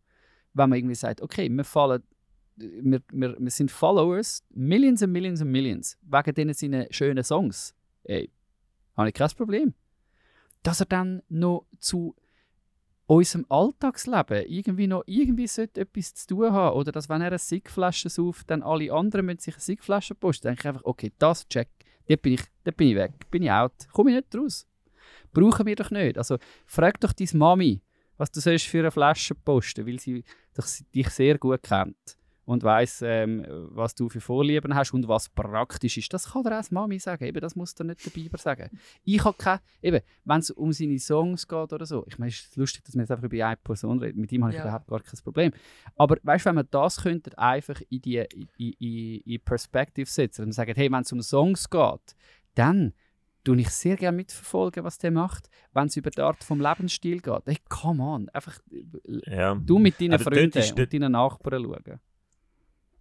Wenn 0.52 0.70
man 0.70 0.78
irgendwie 0.78 0.94
sagt, 0.94 1.20
okay, 1.20 1.48
wir 1.48 1.64
fallen, 1.64 2.02
wir, 2.56 3.00
wir, 3.10 3.36
wir 3.38 3.50
sind 3.50 3.70
Followers, 3.70 4.44
Millions 4.50 5.02
und 5.02 5.12
Millions 5.12 5.40
und 5.40 5.50
Millions, 5.50 5.98
wegen 6.02 6.34
denen 6.34 6.54
seinen 6.54 6.92
schönen 6.92 7.24
Songs. 7.24 7.74
Ey, 8.04 8.30
habe 8.96 9.08
ich 9.08 9.14
kein 9.14 9.30
Problem. 9.30 9.74
Dass 10.62 10.80
er 10.80 10.86
dann 10.86 11.22
noch 11.28 11.66
zu 11.78 12.14
unserem 13.14 13.46
Alltagsleben 13.48 14.44
irgendwie 14.46 14.86
noch 14.86 15.02
irgendwie 15.06 15.46
sollte 15.46 15.82
etwas 15.82 16.14
zu 16.14 16.28
tun 16.28 16.52
haben 16.52 16.76
oder 16.76 16.92
dass 16.92 17.08
wenn 17.08 17.20
er 17.20 17.28
eine 17.28 17.38
Sigflasche 17.38 18.08
sauft, 18.08 18.50
dann 18.50 18.62
alle 18.62 18.92
anderen 18.92 19.26
müssen 19.26 19.40
sich 19.40 19.54
eine 19.54 19.60
Sigflasche 19.60 20.14
posten, 20.14 20.44
dann 20.44 20.54
denke 20.54 20.62
ich 20.62 20.68
einfach, 20.68 20.84
okay, 20.84 21.12
das 21.18 21.48
check, 21.48 21.68
dort 22.08 22.22
bin 22.22 22.34
ich, 22.34 22.42
dort 22.64 22.76
bin 22.76 22.88
ich 22.88 22.96
weg, 22.96 23.12
bin 23.30 23.42
ich 23.42 23.50
out, 23.50 23.72
komme 23.92 24.10
ich 24.10 24.16
nicht 24.16 24.34
raus. 24.36 24.66
Brauchen 25.32 25.66
wir 25.66 25.76
doch 25.76 25.90
nicht. 25.90 26.16
Also 26.16 26.38
frag 26.66 27.00
doch 27.00 27.12
deine 27.12 27.30
Mami, 27.34 27.82
was 28.16 28.30
du 28.30 28.40
sollst 28.40 28.66
für 28.66 28.78
eine 28.78 28.90
Flasche 28.90 29.34
posten, 29.34 29.86
weil 29.86 29.98
sie 29.98 30.24
dich 30.94 31.08
sehr 31.10 31.38
gut 31.38 31.62
kennt 31.62 32.16
und 32.44 32.62
weiß, 32.62 33.02
ähm, 33.06 33.44
was 33.48 33.94
du 33.94 34.08
für 34.08 34.20
Vorlieben 34.20 34.74
hast 34.74 34.92
und 34.92 35.08
was 35.08 35.28
praktisch 35.28 35.96
ist. 35.96 36.12
Das 36.12 36.32
kann 36.32 36.42
dir 36.42 36.58
auch 36.58 36.64
die 36.64 36.74
Mami 36.74 36.98
sagen. 36.98 37.24
Eben, 37.24 37.40
das 37.40 37.56
muss 37.56 37.74
dir 37.74 37.84
nicht 37.84 38.04
der 38.04 38.10
Biber 38.10 38.38
sagen. 38.38 38.68
Ich 39.02 39.24
habe 39.24 39.36
keine, 39.36 39.60
eben, 39.82 40.00
wenn 40.24 40.40
es 40.40 40.50
um 40.50 40.72
seine 40.72 40.98
Songs 40.98 41.48
geht 41.48 41.72
oder 41.72 41.86
so. 41.86 42.04
Ich 42.06 42.18
meine, 42.18 42.30
es 42.30 42.40
ist 42.40 42.56
lustig, 42.56 42.84
dass 42.84 42.94
wir 42.94 43.00
jetzt 43.02 43.10
einfach 43.10 43.24
über 43.24 43.46
eine 43.46 43.56
Person 43.56 43.98
reden. 43.98 44.20
Mit 44.20 44.32
ihm 44.32 44.42
habe 44.42 44.52
ich 44.52 44.58
Ja. 44.58 44.64
überhaupt 44.64 44.86
gar 44.88 45.00
kein 45.00 45.20
Problem. 45.22 45.52
Aber 45.96 46.16
weißt 46.22 46.44
du, 46.44 46.48
wenn 46.50 46.56
man 46.56 46.68
das 46.70 47.02
könnte, 47.02 47.36
einfach 47.38 47.80
in 47.88 48.00
die 48.02 48.16
in, 48.58 48.72
in, 48.78 49.20
in 49.20 49.40
Perspektive 49.40 50.08
setzen 50.10 50.44
und 50.46 50.52
sagen, 50.52 50.74
hey, 50.76 50.90
wenn 50.92 51.02
es 51.02 51.12
um 51.12 51.22
Songs 51.22 51.68
geht, 51.70 52.14
dann 52.54 52.92
tue 53.42 53.60
ich 53.60 53.68
sehr 53.70 53.96
gerne 53.96 54.16
mitverfolgen, 54.16 54.84
was 54.84 54.98
der 54.98 55.10
macht. 55.10 55.48
Wenn 55.72 55.86
es 55.86 55.96
über 55.96 56.10
die 56.10 56.20
Art 56.22 56.42
vom 56.42 56.60
Lebensstil 56.60 57.20
geht, 57.20 57.42
hey, 57.46 57.58
come 57.68 58.02
on, 58.02 58.28
einfach 58.30 58.58
äh, 58.70 59.36
Ja. 59.36 59.54
du 59.54 59.78
mit 59.78 60.00
deinen 60.00 60.14
Aber 60.14 60.24
dort 60.24 60.34
Freunden 60.36 60.58
ist 60.58 60.78
und 60.78 60.92
deinen 60.92 61.12
Nachbarn 61.12 61.62
schauen. 61.62 62.00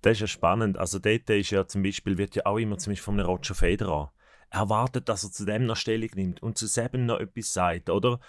Das 0.04 0.14
ist 0.14 0.20
ja 0.20 0.28
spannend. 0.28 0.78
Also 0.78 1.00
dort 1.00 1.30
ist 1.30 1.50
ja 1.50 1.66
zum 1.66 1.82
Beispiel, 1.82 2.18
wird 2.18 2.36
ja 2.36 2.46
auch 2.46 2.58
immer 2.58 2.78
zum 2.78 2.92
Beispiel 2.92 3.06
von 3.06 3.20
einem 3.20 3.26
Roger 3.26 3.56
Federer 3.56 4.12
erwartet, 4.50 5.08
dass 5.08 5.24
er 5.24 5.32
zu 5.32 5.46
dem 5.46 5.66
noch 5.66 5.78
Stellung 5.78 6.10
nimmt 6.14 6.44
und 6.44 6.58
zu 6.58 6.68
selben 6.68 7.06
noch 7.06 7.20
etwas 7.20 7.54
sagt, 7.54 7.90
oder? 7.90 8.20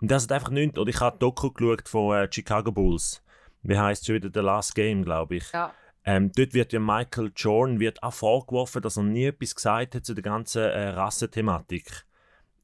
Und 0.00 0.10
das 0.10 0.24
hat 0.24 0.32
einfach 0.32 0.50
nichts. 0.50 0.78
Oder 0.78 0.90
ich 0.90 1.00
habe 1.00 1.18
Doku 1.18 1.50
geschaut 1.50 1.88
von 1.88 2.16
äh, 2.16 2.28
Chicago 2.30 2.70
Bulls. 2.70 3.22
Wie 3.62 3.78
heißt 3.78 4.04
schon 4.04 4.16
wieder 4.16 4.30
The 4.32 4.40
Last 4.40 4.74
Game, 4.74 5.04
glaube 5.04 5.36
ich. 5.36 5.50
Ja. 5.52 5.72
Ähm, 6.04 6.30
dort 6.36 6.52
wird 6.52 6.72
ja 6.72 6.80
Michael 6.80 7.32
Jordan 7.34 7.80
wird 7.80 8.02
auch 8.02 8.12
vorgeworfen, 8.12 8.82
dass 8.82 8.98
er 8.98 9.04
nie 9.04 9.26
etwas 9.26 9.54
gesagt 9.54 9.94
hat 9.94 10.04
zu 10.04 10.14
der 10.14 10.22
ganzen 10.22 10.62
äh, 10.62 10.88
Rassenthematik. 10.88 12.04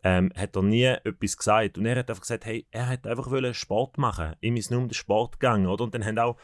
Ähm, 0.02 0.30
hat 0.36 0.56
er 0.56 0.62
nie 0.62 0.84
etwas 0.84 1.38
gesagt. 1.38 1.78
Und 1.78 1.86
er 1.86 1.96
hat 1.96 2.10
einfach 2.10 2.22
gesagt, 2.22 2.44
hey, 2.44 2.66
er 2.70 2.88
hat 2.88 3.06
einfach 3.06 3.30
wollen 3.30 3.54
Sport 3.54 3.96
machen. 3.96 4.34
Ihm 4.40 4.56
ist 4.56 4.70
nur 4.70 4.80
um 4.80 4.88
den 4.88 4.94
Sport 4.94 5.40
gegangen, 5.40 5.68
oder? 5.68 5.84
Und 5.84 5.94
dann 5.94 6.04
haben 6.04 6.18
auch 6.18 6.36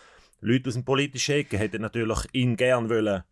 Leute 0.45 0.69
aus 0.69 0.75
dem 0.75 0.85
politischen 0.85 1.37
Ecke 1.37 1.59
hätten 1.59 1.83
natürlich 1.83 2.19
ihn 2.33 2.57
gern 2.57 2.91
wollen 2.91 3.23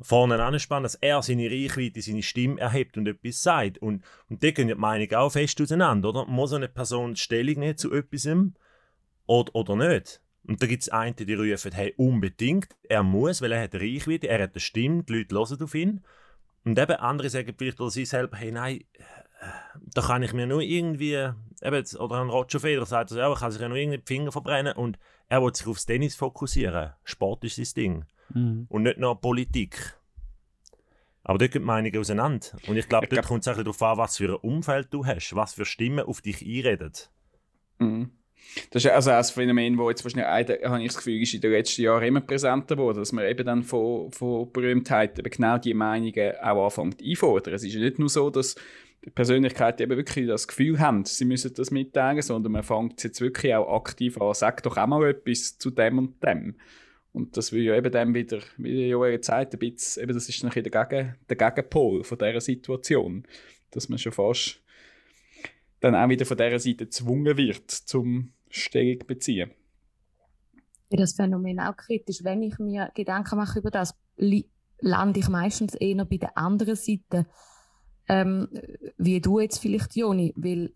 vorne 0.00 0.42
anspannen, 0.42 0.84
dass 0.84 0.94
er 0.94 1.22
seine 1.22 1.50
Reichweite, 1.50 2.00
seine 2.00 2.22
Stimme 2.22 2.60
erhebt 2.60 2.96
und 2.96 3.08
etwas 3.08 3.42
sagt. 3.42 3.78
Und, 3.78 4.04
und 4.28 4.42
da 4.42 4.50
gehen 4.52 4.68
die 4.68 4.74
Meinungen 4.74 5.14
auch 5.16 5.30
fest 5.30 5.60
auseinander, 5.60 6.10
oder? 6.10 6.26
Muss 6.26 6.52
eine 6.52 6.68
Person 6.68 7.16
Stellung 7.16 7.58
nehmen 7.58 7.76
zu 7.76 7.92
etwas 7.92 8.28
oder, 9.26 9.54
oder 9.54 9.76
nicht? 9.76 10.20
Und 10.46 10.62
da 10.62 10.66
gibt 10.66 10.82
es 10.82 10.88
einen, 10.88 11.16
die 11.16 11.34
rufen, 11.34 11.72
hey, 11.72 11.94
unbedingt, 11.96 12.68
er 12.88 13.02
muss, 13.02 13.42
weil 13.42 13.52
er 13.52 13.62
hat 13.62 13.74
eine 13.74 13.82
Reichweite, 13.82 14.28
er 14.28 14.42
hat 14.44 14.52
eine 14.52 14.60
Stimme, 14.60 15.02
die 15.02 15.14
Leute 15.14 15.34
hören 15.34 15.62
auf 15.62 15.74
ihn. 15.74 16.04
Und 16.64 16.78
eben 16.78 16.96
andere 16.96 17.28
sagen 17.28 17.54
vielleicht 17.58 17.80
oder 17.80 17.90
sie 17.90 18.04
selber, 18.04 18.36
hey, 18.36 18.52
nein, 18.52 18.84
da 19.94 20.02
kann 20.02 20.22
ich 20.22 20.32
mir 20.32 20.46
nur 20.46 20.62
irgendwie, 20.62 21.30
eben, 21.62 21.96
oder 21.98 22.20
ein 22.20 22.30
Roger 22.30 22.60
Federer 22.60 22.86
sagt, 22.86 23.10
ja, 23.12 23.28
er 23.28 23.36
kann 23.36 23.52
sich 23.52 23.60
ja 23.60 23.68
nur 23.68 23.76
irgendwie 23.76 23.98
die 23.98 24.06
Finger 24.06 24.32
verbrennen 24.32 24.74
und 24.76 24.98
er 25.28 25.42
will 25.42 25.54
sich 25.54 25.66
aufs 25.66 25.86
Tennis 25.86 26.14
fokussieren. 26.14 26.92
Sport 27.04 27.44
ist 27.44 27.56
sein 27.56 27.66
Ding. 27.76 28.04
Mhm. 28.34 28.66
Und 28.68 28.82
nicht 28.82 28.98
nur 28.98 29.20
Politik. 29.20 29.94
Aber 31.22 31.38
dort 31.38 31.52
gehen 31.52 31.62
die 31.62 31.66
Meinungen 31.66 31.98
auseinander. 31.98 32.46
Und 32.66 32.76
ich 32.76 32.88
glaube, 32.88 33.06
dort 33.06 33.20
glaub- 33.20 33.26
kommt 33.26 33.46
es 33.46 33.48
auch 33.48 33.56
darauf 33.56 33.82
an, 33.82 33.98
was 33.98 34.16
für 34.16 34.30
ein 34.30 34.36
Umfeld 34.36 34.88
du 34.90 35.04
hast, 35.04 35.34
was 35.34 35.54
für 35.54 35.66
Stimmen 35.66 36.06
auf 36.06 36.22
dich 36.22 36.42
einreden. 36.42 36.92
Mhm. 37.78 38.10
Das 38.70 38.82
ist 38.82 38.90
also 38.90 39.10
auch 39.10 39.16
ein 39.16 39.24
Phänomen, 39.24 39.76
das 39.76 39.88
jetzt 39.88 40.04
wahrscheinlich, 40.04 40.64
habe 40.64 40.80
ich 40.80 40.88
das 40.88 40.96
Gefühl, 40.96 41.20
ist 41.20 41.34
in 41.34 41.40
den 41.42 41.50
letzten 41.50 41.82
Jahren 41.82 42.04
immer 42.04 42.20
präsenter 42.22 42.76
geworden, 42.76 42.98
dass 42.98 43.12
man 43.12 43.26
eben 43.26 43.44
dann 43.44 43.62
von, 43.62 44.10
von 44.10 44.50
Berühmtheit 44.52 45.18
eben 45.18 45.28
genau 45.28 45.58
die 45.58 45.74
Meinungen 45.74 46.32
auch 46.40 46.64
anfängt 46.64 47.02
einfordern. 47.02 47.54
Es 47.54 47.64
ist 47.64 47.74
ja 47.74 47.80
nicht 47.80 47.98
nur 47.98 48.08
so, 48.08 48.30
dass 48.30 48.54
Persönlichkeiten 49.14 49.82
eben 49.82 49.96
wirklich 49.96 50.26
das 50.26 50.48
Gefühl 50.48 50.78
haben, 50.80 51.04
sie 51.04 51.24
müssen 51.24 51.54
das 51.54 51.70
mitteilen, 51.70 52.20
sondern 52.22 52.52
man 52.52 52.62
fängt 52.62 53.02
jetzt 53.04 53.20
wirklich 53.20 53.54
auch 53.54 53.74
aktiv 53.76 54.20
an, 54.20 54.34
sag 54.34 54.62
doch 54.62 54.76
auch 54.76 54.86
mal 54.86 55.08
etwas 55.08 55.58
zu 55.58 55.70
dem 55.70 55.98
und 55.98 56.22
dem. 56.22 56.56
Und 57.12 57.36
das 57.36 57.52
will 57.52 57.62
ja 57.62 57.74
eben 57.74 57.90
dann 57.90 58.14
wieder, 58.14 58.40
wie 58.58 58.88
Joel 58.88 59.22
sagt, 59.22 59.54
ein 59.54 59.58
bisschen, 59.58 60.02
eben 60.02 60.14
das 60.14 60.28
ist 60.28 60.42
ein 60.42 60.50
bisschen 60.50 60.70
der, 60.70 60.84
Gegen, 60.86 61.14
der 61.28 61.36
Gegenpol 61.36 62.04
von 62.04 62.18
dieser 62.18 62.40
Situation. 62.40 63.26
Dass 63.70 63.88
man 63.88 63.98
schon 63.98 64.12
fast 64.12 64.62
dann 65.80 65.94
auch 65.94 66.08
wieder 66.08 66.26
von 66.26 66.36
dieser 66.36 66.58
Seite 66.58 66.84
gezwungen 66.84 67.36
wird, 67.36 67.70
zum 67.70 68.32
Stellung 68.50 68.98
beziehen. 69.06 69.50
Ja, 70.90 70.98
das 70.98 71.14
Phänomen 71.14 71.60
auch 71.60 71.76
kritisch. 71.76 72.24
Wenn 72.24 72.42
ich 72.42 72.58
mir 72.58 72.90
Gedanken 72.94 73.36
mache 73.36 73.58
über 73.58 73.70
das, 73.70 73.94
lande 74.80 75.20
ich 75.20 75.28
meistens 75.28 75.74
eher 75.74 76.04
bei 76.04 76.16
der 76.16 76.36
anderen 76.36 76.76
Seite, 76.76 77.26
ähm, 78.08 78.48
wie 78.96 79.20
du 79.20 79.40
jetzt 79.40 79.58
vielleicht, 79.58 79.96
Joni, 79.96 80.34
weil 80.36 80.72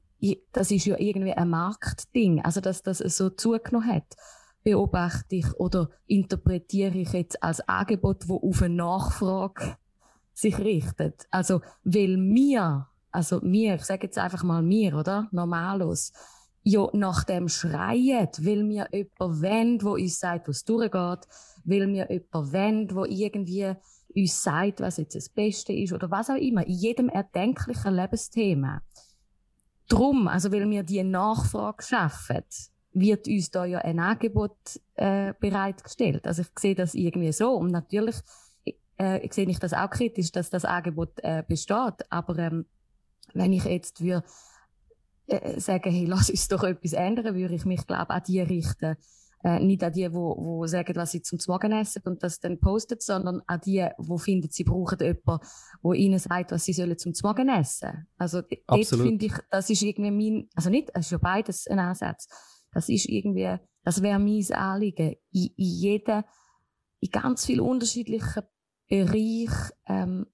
das 0.53 0.71
ist 0.71 0.87
ja 0.87 0.97
irgendwie 0.99 1.33
ein 1.33 1.51
Marktding, 1.51 2.43
also 2.43 2.61
dass 2.61 2.83
das 2.83 2.99
so 2.99 3.31
zugenommen 3.31 3.89
hat. 3.89 4.17
Beobachte 4.63 5.37
ich 5.37 5.53
oder 5.55 5.91
interpretiere 6.07 6.99
ich 6.99 7.13
jetzt 7.13 7.43
als 7.43 7.67
Angebot, 7.69 8.29
wo 8.29 8.37
auf 8.37 8.63
eine 8.63 8.75
Nachfrage 8.75 9.77
sich 10.33 10.57
richtet. 10.59 11.27
Also, 11.31 11.63
weil 11.83 12.17
mir, 12.17 12.87
also 13.11 13.41
mir, 13.43 13.75
ich 13.75 13.85
sage 13.85 14.07
jetzt 14.07 14.19
einfach 14.19 14.45
mal 14.45 14.63
mir, 14.63 14.97
oder? 14.97 15.29
Normalos, 15.33 16.13
ja 16.63 16.87
nach 16.93 17.25
dem 17.25 17.49
schreien, 17.49 18.29
weil 18.39 18.63
mir 18.63 18.89
jemand 18.93 19.43
wendet, 19.43 19.85
wo 19.85 19.95
uns 19.95 20.21
sagt, 20.21 20.49
was 20.49 20.65
durchgeht, 20.65 21.27
weil 21.65 21.87
mir 21.89 22.11
jemand 22.11 22.53
wendet, 22.53 22.97
wo 22.97 23.05
irgendwie 23.05 23.75
uns 24.15 24.43
sagt, 24.43 24.81
was 24.81 24.97
jetzt 24.97 25.15
das 25.15 25.29
Beste 25.29 25.73
ist 25.73 25.93
oder 25.93 26.11
was 26.11 26.31
auch 26.31 26.37
immer, 26.37 26.67
in 26.67 26.75
jedem 26.75 27.09
erdenklichen 27.09 27.95
Lebensthema. 27.95 28.83
Drum, 29.89 30.29
also 30.29 30.53
weil 30.53 30.69
wir 30.71 30.83
die 30.83 31.03
Nachfrage 31.03 31.83
schaffen, 31.83 32.45
wird 32.93 33.27
uns 33.27 33.51
da 33.51 33.65
ja 33.65 33.79
ein 33.79 33.99
Angebot 33.99 34.57
äh, 34.95 35.35
bereitgestellt. 35.41 36.27
Also 36.27 36.43
ich 36.43 36.49
sehe 36.59 36.75
das 36.75 36.95
irgendwie 36.95 37.33
so 37.33 37.55
und 37.55 37.71
natürlich 37.71 38.17
äh, 38.97 39.27
sehe 39.31 39.49
ich 39.49 39.59
das 39.59 39.73
auch 39.73 39.91
kritisch, 39.91 40.33
dass 40.33 40.51
das 40.51 40.65
Angebot 40.65 41.19
äh, 41.23 41.43
besteht, 41.47 42.11
aber 42.11 42.39
ähm, 42.39 42.67
wenn 43.35 43.53
ich 43.53 43.65
jetzt 43.65 44.03
würde 44.03 44.25
äh, 45.27 45.59
sagen, 45.61 45.91
hey, 45.91 46.05
lass 46.05 46.31
uns 46.31 46.49
doch 46.49 46.63
etwas 46.65 46.93
ändern, 46.93 47.35
würde 47.35 47.55
ich 47.55 47.65
mich, 47.65 47.87
glaube 47.87 48.11
an 48.11 48.23
die 48.27 48.41
richten. 48.41 48.97
Äh, 49.45 49.59
nicht 49.59 49.83
an 49.83 49.93
die, 49.93 50.13
wo, 50.13 50.37
wo 50.39 50.67
sagen, 50.67 50.95
was 50.95 51.11
sie 51.11 51.23
zum 51.23 51.39
Morgen 51.49 51.73
essen 51.73 52.03
und 52.05 52.23
das 52.23 52.39
dann 52.39 52.61
postet, 52.61 53.03
sondern 53.03 53.43
an 53.49 53.61
die, 53.65 53.89
wo 53.99 54.17
finden, 54.17 54.49
sie 54.51 54.63
brauchen 54.63 54.99
jemanden, 55.01 55.45
wo 55.83 55.93
ihnen 55.93 56.21
sagt, 56.21 56.53
was 56.53 56.65
sie 56.65 56.73
sollen 56.73 56.97
zum 56.97 57.13
Morgen 57.25 57.49
essen. 57.49 58.07
Also 58.17 58.43
d- 58.43 58.63
dort 58.67 58.81
Absolut. 58.81 59.07
finde 59.07 59.27
ich, 59.27 59.33
das 59.51 59.69
ist 59.69 59.83
irgendwie 59.83 60.11
mein, 60.13 60.49
also 60.55 60.71
nicht, 60.71 60.91
es 60.95 61.07
ist 61.07 61.11
ja 61.11 61.19
beides 61.19 61.67
ein 61.67 61.81
Ansatz. 61.81 62.29
Das 62.73 62.89
ist 62.89 63.07
irgendwie, 63.09 63.57
das 63.83 64.01
wäre 64.01 64.21
mein 64.21 64.47
Anliegen. 64.53 65.17
In, 65.33 65.47
in 65.57 65.67
jedem, 65.67 66.23
in 67.01 67.11
ganz 67.11 67.45
vielen 67.45 67.61
unterschiedlichen 67.61 68.45
Bereichen, 68.89 69.73
ähm, 69.87 70.27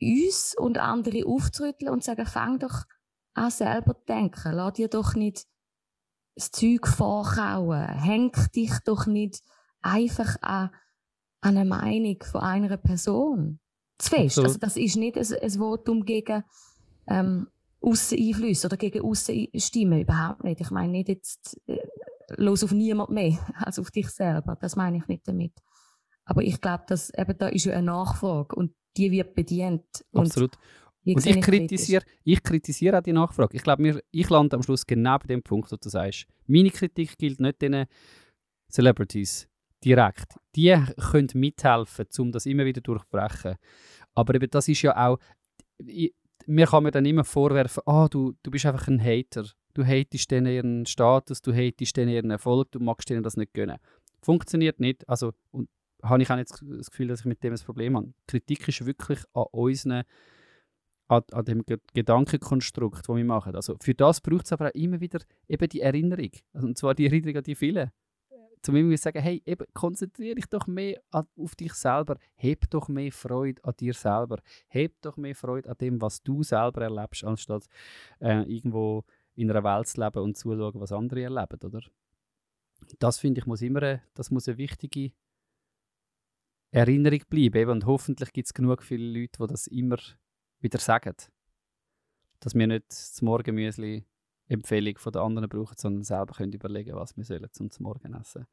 uns 0.00 0.54
und 0.56 0.78
andere 0.78 1.26
aufzurütteln 1.26 1.92
und 1.92 2.02
sagen, 2.02 2.24
fang 2.24 2.58
doch 2.58 2.84
an 3.34 3.50
selber 3.50 3.94
zu 3.98 4.04
denken. 4.06 4.52
Lass 4.52 4.72
dir 4.72 4.88
doch 4.88 5.14
nicht 5.14 5.44
das 6.40 6.50
Zeug 6.50 6.86
vorkauen. 6.86 7.86
Häng 7.86 8.32
dich 8.54 8.72
doch 8.84 9.06
nicht 9.06 9.42
einfach 9.82 10.36
an, 10.40 10.70
an 11.40 11.56
eine 11.56 11.64
Meinung 11.64 12.16
von 12.22 12.40
einer 12.40 12.76
Person. 12.76 13.60
Zu 13.98 14.10
fest. 14.10 14.38
Absolut. 14.38 14.48
Also 14.48 14.58
das 14.58 14.76
ist 14.76 14.96
nicht 14.96 15.18
ein, 15.18 15.42
ein 15.42 15.50
Votum 15.50 16.04
gegen 16.04 16.42
ähm, 17.06 17.48
Ausseneinflüsse 17.82 18.68
oder 18.68 18.78
gegen 18.78 19.02
Aussenstimmen. 19.02 20.00
Überhaupt 20.00 20.44
nicht. 20.44 20.60
Ich 20.60 20.70
meine 20.70 20.92
nicht 20.92 21.08
jetzt 21.08 21.60
äh, 21.66 21.78
los 22.36 22.64
auf 22.64 22.72
niemand 22.72 23.10
mehr 23.10 23.38
als 23.56 23.78
auf 23.78 23.90
dich 23.90 24.08
selber. 24.08 24.56
Das 24.58 24.76
meine 24.76 24.96
ich 24.96 25.06
nicht 25.08 25.28
damit. 25.28 25.52
Aber 26.24 26.42
ich 26.42 26.60
glaube, 26.60 26.84
dass 26.86 27.10
eben 27.10 27.36
da 27.36 27.48
ist 27.48 27.64
ja 27.64 27.74
eine 27.74 27.86
Nachfrage 27.86 28.56
und 28.56 28.74
die 28.96 29.10
wird 29.10 29.34
bedient. 29.34 29.84
Absolut. 30.14 30.56
Die 31.04 31.14
Und 31.14 31.26
ich 31.26 31.40
kritisiere, 31.40 32.04
ich 32.24 32.42
kritisiere 32.42 32.98
auch 32.98 33.02
die 33.02 33.12
Nachfrage. 33.12 33.56
Ich 33.56 33.62
glaube, 33.62 34.02
ich 34.10 34.28
lande 34.28 34.56
am 34.56 34.62
Schluss 34.62 34.86
genau 34.86 35.18
bei 35.18 35.26
dem 35.26 35.42
Punkt, 35.42 35.72
wo 35.72 35.76
du 35.76 35.88
sagst. 35.88 36.26
Meine 36.46 36.70
Kritik 36.70 37.16
gilt 37.16 37.40
nicht 37.40 37.62
den 37.62 37.86
Celebrities 38.70 39.48
direkt. 39.82 40.34
Die 40.54 40.76
können 41.10 41.28
mithelfen, 41.34 42.06
um 42.18 42.32
das 42.32 42.46
immer 42.46 42.64
wieder 42.64 42.80
durchbrechen. 42.80 43.56
Aber 44.14 44.34
eben 44.34 44.50
das 44.50 44.68
ist 44.68 44.82
ja 44.82 45.08
auch, 45.08 45.18
ich, 45.78 46.14
mir 46.46 46.66
kann 46.66 46.82
mir 46.82 46.90
dann 46.90 47.06
immer 47.06 47.24
vorwerfen, 47.24 47.82
ah, 47.86 48.08
du, 48.08 48.34
du 48.42 48.50
bist 48.50 48.66
einfach 48.66 48.88
ein 48.88 49.02
Hater. 49.02 49.46
Du 49.72 49.84
hatest 49.84 50.30
denen 50.30 50.52
ihren 50.52 50.86
Status, 50.86 51.40
du 51.42 51.52
hatest 51.54 51.96
denen 51.96 52.10
ihren 52.10 52.30
Erfolg, 52.30 52.72
du 52.72 52.80
magst 52.80 53.08
denen 53.08 53.22
das 53.22 53.36
nicht 53.36 53.54
gönnen. 53.54 53.78
Funktioniert 54.20 54.80
nicht. 54.80 55.08
Also, 55.08 55.32
und 55.52 55.68
habe 56.02 56.22
ich 56.22 56.30
auch 56.30 56.36
nicht 56.36 56.50
das 56.50 56.90
Gefühl, 56.90 57.08
dass 57.08 57.20
ich 57.20 57.26
mit 57.26 57.42
dem 57.42 57.54
ein 57.54 57.60
Problem 57.60 57.96
habe. 57.96 58.12
Kritik 58.26 58.68
ist 58.68 58.84
wirklich 58.84 59.20
an 59.32 59.44
unseren 59.52 60.02
an, 61.10 61.22
an 61.32 61.44
dem 61.44 61.62
Ge- 61.64 61.78
Gedankenkonstrukt, 61.92 63.08
das 63.08 63.16
wir 63.16 63.24
machen. 63.24 63.56
Also 63.56 63.76
für 63.80 63.94
das 63.94 64.20
braucht 64.20 64.46
es 64.46 64.52
aber 64.52 64.68
auch 64.68 64.74
immer 64.74 65.00
wieder 65.00 65.20
eben 65.48 65.68
die 65.68 65.80
Erinnerung. 65.80 66.30
Also, 66.52 66.68
und 66.68 66.78
zwar 66.78 66.94
die 66.94 67.06
Erinnerung 67.06 67.38
an 67.38 67.42
die 67.42 67.54
vielen. 67.54 67.90
Zum 68.62 68.76
immer 68.76 68.90
wieder 68.90 68.98
sagen, 68.98 69.22
hey, 69.22 69.42
eben, 69.46 69.66
konzentriere 69.72 70.34
dich 70.34 70.46
doch 70.46 70.66
mehr 70.66 71.00
an, 71.10 71.26
auf 71.36 71.56
dich 71.56 71.72
selber. 71.72 72.18
Heb 72.34 72.68
doch 72.70 72.88
mehr 72.88 73.10
Freude 73.10 73.64
an 73.64 73.74
dir 73.80 73.94
selber. 73.94 74.38
Heb 74.68 75.00
doch 75.00 75.16
mehr 75.16 75.34
Freude 75.34 75.68
an 75.70 75.76
dem, 75.80 76.00
was 76.00 76.22
du 76.22 76.42
selber 76.42 76.82
erlebst, 76.82 77.24
anstatt 77.24 77.66
äh, 78.20 78.42
irgendwo 78.42 79.04
in 79.34 79.50
einer 79.50 79.64
Welt 79.64 79.88
zu 79.88 80.00
leben 80.00 80.22
und 80.22 80.36
zuschauen, 80.36 80.78
was 80.78 80.92
andere 80.92 81.22
erleben, 81.22 81.58
oder? 81.62 81.80
Das 82.98 83.18
finde 83.18 83.40
ich, 83.40 83.46
muss 83.46 83.62
immer 83.62 83.82
eine, 83.82 84.02
das 84.14 84.30
muss 84.30 84.46
eine 84.46 84.58
wichtige 84.58 85.12
Erinnerung 86.70 87.22
bleiben. 87.30 87.70
Und 87.70 87.86
hoffentlich 87.86 88.32
gibt 88.32 88.46
es 88.46 88.54
genug 88.54 88.82
viele 88.82 89.20
Leute, 89.20 89.38
die 89.40 89.46
das 89.46 89.66
immer 89.68 89.96
wieder 90.60 90.78
sagen. 90.78 91.14
Dass 92.40 92.54
wir 92.54 92.66
nicht 92.66 92.84
das 92.88 93.20
Morgenmüsli 93.22 94.04
Empfehlung 94.48 94.98
von 94.98 95.12
den 95.12 95.22
anderen 95.22 95.48
brauchen, 95.48 95.76
sondern 95.78 96.02
selber 96.02 96.34
können 96.34 96.52
überlegen, 96.52 96.94
was 96.96 97.16
wir 97.16 97.24
sollen 97.24 97.48
zum 97.52 97.68
Morgen 97.80 98.14
essen. 98.14 98.46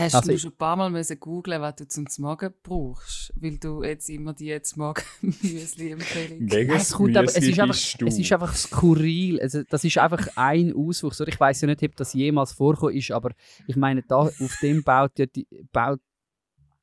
Hast 0.00 0.14
Also 0.14 0.28
du 0.28 0.34
ich- 0.34 0.42
schon 0.42 0.52
ein 0.52 0.56
paar 0.56 0.76
Mal 0.76 0.90
müssen 0.90 1.18
googlen, 1.18 1.60
was 1.60 1.74
du 1.76 1.88
zum 1.88 2.04
Morgen 2.18 2.52
brauchst, 2.62 3.32
weil 3.36 3.58
du 3.58 3.82
jetzt 3.82 4.08
immer 4.10 4.32
die 4.34 4.60
zum 4.62 4.82
Morgen 4.82 5.02
Müsli-Empfehlung 5.22 6.46
Es, 6.70 6.92
kommt 6.92 7.16
aber, 7.16 7.26
es, 7.26 7.36
ist 7.36 7.58
einfach, 7.58 7.74
bist 7.74 8.00
du. 8.00 8.06
es 8.06 8.18
ist 8.18 8.32
einfach 8.32 8.54
skurril. 8.54 9.40
Also, 9.40 9.62
das 9.64 9.82
ist 9.82 9.98
einfach 9.98 10.28
ein 10.36 10.72
Auswuchs. 10.72 11.20
Oder 11.20 11.32
Ich 11.32 11.40
weiß 11.40 11.62
ja 11.62 11.66
nicht, 11.68 11.82
ob 11.82 11.96
das 11.96 12.12
jemals 12.12 12.52
vorgekommen 12.52 12.94
ist, 12.96 13.10
aber 13.10 13.32
ich 13.66 13.74
meine, 13.76 14.02
da, 14.02 14.18
auf 14.18 14.58
dem 14.62 14.84
baut, 14.84 15.18
ja 15.18 15.26
die, 15.26 15.48
baut 15.72 16.00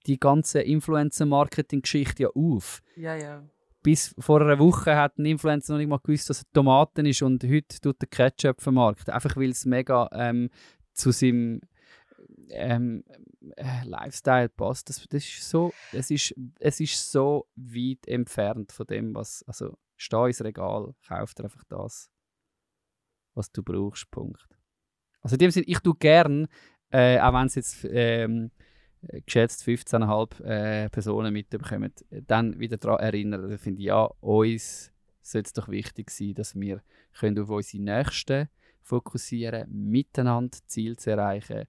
die 0.07 0.19
ganze 0.19 0.61
Influencer-Marketing-Geschichte 0.61 2.23
ja 2.23 2.29
auf. 2.29 2.81
Ja, 2.97 3.15
ja. 3.15 3.43
Bis 3.85 4.15
vor 4.17 4.41
einer 4.41 4.57
Woche 4.57 4.95
hat 4.95 5.19
ein 5.19 5.27
Influencer 5.27 5.73
noch 5.73 5.77
nicht 5.77 5.87
mal 5.87 5.99
gewusst, 5.99 6.27
dass 6.27 6.39
es 6.39 6.51
Tomaten 6.51 7.05
ist 7.05 7.21
und 7.21 7.43
heute 7.43 7.79
tut 7.79 8.01
der 8.01 8.09
Ketchup 8.09 8.59
vermarkten. 8.59 9.13
Einfach 9.13 9.37
weil 9.37 9.51
es 9.51 9.63
mega 9.65 10.09
ähm, 10.11 10.49
zu 10.93 11.11
seinem 11.11 11.61
ähm, 12.49 13.03
äh, 13.55 13.85
Lifestyle 13.85 14.49
passt. 14.49 14.89
Das, 14.89 15.05
das 15.07 15.23
ist 15.23 15.47
so, 15.47 15.71
es, 15.91 16.09
ist, 16.09 16.33
es 16.59 16.79
ist 16.79 17.11
so 17.11 17.47
weit 17.55 18.07
entfernt 18.07 18.71
von 18.71 18.87
dem, 18.87 19.13
was. 19.13 19.43
Also, 19.43 19.77
steh 19.97 20.25
ins 20.25 20.43
Regal, 20.43 20.95
kauf 21.07 21.35
dir 21.35 21.43
einfach 21.43 21.63
das, 21.69 22.09
was 23.35 23.51
du 23.51 23.61
brauchst. 23.61 24.09
Punkt. 24.09 24.47
Also, 25.21 25.35
in 25.35 25.39
dem 25.41 25.51
Sinne, 25.51 25.67
ich 25.67 25.77
tue 25.77 25.95
gern 25.95 26.47
äh, 26.95 27.19
auch 27.19 27.33
wenn 27.33 27.47
es 27.47 27.55
jetzt 27.55 27.85
ähm, 27.89 28.51
geschätzt 29.25 29.63
15,5 29.63 30.43
äh, 30.43 30.89
Personen 30.89 31.33
mitbekommen, 31.33 31.91
dann 32.27 32.59
wieder 32.59 32.77
daran 32.77 32.99
erinnern. 32.99 33.49
Da 33.49 33.57
finde 33.57 33.81
ich, 33.81 33.87
ja, 33.87 34.05
uns 34.21 34.91
sollte 35.21 35.47
es 35.47 35.53
doch 35.53 35.67
wichtig 35.67 36.11
sein, 36.11 36.33
dass 36.35 36.55
wir 36.55 36.81
können 37.13 37.39
auf 37.39 37.49
unsere 37.49 37.83
Nächsten 37.83 38.49
fokussieren, 38.81 39.67
miteinander 39.69 40.57
Ziel 40.67 40.97
zu 40.97 41.11
erreichen 41.11 41.65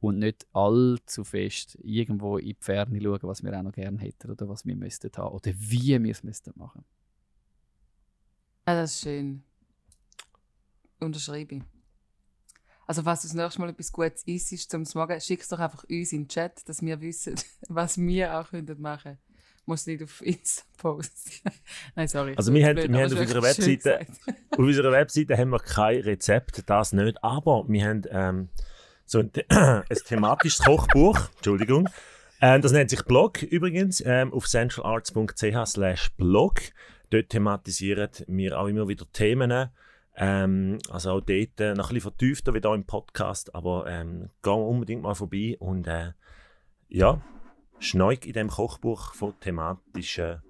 und 0.00 0.18
nicht 0.18 0.46
allzu 0.52 1.24
fest 1.24 1.78
irgendwo 1.82 2.38
in 2.38 2.46
die 2.46 2.56
Ferne 2.60 3.00
schauen, 3.00 3.20
was 3.22 3.42
wir 3.42 3.56
auch 3.56 3.62
noch 3.62 3.72
gerne 3.72 3.98
hätten 3.98 4.30
oder 4.30 4.48
was 4.48 4.66
wir 4.66 4.76
müssten 4.76 5.10
haben 5.16 5.34
oder 5.34 5.52
wie 5.56 6.02
wir 6.02 6.10
es 6.10 6.22
müssten 6.22 6.52
machen. 6.56 6.84
Ja, 8.66 8.74
das 8.74 8.94
ist 8.94 9.00
schön. 9.02 9.42
Unterschreibe 11.00 11.56
ich. 11.56 11.62
Also, 12.86 13.02
falls 13.02 13.22
du 13.22 13.28
das 13.28 13.34
nächste 13.34 13.60
Mal 13.60 13.70
etwas 13.70 13.92
Gutes 13.92 14.22
isst 14.24 14.70
zum 14.70 14.84
Morgen, 14.94 15.20
schick 15.20 15.40
es 15.40 15.48
doch 15.48 15.58
einfach 15.58 15.84
uns 15.84 16.12
in 16.12 16.24
den 16.24 16.28
Chat, 16.28 16.68
dass 16.68 16.82
wir 16.82 17.00
wissen, 17.00 17.34
was 17.68 17.98
wir 17.98 18.38
auch 18.38 18.52
machen 18.52 19.02
können. 19.02 19.18
Muss 19.64 19.86
nicht 19.86 20.02
auf 20.02 20.20
Insta 20.22 20.64
posten. 20.76 21.50
Nein, 21.94 22.08
sorry. 22.08 22.34
Also 22.36 22.52
wir 22.52 22.62
ist 22.62 22.66
haben, 22.66 22.74
blöd, 22.74 22.92
wir 22.92 22.98
haben 22.98 23.12
auf 23.12 23.12
ist 23.12 23.20
unserer 23.20 23.42
Webseite, 23.42 24.06
auf 24.50 24.58
unserer 24.58 24.92
Webseite 24.92 25.38
haben 25.38 25.50
wir 25.50 25.60
kein 25.60 26.00
Rezept, 26.00 26.68
das 26.68 26.92
nicht, 26.92 27.22
aber 27.22 27.64
wir 27.68 27.84
haben 27.84 28.02
ähm, 28.10 28.48
so 29.06 29.20
ein, 29.20 29.30
ein 29.48 29.84
thematisches 30.04 30.64
Kochbuch, 30.64 31.28
Entschuldigung, 31.36 31.88
ähm, 32.40 32.60
das 32.60 32.72
nennt 32.72 32.90
sich 32.90 33.04
Blog 33.04 33.40
übrigens, 33.42 34.02
ähm, 34.04 34.32
auf 34.32 34.48
centralarts.ch 34.48 35.66
slash 35.66 36.10
blog. 36.16 36.60
Dort 37.10 37.28
thematisieren 37.28 38.10
wir 38.26 38.58
auch 38.58 38.66
immer 38.66 38.88
wieder 38.88 39.06
Themen, 39.12 39.70
ähm, 40.16 40.78
also 40.90 41.12
auch 41.12 41.20
dort 41.20 41.60
äh, 41.60 41.74
noch 41.74 41.90
ein 41.90 41.94
bisschen 41.94 42.00
vertiefter 42.00 42.54
wie 42.54 42.60
hier 42.60 42.74
im 42.74 42.84
Podcast, 42.84 43.54
aber 43.54 43.86
ähm, 43.88 44.30
geh 44.42 44.50
unbedingt 44.50 45.02
mal 45.02 45.14
vorbei 45.14 45.56
und 45.58 45.86
äh, 45.86 46.12
ja, 46.88 47.20
schneuk 47.78 48.26
in 48.26 48.34
dem 48.34 48.48
Kochbuch 48.48 49.14
von 49.14 49.34
thematischen 49.40 50.42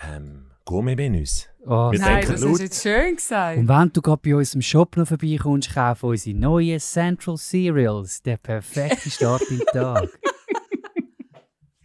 ähm, 0.00 0.50
Gourmet-Menüs. 0.64 1.48
Oh, 1.66 1.92
Wir 1.92 2.00
Nein, 2.00 2.16
denken 2.16 2.32
das 2.32 2.40
laut. 2.42 2.54
ist 2.54 2.60
jetzt 2.60 2.82
schön 2.82 3.16
gesagt. 3.16 3.58
Und 3.58 3.68
wenn 3.68 3.92
du 3.92 4.02
gerade 4.02 4.20
bei 4.24 4.34
uns 4.34 4.54
im 4.54 4.62
Shop 4.62 4.96
noch 4.96 5.06
vorbeikommst, 5.06 5.74
kauf 5.74 6.02
unsere 6.02 6.36
neuen 6.36 6.80
Central 6.80 7.36
Cereals. 7.36 8.22
Der 8.22 8.38
perfekte 8.38 9.10
Start 9.10 9.42
in 9.50 9.58
den 9.58 9.66
Tag. 9.66 10.08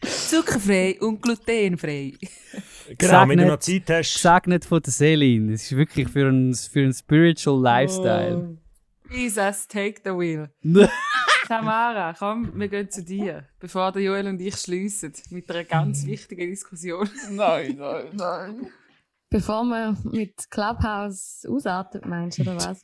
Zuckerfrei 0.02 0.98
und 1.00 1.22
glutenfrei. 1.22 2.14
Genau, 2.98 3.30
wenn 3.30 3.38
du 3.38 3.46
noch 3.46 3.60
Zeit 3.60 3.88
hast. 3.90 4.16
Gesegnet 4.16 4.66
von 4.66 4.82
der 4.82 4.92
Selin. 4.92 5.54
Es 5.54 5.66
ist 5.66 5.78
wirklich 5.78 6.10
für 6.10 6.28
einen 6.28 6.56
für 6.56 6.92
Spiritual 6.92 7.62
Lifestyle. 7.62 8.58
Jesus, 9.12 9.68
take 9.68 10.02
the 10.04 10.10
wheel. 10.10 10.50
Tamara, 11.48 12.14
komm, 12.14 12.52
wir 12.60 12.68
gehen 12.68 12.92
zu 12.92 13.04
dir, 13.04 13.48
bevor 13.60 13.92
der 13.92 14.04
Joel 14.04 14.28
und 14.28 14.40
ich 14.40 14.56
schliessen 14.56 15.14
mit 15.32 15.50
einer 15.50 15.64
ganz 15.64 16.06
wichtigen 16.06 16.50
Diskussion. 16.50 17.10
Nein, 17.32 17.76
nein, 17.78 18.06
nein. 18.14 18.68
Bevor 19.32 19.64
man 19.64 19.98
mit 20.04 20.50
Clubhouse 20.50 21.48
ausartet, 21.48 22.06
meinst 22.06 22.38
du, 22.38 22.44
oder 22.44 22.56
was? 22.56 22.84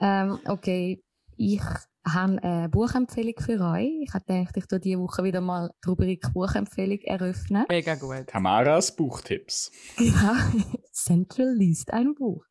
Ähm, 0.00 0.38
okay, 0.46 1.02
ich 1.42 1.60
habe 2.06 2.40
eine 2.42 2.68
Buchempfehlung 2.68 3.34
für 3.38 3.60
euch. 3.60 3.90
Ich 4.02 4.14
habe 4.14 4.24
gedacht, 4.24 4.56
ich 4.56 4.66
tue 4.66 4.78
diese 4.78 5.00
Woche 5.00 5.24
wieder 5.24 5.40
mal 5.40 5.72
die 5.84 5.88
Rubrik 5.88 6.32
Buchempfehlung 6.32 7.00
eröffnen. 7.00 7.64
Mega 7.68 7.96
gut. 7.96 8.28
Tamaras 8.28 8.94
Buchtipps. 8.94 9.72
Genau. 9.96 10.34
Central 10.92 11.52
liest 11.54 11.92
ein 11.92 12.14
Buch. 12.14 12.44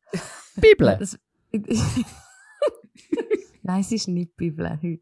Bibel. 0.56 0.96
Das, 0.98 1.18
Nein, 3.62 3.80
es 3.80 3.92
ist 3.92 4.08
nicht 4.08 4.36
Bibel 4.36 4.68
heute. 4.70 5.00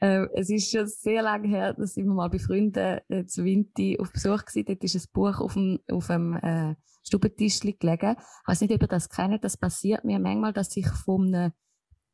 Ähm, 0.00 0.30
es 0.34 0.48
ist 0.48 0.70
schon 0.70 0.86
sehr 0.86 1.20
lange 1.22 1.48
her, 1.48 1.74
dass 1.74 1.98
ich 1.98 2.04
mal 2.04 2.30
bei 2.30 2.38
Freunden 2.38 3.00
äh, 3.08 3.26
zu 3.26 3.44
Winti 3.44 3.98
auf 4.00 4.10
Besuch 4.10 4.30
war. 4.30 4.64
Dort 4.64 4.84
ist 4.84 4.94
ein 4.96 5.02
Buch 5.12 5.38
auf 5.40 5.52
dem, 5.52 5.80
auf 5.90 6.06
dem 6.06 6.32
äh, 6.36 6.76
Stubentisch 7.06 7.60
gelegen. 7.60 8.16
Ich 8.16 8.48
weiß 8.48 8.62
nicht, 8.62 8.72
ob 8.72 8.80
ihr 8.80 8.88
das 8.88 9.10
kennt. 9.10 9.44
Das 9.44 9.58
passiert 9.58 10.04
mir 10.04 10.18
manchmal, 10.18 10.54
dass 10.54 10.74
ich 10.76 10.88
von 10.88 11.34
einem 11.34 11.52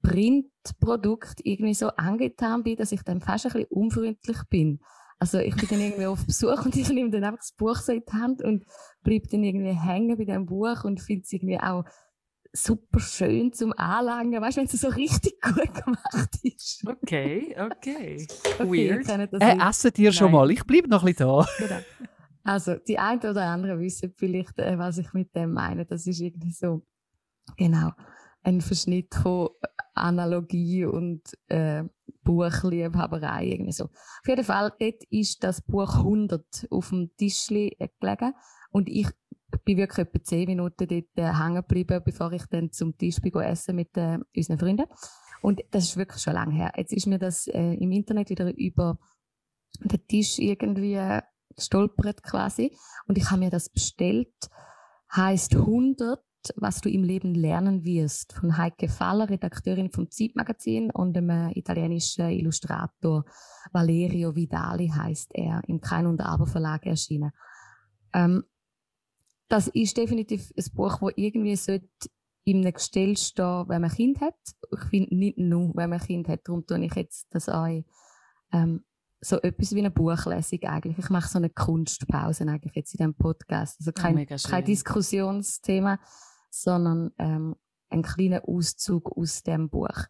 Printprodukt 0.03 1.41
irgendwie 1.45 1.75
so 1.75 1.89
angetan 1.89 2.63
bin, 2.63 2.77
dass 2.77 2.93
ich 2.93 3.03
dann 3.03 3.21
fast 3.21 3.47
ein 3.47 3.53
bisschen 3.53 3.69
unfreundlich 3.71 4.39
bin. 4.51 4.81
Also 5.19 5.39
ich 5.39 5.57
bin 5.57 5.69
dann 5.71 5.81
irgendwie 5.81 6.07
auf 6.07 6.25
Besuch 6.27 6.63
und 6.65 6.77
ich 6.77 6.89
nehme 6.91 7.11
dann 7.11 7.25
einfach 7.25 7.39
das 7.39 7.53
Buch 7.53 7.77
so 7.77 7.93
in 7.93 8.03
die 8.07 8.13
Hand 8.13 8.43
und 8.43 8.65
bleibe 9.03 9.29
dann 9.29 9.43
irgendwie 9.45 9.73
hängen 9.73 10.17
bei 10.17 10.25
dem 10.25 10.47
Buch 10.47 10.85
und 10.85 11.01
finde 11.01 11.23
es 11.25 11.33
irgendwie 11.33 11.59
auch 11.59 11.85
super 12.53 13.01
schön 13.01 13.53
zum 13.53 13.73
Anlangen. 13.77 14.41
Weißt 14.41 14.57
du, 14.57 14.61
wenn 14.63 14.67
es 14.67 14.81
so 14.81 14.89
richtig 14.89 15.41
gut 15.43 15.75
gemacht 15.75 16.31
ist. 16.43 16.85
Okay, 16.87 17.55
okay. 17.59 18.27
Okay, 18.59 18.91
Weird. 18.99 19.33
das 19.33 19.41
Äh, 19.41 19.55
nicht. 19.55 19.67
essen 19.67 19.93
dir 19.93 20.13
schon 20.13 20.33
mal. 20.33 20.51
Ich 20.51 20.65
bleibe 20.65 20.89
noch 20.89 21.03
ein 21.03 21.07
bisschen 21.13 21.27
da. 21.29 21.47
Genau. 21.59 21.81
Also, 22.45 22.77
die 22.77 22.99
einen 22.99 23.21
oder 23.21 23.43
anderen 23.45 23.81
wissen 23.81 24.15
vielleicht, 24.17 24.59
äh, 24.59 24.79
was 24.79 24.99
ich 24.99 25.13
mit 25.13 25.35
dem 25.35 25.53
meine. 25.53 25.85
Das 25.85 26.07
ist 26.07 26.21
irgendwie 26.21 26.53
so, 26.53 26.83
genau, 27.57 27.91
ein 28.43 28.61
Verschnitt 28.61 29.15
von 29.15 29.49
Analogie 29.97 30.85
und 30.85 31.23
äh, 31.49 31.85
Buchliebhaberei. 32.23 33.47
Irgendwie 33.47 33.73
so. 33.73 33.85
Auf 33.85 34.29
jeden 34.29 34.45
Fall, 34.45 34.73
dort 34.79 35.03
ist 35.11 35.43
das 35.43 35.61
Buch 35.61 35.97
100 35.97 36.69
auf 36.71 36.91
dem 36.91 37.11
Tischli 37.17 37.77
äh, 37.79 37.89
gelegen 38.01 38.35
und 38.71 38.89
ich 38.89 39.09
bin 39.65 39.79
wirklich 39.79 40.07
etwa 40.07 40.23
10 40.23 40.47
Minuten 40.47 40.87
dort 40.89 41.17
äh, 41.17 41.33
hängen 41.33 41.57
geblieben, 41.57 42.03
bevor 42.05 42.33
ich 42.33 42.45
dann 42.47 42.73
zum 42.73 42.97
Tisch 42.97 43.21
bin 43.21 43.35
essen 43.35 43.77
mit 43.77 43.97
äh, 43.97 44.19
unseren 44.37 44.59
Freunden. 44.59 44.87
Und 45.43 45.63
das 45.71 45.85
ist 45.85 45.97
wirklich 45.97 46.23
schon 46.23 46.35
lange 46.35 46.55
her. 46.55 46.73
Jetzt 46.77 46.93
ist 46.93 47.07
mir 47.07 47.19
das 47.19 47.47
äh, 47.47 47.75
im 47.75 47.93
Internet 47.93 48.31
wieder 48.31 48.57
über 48.57 48.99
den 49.81 50.07
Tisch 50.07 50.39
irgendwie 50.39 50.99
gestolpert 51.55 52.23
quasi. 52.23 52.77
Und 53.07 53.19
ich 53.19 53.31
habe 53.31 53.41
mir 53.41 53.51
das 53.51 53.69
bestellt. 53.69 54.35
Heißt 55.15 55.55
100, 55.55 56.21
was 56.57 56.81
du 56.81 56.89
im 56.89 57.03
Leben 57.03 57.35
lernen 57.35 57.85
wirst. 57.85 58.33
Von 58.33 58.57
Heike 58.57 58.89
Faller, 58.89 59.29
Redakteurin 59.29 59.91
vom 59.91 60.11
Zeitmagazin 60.11 60.91
und 60.91 61.15
dem 61.15 61.31
äh, 61.31 61.51
italienischen 61.53 62.31
Illustrator 62.31 63.25
Valerio 63.73 64.35
Vidali 64.35 64.89
heißt 64.89 65.31
er, 65.35 65.63
im 65.67 65.81
Kein 65.81 66.07
und 66.07 66.21
Aber 66.21 66.47
Verlag 66.47 66.87
erschienen. 66.87 67.33
Ähm, 68.13 68.45
das 69.49 69.69
ist 69.69 69.97
definitiv 69.97 70.53
ein 70.57 70.65
Buch, 70.75 71.01
wo 71.01 71.11
irgendwie 71.15 71.57
sollte 71.57 71.89
in 72.45 72.63
einem 72.63 72.73
Gestell 72.73 73.17
stehen, 73.17 73.69
wenn 73.69 73.83
man 73.83 73.91
ein 73.91 73.97
Kind 73.97 74.21
hat. 74.21 74.35
Ich 74.73 74.85
finde 74.89 75.15
nicht 75.15 75.39
nur, 75.39 75.75
wenn 75.75 75.91
man 75.91 76.01
ein 76.01 76.07
Kind 76.07 76.29
hat. 76.29 76.41
Darum 76.45 76.65
tue 76.67 76.85
ich 76.85 76.95
jetzt 76.95 77.27
das 77.31 77.49
euch 77.49 77.85
ähm, 78.53 78.85
so 79.21 79.41
etwas 79.41 79.75
wie 79.75 79.81
eine 79.81 79.91
Buchlesung 79.91 80.63
eigentlich. 80.63 80.99
Ich 80.99 81.11
mache 81.11 81.29
so 81.29 81.39
eine 81.39 81.51
Kunstpause 81.51 82.47
eigentlich 82.47 82.75
jetzt 82.75 82.95
in 82.95 82.99
diesem 82.99 83.15
Podcast. 83.15 83.81
Also 83.81 83.93
kein, 83.93 84.17
schön. 84.27 84.51
kein 84.51 84.65
Diskussionsthema, 84.65 85.99
sondern 86.63 87.11
ähm, 87.19 87.57
ein 87.89 88.03
kleiner 88.03 88.49
Auszug 88.49 89.17
aus 89.17 89.43
dem 89.43 89.69
Buch. 89.69 90.07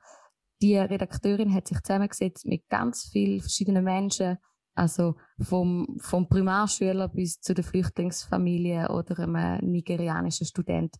Die 0.63 0.77
Redakteurin 0.77 1.53
hat 1.53 1.69
sich 1.69 1.83
zusammengesetzt 1.83 2.47
mit 2.47 2.69
ganz 2.69 3.09
vielen 3.13 3.41
verschiedenen 3.41 3.85
Menschen, 3.85 4.39
also 4.75 5.17
vom, 5.41 5.97
vom 6.01 6.29
Primarschüler 6.29 7.09
bis 7.09 7.41
zu 7.41 7.55
der 7.55 7.65
Flüchtlingsfamilie 7.65 8.89
oder 8.91 9.19
einem 9.21 9.71
nigerianischen 9.71 10.47
Student 10.47 10.97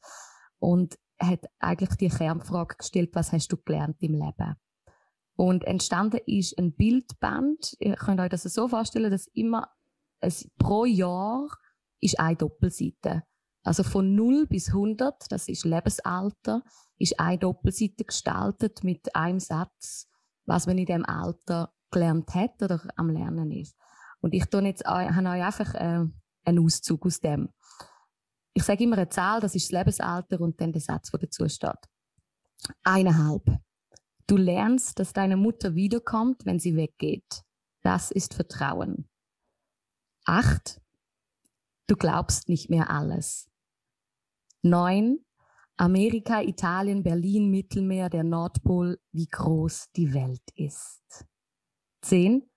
und 0.59 0.99
hat 1.19 1.47
eigentlich 1.59 1.97
die 1.97 2.09
Kernfrage 2.09 2.77
gestellt, 2.77 3.11
was 3.15 3.33
hast 3.33 3.49
du 3.49 3.57
gelernt 3.57 3.97
im 4.01 4.15
Leben? 4.15 4.57
Und 5.37 5.65
entstanden 5.65 6.21
ist 6.27 6.59
ein 6.59 6.75
Bildband. 6.75 7.77
Ihr 7.79 7.97
könnt 7.97 8.21
euch 8.21 8.31
das 8.31 8.43
so 8.43 8.69
vorstellen, 8.69 9.11
dass 9.11 9.27
immer 9.29 9.69
es, 10.21 10.51
pro 10.59 10.87
Jahr 10.87 11.49
ist 12.01 12.19
eine 12.19 12.37
Doppelseite. 12.37 13.23
Also 13.67 13.83
von 13.83 14.15
0 14.15 14.47
bis 14.47 14.69
100, 14.69 15.33
das 15.33 15.49
ist 15.49 15.65
Lebensalter, 15.65 16.63
ist 16.99 17.19
eine 17.19 17.37
Doppelseite 17.37 18.05
gestaltet 18.05 18.85
mit 18.85 19.17
einem 19.17 19.41
Satz, 19.41 20.09
was 20.45 20.69
man 20.69 20.79
in 20.79 20.87
dem 20.87 21.05
Alter 21.05 21.75
gelernt 21.91 22.33
hat 22.33 22.63
oder 22.63 22.81
am 22.95 23.11
Lernen 23.11 23.51
ist. 23.51 23.77
Und 24.21 24.35
ich 24.35 24.45
tue 24.45 24.63
jetzt, 24.63 24.87
habe 24.87 25.29
euch 25.31 25.45
einfach 25.45 25.75
äh, 25.75 26.05
einen 26.45 26.65
Auszug 26.65 27.07
aus 27.07 27.19
dem. 27.19 27.49
Ich 28.55 28.63
sage 28.63 28.85
immer 28.85 28.99
eine 28.99 29.09
Zahl, 29.09 29.41
das 29.41 29.57
ist 29.57 29.73
das 29.73 29.79
Lebensalter 29.81 30.41
und 30.41 30.61
dann 30.61 30.73
der 30.73 30.81
Satz, 30.81 31.11
der 31.11 31.19
dazu 31.19 31.49
steht. 31.49 31.89
Eineinhalb. 32.85 33.51
Du 34.29 34.37
lernst, 34.37 35.01
dass 35.01 35.13
deine 35.13 35.37
Mutter 35.37 35.75
wiederkommt, 35.75 36.47
wenn 36.47 36.61
sie 36.61 36.77
weggeht. 36.77 37.43
Das 37.83 38.13
ist 38.13 38.33
Vertrauen. 38.33 39.09
Acht. 40.25 40.81
Du 41.89 41.97
glaubst 41.97 42.49
nicht 42.49 42.71
mehr 42.71 42.91
alles. 42.91 43.51
Neun. 44.69 45.25
Amerika, 45.79 46.41
Italien, 46.41 47.03
Berlin, 47.03 47.51
Mittelmeer, 47.51 48.09
der 48.09 48.25
Nordpol, 48.25 48.99
wie 49.13 49.27
groß 49.27 49.93
die 49.95 50.15
Welt 50.15 50.43
ist. 50.55 51.27
Zehn. 52.01 52.49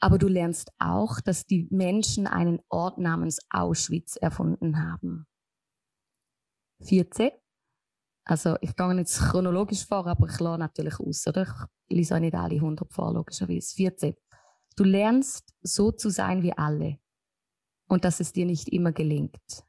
Aber 0.00 0.18
du 0.18 0.26
lernst 0.26 0.72
auch, 0.78 1.20
dass 1.20 1.44
die 1.44 1.68
Menschen 1.70 2.26
einen 2.26 2.60
Ort 2.70 2.98
namens 2.98 3.38
Auschwitz 3.50 4.16
erfunden 4.16 4.82
haben. 4.82 5.26
14. 6.82 7.30
Also 8.24 8.56
ich 8.60 8.74
gehe 8.74 8.96
jetzt 8.96 9.20
chronologisch 9.20 9.86
vor, 9.86 10.06
aber 10.06 10.28
ich 10.28 10.40
lasse 10.40 10.58
natürlich 10.58 10.98
aus, 10.98 11.26
oder? 11.26 11.68
Ich 11.88 11.96
lese 11.96 12.16
auch 12.16 12.20
nicht 12.20 12.34
alle 12.34 12.56
100 12.56 12.92
vor, 12.92 13.12
logischerweise. 13.12 13.74
14. 13.76 14.14
Du 14.76 14.84
lernst 14.84 15.54
so 15.62 15.92
zu 15.92 16.10
sein 16.10 16.42
wie 16.42 16.52
alle 16.52 16.98
und 17.86 18.04
dass 18.04 18.20
es 18.20 18.32
dir 18.32 18.46
nicht 18.46 18.68
immer 18.68 18.92
gelingt. 18.92 19.64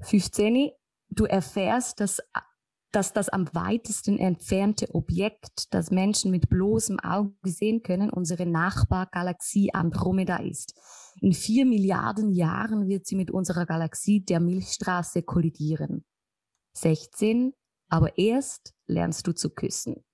15. 0.00 0.70
Du 1.08 1.24
erfährst, 1.24 2.00
dass, 2.00 2.20
dass 2.92 3.12
das 3.12 3.28
am 3.28 3.48
weitesten 3.52 4.18
entfernte 4.18 4.94
Objekt, 4.94 5.72
das 5.72 5.90
Menschen 5.90 6.30
mit 6.30 6.48
bloßem 6.48 6.98
Auge 7.00 7.32
sehen 7.44 7.82
können, 7.82 8.10
unsere 8.10 8.46
Nachbargalaxie 8.46 9.72
Andromeda 9.72 10.38
ist. 10.38 10.74
In 11.20 11.32
vier 11.32 11.64
Milliarden 11.64 12.32
Jahren 12.32 12.88
wird 12.88 13.06
sie 13.06 13.16
mit 13.16 13.30
unserer 13.30 13.66
Galaxie 13.66 14.24
der 14.24 14.40
Milchstraße 14.40 15.22
kollidieren. 15.22 16.04
16. 16.74 17.52
Aber 17.88 18.18
erst 18.18 18.74
lernst 18.86 19.26
du 19.26 19.32
zu 19.32 19.50
küssen. 19.50 20.04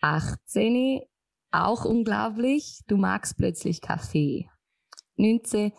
18. 0.00 1.00
Auch 1.50 1.84
unglaublich, 1.84 2.82
du 2.86 2.96
magst 2.96 3.36
plötzlich 3.36 3.80
Kaffee. 3.80 4.50
19. 5.16 5.72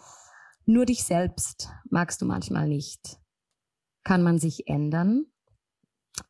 Nur 0.70 0.86
dich 0.86 1.04
selbst 1.04 1.72
magst 1.90 2.22
du 2.22 2.28
manchmal 2.28 2.68
nicht. 2.68 3.20
Kann 4.04 4.22
man 4.22 4.38
sich 4.38 4.68
ändern? 4.68 5.26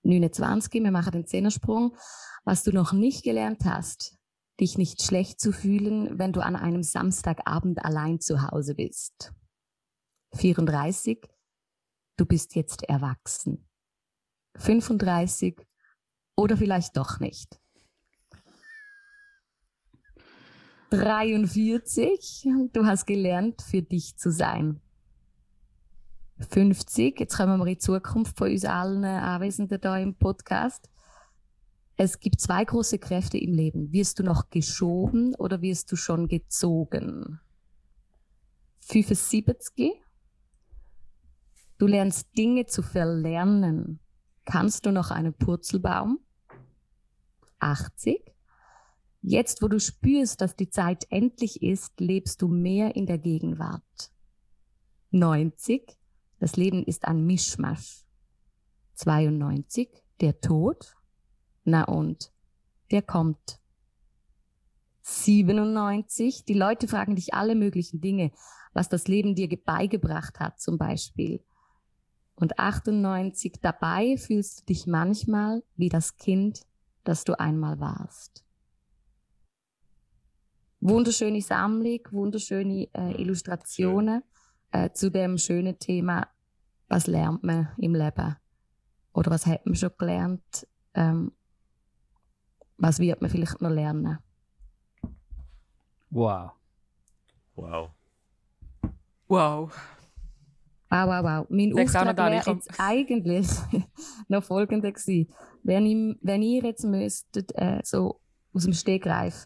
29. 0.03 0.81
Wir 0.81 0.91
machen 0.91 1.11
den 1.11 1.27
Zehnersprung. 1.27 1.97
Was 2.45 2.63
du 2.63 2.71
noch 2.71 2.93
nicht 2.93 3.25
gelernt 3.25 3.65
hast, 3.65 4.17
dich 4.57 4.77
nicht 4.77 5.01
schlecht 5.01 5.41
zu 5.41 5.51
fühlen, 5.51 6.17
wenn 6.17 6.31
du 6.31 6.39
an 6.39 6.55
einem 6.55 6.83
Samstagabend 6.83 7.83
allein 7.83 8.21
zu 8.21 8.49
Hause 8.49 8.75
bist. 8.75 9.33
34. 10.35 11.19
Du 12.15 12.25
bist 12.25 12.55
jetzt 12.55 12.83
erwachsen. 12.83 13.67
35. 14.55 15.67
Oder 16.37 16.55
vielleicht 16.55 16.95
doch 16.95 17.19
nicht. 17.19 17.58
43. 20.89 22.47
Du 22.73 22.85
hast 22.85 23.05
gelernt, 23.05 23.61
für 23.61 23.81
dich 23.81 24.15
zu 24.17 24.31
sein. 24.31 24.81
50. 26.39 27.19
Jetzt 27.19 27.37
kommen 27.37 27.59
wir 27.59 27.67
in 27.67 27.73
die 27.73 27.77
Zukunft 27.77 28.37
von 28.37 28.49
uns 28.49 28.65
allen 28.65 29.03
Anwesenden 29.03 29.79
hier 29.81 29.97
im 29.97 30.15
Podcast. 30.15 30.89
Es 31.97 32.19
gibt 32.19 32.39
zwei 32.39 32.63
große 32.63 32.97
Kräfte 32.97 33.37
im 33.37 33.53
Leben. 33.53 33.91
Wirst 33.91 34.19
du 34.19 34.23
noch 34.23 34.49
geschoben 34.49 35.35
oder 35.35 35.61
wirst 35.61 35.91
du 35.91 35.95
schon 35.95 36.27
gezogen? 36.27 37.39
75. 38.79 39.91
Du 41.77 41.87
lernst 41.87 42.35
Dinge 42.37 42.65
zu 42.65 42.81
verlernen. 42.81 43.99
Kannst 44.45 44.85
du 44.85 44.91
noch 44.91 45.11
einen 45.11 45.33
Purzelbaum? 45.33 46.19
80. 47.59 48.23
Jetzt, 49.21 49.61
wo 49.61 49.67
du 49.67 49.79
spürst, 49.79 50.41
dass 50.41 50.55
die 50.55 50.69
Zeit 50.69 51.05
endlich 51.09 51.61
ist, 51.61 51.99
lebst 51.99 52.41
du 52.41 52.47
mehr 52.47 52.95
in 52.95 53.05
der 53.05 53.17
Gegenwart. 53.17 54.11
90. 55.11 55.97
Das 56.39 56.55
Leben 56.55 56.83
ist 56.83 57.05
ein 57.05 57.25
Mischmasch. 57.25 58.05
92. 58.93 59.89
Der 60.21 60.39
Tod. 60.39 60.95
Na 61.63 61.83
und? 61.83 62.31
Der 62.91 63.01
kommt. 63.01 63.59
97. 65.01 66.45
Die 66.45 66.53
Leute 66.53 66.87
fragen 66.87 67.15
dich 67.15 67.33
alle 67.33 67.55
möglichen 67.55 67.99
Dinge, 67.99 68.31
was 68.73 68.87
das 68.87 69.07
Leben 69.07 69.35
dir 69.35 69.49
beigebracht 69.63 70.39
hat, 70.39 70.59
zum 70.59 70.77
Beispiel. 70.77 71.43
Und 72.35 72.57
98. 72.57 73.59
Dabei 73.61 74.15
fühlst 74.17 74.61
du 74.61 74.65
dich 74.67 74.87
manchmal 74.87 75.63
wie 75.75 75.89
das 75.89 76.15
Kind, 76.17 76.61
das 77.03 77.25
du 77.25 77.37
einmal 77.37 77.79
warst. 77.79 78.45
Wunderschöne 80.81 81.41
Sammlung, 81.41 81.99
wunderschöne 82.11 82.87
äh, 82.93 83.21
Illustrationen 83.21 84.23
äh, 84.71 84.89
zu 84.91 85.11
dem 85.11 85.37
schönen 85.37 85.77
Thema, 85.77 86.27
was 86.87 87.07
lernt 87.07 87.43
man 87.43 87.69
im 87.77 87.95
Leben? 87.95 88.35
Oder 89.13 89.31
was 89.31 89.45
hat 89.45 89.65
man 89.65 89.75
schon 89.75 89.91
gelernt? 89.97 90.67
Ähm, 90.93 91.31
was 92.77 92.99
wird 92.99 93.21
man 93.21 93.29
vielleicht 93.29 93.61
noch 93.61 93.69
lernen? 93.69 94.19
Wow. 96.09 96.51
Wow. 97.55 97.91
Wow. 99.27 99.71
Wow, 100.89 101.07
wow, 101.07 101.23
wow. 101.23 101.47
Mein 101.49 101.69
noch 101.69 101.81
Auftrag 101.81 102.17
wäre 102.17 102.51
jetzt 102.51 102.79
eigentlich 102.79 103.47
noch 104.27 104.43
folgender 104.43 104.91
gewesen. 104.91 105.31
Wenn, 105.61 105.85
ich, 105.85 106.17
wenn 106.21 106.41
ihr 106.41 106.63
jetzt 106.63 106.83
müsstet, 106.83 107.51
äh, 107.55 107.81
so 107.83 108.21
aus 108.53 108.63
dem 108.63 108.73
Stegreif, 108.73 109.45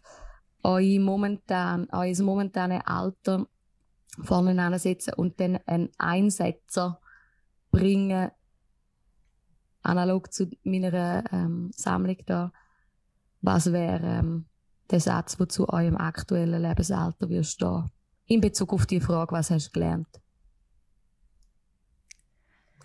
euer 0.64 1.00
momentan, 1.00 1.88
euer 1.92 2.24
momentane 2.24 2.86
Alter 2.88 3.48
vorne 4.22 4.62
ansetzen 4.62 5.14
und 5.16 5.40
dann 5.40 5.60
einen 5.66 5.90
Einsetzer 5.98 7.00
bringen, 7.72 8.32
analog 9.82 10.32
zu 10.32 10.50
meiner 10.64 11.24
ähm, 11.32 11.72
Sammlung 11.76 12.18
da, 12.26 12.52
was 13.42 13.72
wäre 13.72 14.20
ähm, 14.20 14.46
der 14.90 15.00
Satz, 15.00 15.36
der 15.36 15.50
zu 15.50 15.68
eurem 15.68 15.98
aktuellen 15.98 16.62
Lebensalter 16.62 17.30
würde 17.30 17.44
stehen? 17.44 17.92
In 18.26 18.40
Bezug 18.40 18.72
auf 18.72 18.86
die 18.86 19.02
Frage, 19.02 19.34
was 19.34 19.52
hast 19.52 19.68
du 19.68 19.72
gelernt? 19.72 20.08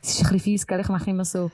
Es 0.02 0.10
ist 0.10 0.18
ein 0.18 0.22
bisschen 0.24 0.40
fies, 0.40 0.66
gell? 0.66 0.80
Ich 0.80 0.88
mache 0.88 1.10
immer 1.10 1.24
so, 1.24 1.50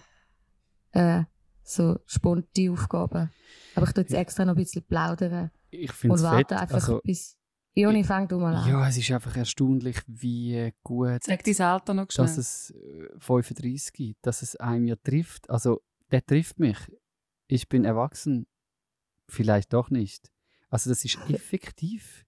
äh, 0.93 1.25
so 1.63 1.99
sponti 2.07 2.71
Aufgaben. 2.71 3.31
Aber 3.75 3.87
ich 3.87 3.93
tue 3.93 4.03
jetzt 4.03 4.15
extra 4.15 4.45
noch 4.45 4.55
ein 4.55 4.57
bisschen 4.57 4.85
plaudern 4.85 5.51
Ich 5.75 5.93
finde 5.93 6.13
und 6.13 6.19
es 6.19 6.25
warte 6.25 6.55
fett. 6.55 6.63
einfach 6.63 6.75
Also, 6.75 7.01
bis. 7.03 7.37
Joni, 7.77 8.05
fang 8.05 8.29
du 8.29 8.39
mal 8.39 8.55
an. 8.55 8.69
ja, 8.69 8.89
es 8.89 8.97
ist 8.97 9.11
einfach 9.11 9.37
erstaunlich, 9.37 9.97
wie 10.07 10.73
gut 10.85 11.25
Sag 11.25 11.43
dein 11.43 11.61
Alter 11.61 11.93
noch 11.95 12.09
schnell. 12.09 12.27
dass 12.27 12.39
es 12.39 12.71
äh, 12.71 13.09
35 13.19 13.93
gibt, 13.93 14.25
dass 14.25 14.43
es 14.43 14.55
einem 14.57 14.87
ja 14.87 14.95
trifft. 14.97 15.51
Also, 15.51 15.83
der 16.13 16.25
trifft 16.25 16.61
mich. 16.61 16.79
Ich 17.49 17.69
bin 17.69 17.85
erwachsen. 17.85 18.47
Vielleicht 19.29 19.73
doch 19.73 19.91
nicht. 19.91 20.31
Also, 20.71 20.91
das 20.91 21.05
ist 21.05 21.19
effektiv. 21.29 22.25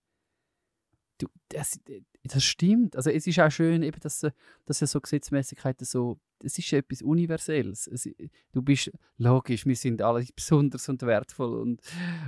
Du, 1.19 1.29
das, 1.49 1.81
das 2.25 2.45
stimmt. 2.45 2.97
Also, 2.97 3.11
es 3.11 3.27
ist 3.27 3.39
auch 3.41 3.51
schön, 3.51 3.83
eben, 3.83 4.01
dass, 4.01 4.23
äh, 4.23 4.33
dass 4.67 4.79
so 4.79 5.01
Gesetzmäßigkeiten 5.01 5.87
so. 5.87 6.19
Es 6.45 6.59
ist 6.59 6.71
etwas 6.75 7.01
Universelles. 7.01 7.87
Es, 7.87 8.07
du 8.53 8.61
bist 8.61 8.93
logisch, 9.17 9.65
wir 9.65 9.77
sind 9.77 10.03
alle 10.03 10.23
besonders 10.37 10.87
und 10.91 11.01
wertvoll 11.03 11.59
und, 11.61 11.81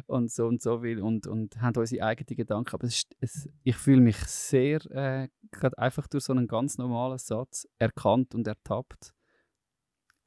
und 0.07 0.30
so 0.30 0.47
und 0.47 0.62
so 0.62 0.82
will 0.82 1.03
und, 1.03 1.26
und 1.26 1.61
haben 1.61 1.76
unsere 1.76 2.07
eigenen 2.07 2.36
Gedanken. 2.36 2.74
Aber 2.74 2.86
es, 2.86 3.05
es, 3.20 3.51
ich 3.64 3.76
fühle 3.76 4.01
mich 4.01 4.16
sehr, 4.16 4.80
äh, 4.91 5.28
gerade 5.51 5.76
einfach 5.76 6.07
durch 6.07 6.24
so 6.24 6.32
einen 6.32 6.49
ganz 6.49 6.78
normalen 6.78 7.18
Satz 7.18 7.68
erkannt 7.78 8.34
und 8.34 8.47
ertappt. 8.47 9.12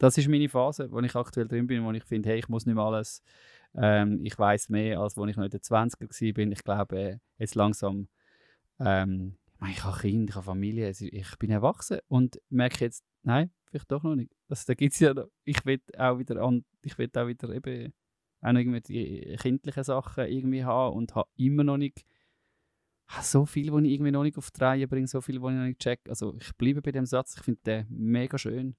Das 0.02 0.18
ist 0.18 0.28
meine 0.28 0.50
Phase, 0.50 0.92
wo 0.92 1.00
ich 1.00 1.16
aktuell 1.16 1.48
drin 1.48 1.68
bin, 1.68 1.84
wo 1.84 1.92
ich 1.92 2.04
finde, 2.04 2.30
hey, 2.30 2.40
ich 2.40 2.50
muss 2.50 2.66
nicht 2.66 2.74
mehr 2.74 2.84
alles, 2.84 3.22
ähm, 3.76 4.20
ich 4.24 4.38
weiß 4.38 4.70
mehr, 4.70 5.00
als 5.00 5.16
wo 5.16 5.26
ich 5.28 5.36
noch 5.36 5.44
in 5.44 5.52
den 5.52 5.60
20er 5.60 6.38
war. 6.38 6.52
Ich 6.52 6.64
glaube, 6.64 7.00
äh, 7.00 7.18
jetzt 7.38 7.54
langsam, 7.54 8.08
ähm, 8.86 9.38
ich 9.70 9.84
habe 9.84 10.00
Kinder, 10.00 10.30
ich 10.30 10.36
habe 10.36 10.46
Familie, 10.46 10.90
ich 10.90 11.38
bin 11.38 11.52
erwachsen 11.52 12.00
und 12.08 12.42
merke 12.50 12.86
jetzt, 12.86 13.04
nein, 13.24 13.52
vielleicht 13.66 13.92
doch 13.92 14.04
noch 14.04 14.16
nicht. 14.16 14.32
Also, 14.50 14.64
da 14.68 14.74
gibt's 14.74 15.00
ja 15.00 15.14
ich 15.44 15.64
will 15.66 15.82
auch 15.98 16.18
wieder 16.18 16.42
an, 16.42 16.66
ich 16.84 16.98
will 16.98 17.10
auch 17.16 17.28
wieder 17.28 17.50
eben 17.50 17.94
auch 18.42 18.52
noch 18.52 18.60
irgendwelche 18.60 19.38
kindlichen 19.38 19.84
Sachen 19.84 20.26
irgendwie 20.26 20.64
haben 20.64 20.96
und 20.96 21.14
habe 21.14 21.30
immer 21.36 21.64
noch 21.64 21.78
nicht 21.78 22.04
so 23.22 23.46
viel, 23.46 23.72
was 23.72 23.84
ich 23.84 23.92
irgendwie 23.92 24.12
noch 24.12 24.24
nicht 24.24 24.38
auf 24.38 24.52
die 24.52 24.64
Reihe 24.64 24.88
bringe, 24.88 25.08
so 25.08 25.22
viel, 25.22 25.42
was 25.42 25.52
ich 25.52 25.58
noch 25.58 25.66
nicht 25.66 25.80
check. 25.80 26.00
Also 26.08 26.36
ich 26.40 26.56
bleibe 26.56 26.82
bei 26.82 26.92
dem 26.92 27.06
Satz, 27.06 27.36
ich 27.38 27.44
finde 27.44 27.62
den 27.66 27.88
mega 27.90 28.38
schön. 28.38 28.76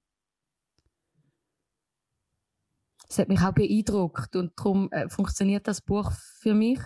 Es 3.07 3.19
hat 3.19 3.29
mich 3.29 3.41
auch 3.41 3.53
beeindruckt 3.53 4.35
und 4.35 4.57
darum 4.57 4.91
äh, 4.91 5.07
funktioniert 5.07 5.67
das 5.67 5.81
Buch 5.81 6.11
für 6.11 6.55
mich 6.55 6.79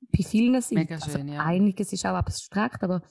bei 0.00 0.24
vielen 0.24 0.60
Seiten. 0.60 0.74
Mega 0.74 1.00
schön, 1.00 1.20
also 1.22 1.32
ja. 1.32 1.44
Einiges 1.44 1.92
ist 1.92 2.06
auch 2.06 2.14
abstrakt, 2.14 2.82
aber 2.82 3.02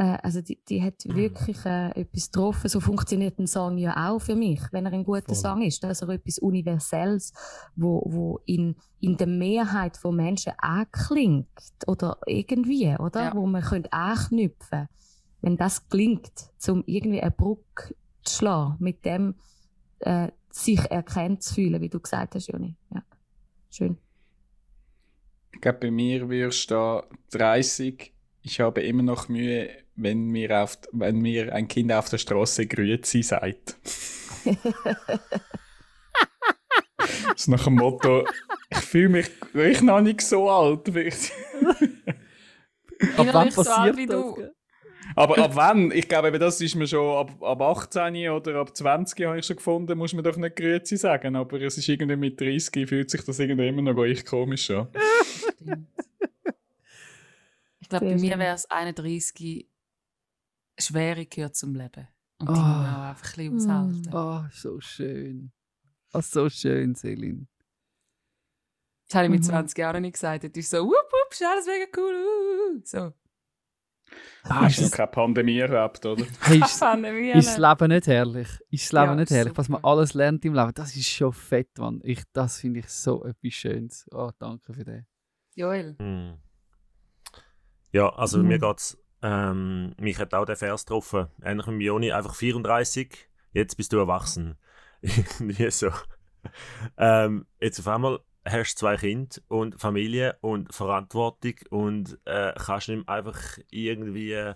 äh, 0.00 0.18
also 0.22 0.40
die, 0.40 0.58
die 0.68 0.82
hat 0.82 1.04
wirklich 1.04 1.64
äh, 1.66 1.90
etwas 1.90 2.30
getroffen. 2.30 2.68
So 2.68 2.80
funktioniert 2.80 3.38
ein 3.38 3.46
Song 3.46 3.76
ja 3.76 4.10
auch 4.10 4.20
für 4.20 4.34
mich, 4.34 4.60
wenn 4.72 4.86
er 4.86 4.92
ein 4.92 5.04
guter 5.04 5.26
Voll. 5.26 5.34
Song 5.34 5.62
ist. 5.62 5.84
er 5.84 5.90
etwas 5.90 6.38
Universelles, 6.38 7.32
wo, 7.76 8.02
wo 8.06 8.40
in, 8.46 8.76
in 9.00 9.16
der 9.18 9.26
Mehrheit 9.26 9.98
von 9.98 10.16
Menschen 10.16 10.54
anklingt 10.58 11.48
oder 11.86 12.18
irgendwie, 12.26 12.96
oder? 12.98 13.24
Ja. 13.24 13.34
Wo 13.34 13.46
man 13.46 13.62
könnte 13.62 13.92
anknüpfen 13.92 14.88
Wenn 15.42 15.58
das 15.58 15.86
klingt, 15.88 16.50
um 16.66 16.82
irgendwie 16.86 17.20
eine 17.20 17.30
Brücke 17.30 17.94
zu 18.22 18.38
schlagen, 18.38 18.76
mit 18.78 19.04
dem 19.04 19.34
äh, 20.00 20.28
sich 20.50 20.80
erkannt 20.90 21.42
zu 21.42 21.54
fühlen, 21.54 21.80
wie 21.80 21.88
du 21.90 22.00
gesagt 22.00 22.34
hast, 22.34 22.48
Joni. 22.48 22.74
Ja. 22.94 23.02
Schön. 23.70 23.98
Ich 25.52 25.60
glaube, 25.60 25.78
bei 25.80 25.90
mir 25.90 26.28
wirst 26.28 26.70
du 26.70 27.02
30. 27.32 28.12
Ich 28.42 28.60
habe 28.60 28.82
immer 28.82 29.02
noch 29.02 29.28
Mühe, 29.28 29.70
wenn 29.96 30.28
mir, 30.28 30.62
auf, 30.62 30.78
wenn 30.92 31.20
mir 31.20 31.52
ein 31.54 31.68
Kind 31.68 31.92
auf 31.92 32.08
der 32.08 32.18
Straße 32.18 32.66
Grüezi 32.66 33.22
sagt. 33.22 33.76
Das 37.28 37.42
ist 37.42 37.48
nach 37.48 37.64
dem 37.64 37.76
Motto, 37.76 38.26
ich 38.68 38.78
fühle 38.78 39.08
mich 39.08 39.30
ich 39.54 39.80
noch 39.80 40.00
nicht 40.00 40.20
so 40.20 40.50
alt. 40.50 40.86
Ich 40.88 41.32
Ab 43.16 43.24
bin 43.24 43.28
wann 43.32 43.44
nicht 43.46 43.54
so 43.54 43.62
alt 43.62 43.66
passiert 43.66 43.96
wie 43.96 44.06
das? 44.06 44.22
du. 44.22 44.50
Aber 45.16 45.38
ab 45.38 45.52
wann? 45.54 45.90
Ich 45.90 46.08
glaube, 46.08 46.28
eben, 46.28 46.38
das 46.40 46.60
ist 46.60 46.74
mir 46.74 46.86
schon 46.86 47.16
ab, 47.18 47.42
ab 47.42 47.60
18 47.60 48.28
oder 48.30 48.56
ab 48.60 48.76
20 48.76 49.26
habe 49.26 49.38
ich 49.38 49.46
schon 49.46 49.56
gefunden, 49.56 49.98
muss 49.98 50.12
man 50.14 50.22
doch 50.24 50.36
nicht 50.36 50.56
Grüezi 50.56 50.96
sagen. 50.96 51.36
Aber 51.36 51.60
es 51.60 51.78
ist 51.78 51.88
irgendwie 51.88 52.16
mit 52.16 52.40
30 52.40 52.88
fühlt 52.88 53.10
sich 53.10 53.24
das 53.24 53.38
irgendwie 53.38 53.68
immer 53.68 53.82
noch 53.82 54.04
echt 54.04 54.26
komisch 54.26 54.70
an. 54.70 54.88
Stimmt. 55.56 55.88
Ich 57.80 57.88
glaube, 57.88 58.06
bei 58.06 58.14
mir 58.14 58.30
schön. 58.30 58.38
wäre 58.38 58.54
es 58.54 58.70
31 58.70 59.66
schwere 60.78 61.26
gehört 61.26 61.56
zum 61.56 61.74
Leben. 61.74 62.06
Und 62.38 62.48
die 62.48 62.52
Oh. 62.52 62.56
muss 62.56 62.62
man 62.62 62.94
auch 62.94 63.08
einfach 63.10 63.36
ein 63.38 63.54
bisschen 63.54 63.70
aushalten. 63.70 64.10
Oh, 64.14 64.44
so 64.52 64.80
schön. 64.80 65.52
Oh, 66.14 66.20
so 66.20 66.48
schön, 66.48 66.94
Selin. 66.94 67.48
Das 69.08 69.16
habe 69.16 69.24
ich 69.26 69.30
mit 69.32 69.40
Mhm. 69.40 69.44
20 69.46 69.76
Jahren 69.78 70.02
nicht 70.02 70.12
gesagt. 70.12 70.44
Das 70.44 70.52
ist 70.54 70.70
so, 70.70 70.84
wupp, 70.84 70.92
wupp, 70.92 71.32
ist 71.32 71.42
alles 71.42 71.66
mega 71.66 71.86
cool. 71.96 72.14
uh. 72.76 72.80
So. 72.84 73.12
Ah, 74.44 74.62
Hast 74.62 74.72
ist, 74.78 74.82
noch 74.82 74.88
das, 74.88 74.96
keine 74.96 75.08
Pandemie 75.08 75.58
erlebt, 75.58 76.04
oder? 76.06 76.24
hey, 76.40 76.60
ist, 76.60 76.80
Pandemie. 76.80 77.30
ist 77.30 77.56
das 77.56 77.58
Leben 77.58 77.88
nicht 77.92 78.06
herrlich? 78.06 78.48
Ist 78.70 78.84
das 78.86 78.92
Leben 78.92 79.04
Ja, 79.10 79.14
nicht 79.14 79.30
herrlich? 79.30 79.52
Was 79.56 79.68
man 79.68 79.84
alles 79.84 80.14
lernt 80.14 80.44
im 80.44 80.54
Leben, 80.54 80.72
das 80.74 80.96
ist 80.96 81.08
schon 81.08 81.32
fett, 81.32 81.76
Mann. 81.78 82.00
Ich, 82.02 82.22
das 82.32 82.58
finde 82.60 82.80
ich 82.80 82.88
so 82.88 83.24
etwas 83.24 83.52
Schönes. 83.52 84.06
Oh, 84.12 84.30
danke 84.38 84.72
für 84.72 84.84
das. 84.84 85.02
Joel. 85.54 85.96
Hm. 85.98 86.34
Ja, 87.92 88.08
also 88.10 88.38
Mhm. 88.38 88.48
mir 88.48 88.58
geht's, 88.58 88.96
ähm, 89.22 89.94
mich 89.98 90.18
hat 90.18 90.32
auch 90.34 90.44
der 90.46 90.56
Vers 90.56 90.84
getroffen. 90.86 91.26
Ähnlich 91.42 91.66
wie 91.66 91.84
Joni, 91.84 92.12
einfach 92.12 92.34
34, 92.34 93.28
jetzt 93.52 93.76
bist 93.76 93.92
du 93.92 93.98
erwachsen. 93.98 94.56
Irgendwie 95.02 95.70
so. 95.70 95.90
Ähm, 96.96 97.46
jetzt 97.60 97.78
auf 97.80 97.88
einmal 97.88 98.20
hast 98.44 98.74
du 98.74 98.80
zwei 98.80 98.96
Kinder 98.96 99.36
und 99.48 99.80
Familie 99.80 100.36
und 100.40 100.74
Verantwortung 100.74 101.54
und 101.70 102.18
äh, 102.24 102.52
kannst 102.56 102.88
nicht 102.88 103.08
einfach 103.08 103.38
irgendwie 103.70 104.32
äh, 104.32 104.54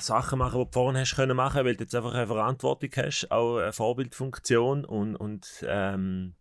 Sachen 0.00 0.38
machen, 0.38 0.58
die 0.60 0.64
du 0.64 0.72
vorhin 0.72 1.00
hast 1.00 1.16
können 1.16 1.36
machen, 1.36 1.64
weil 1.64 1.76
du 1.76 1.84
jetzt 1.84 1.94
einfach 1.94 2.14
eine 2.14 2.26
Verantwortung 2.26 2.90
hast, 2.96 3.30
auch 3.30 3.58
eine 3.58 3.72
Vorbildfunktion 3.72 4.84
und, 4.84 5.16
und 5.16 5.64
ähm, 5.66 6.34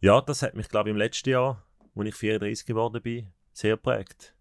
ja, 0.00 0.20
das 0.20 0.42
hat 0.42 0.54
mich 0.54 0.68
glaube 0.68 0.88
ich 0.88 0.92
im 0.92 0.98
letzten 0.98 1.30
Jahr, 1.30 1.64
als 1.94 2.08
ich 2.08 2.14
34 2.14 2.66
geworden 2.66 3.02
bin, 3.02 3.32
sehr 3.52 3.76
geprägt. 3.76 4.34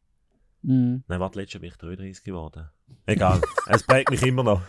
Mhm. 0.62 1.04
Nein, 1.08 1.20
warte, 1.20 1.40
letztes 1.40 1.54
Jahr 1.54 1.62
bin 1.62 1.70
ich 1.70 1.78
33 1.78 2.24
geworden. 2.24 2.70
Egal, 3.06 3.42
es 3.68 3.84
prägt 3.84 4.10
mich 4.10 4.24
immer 4.24 4.44
noch. 4.44 4.62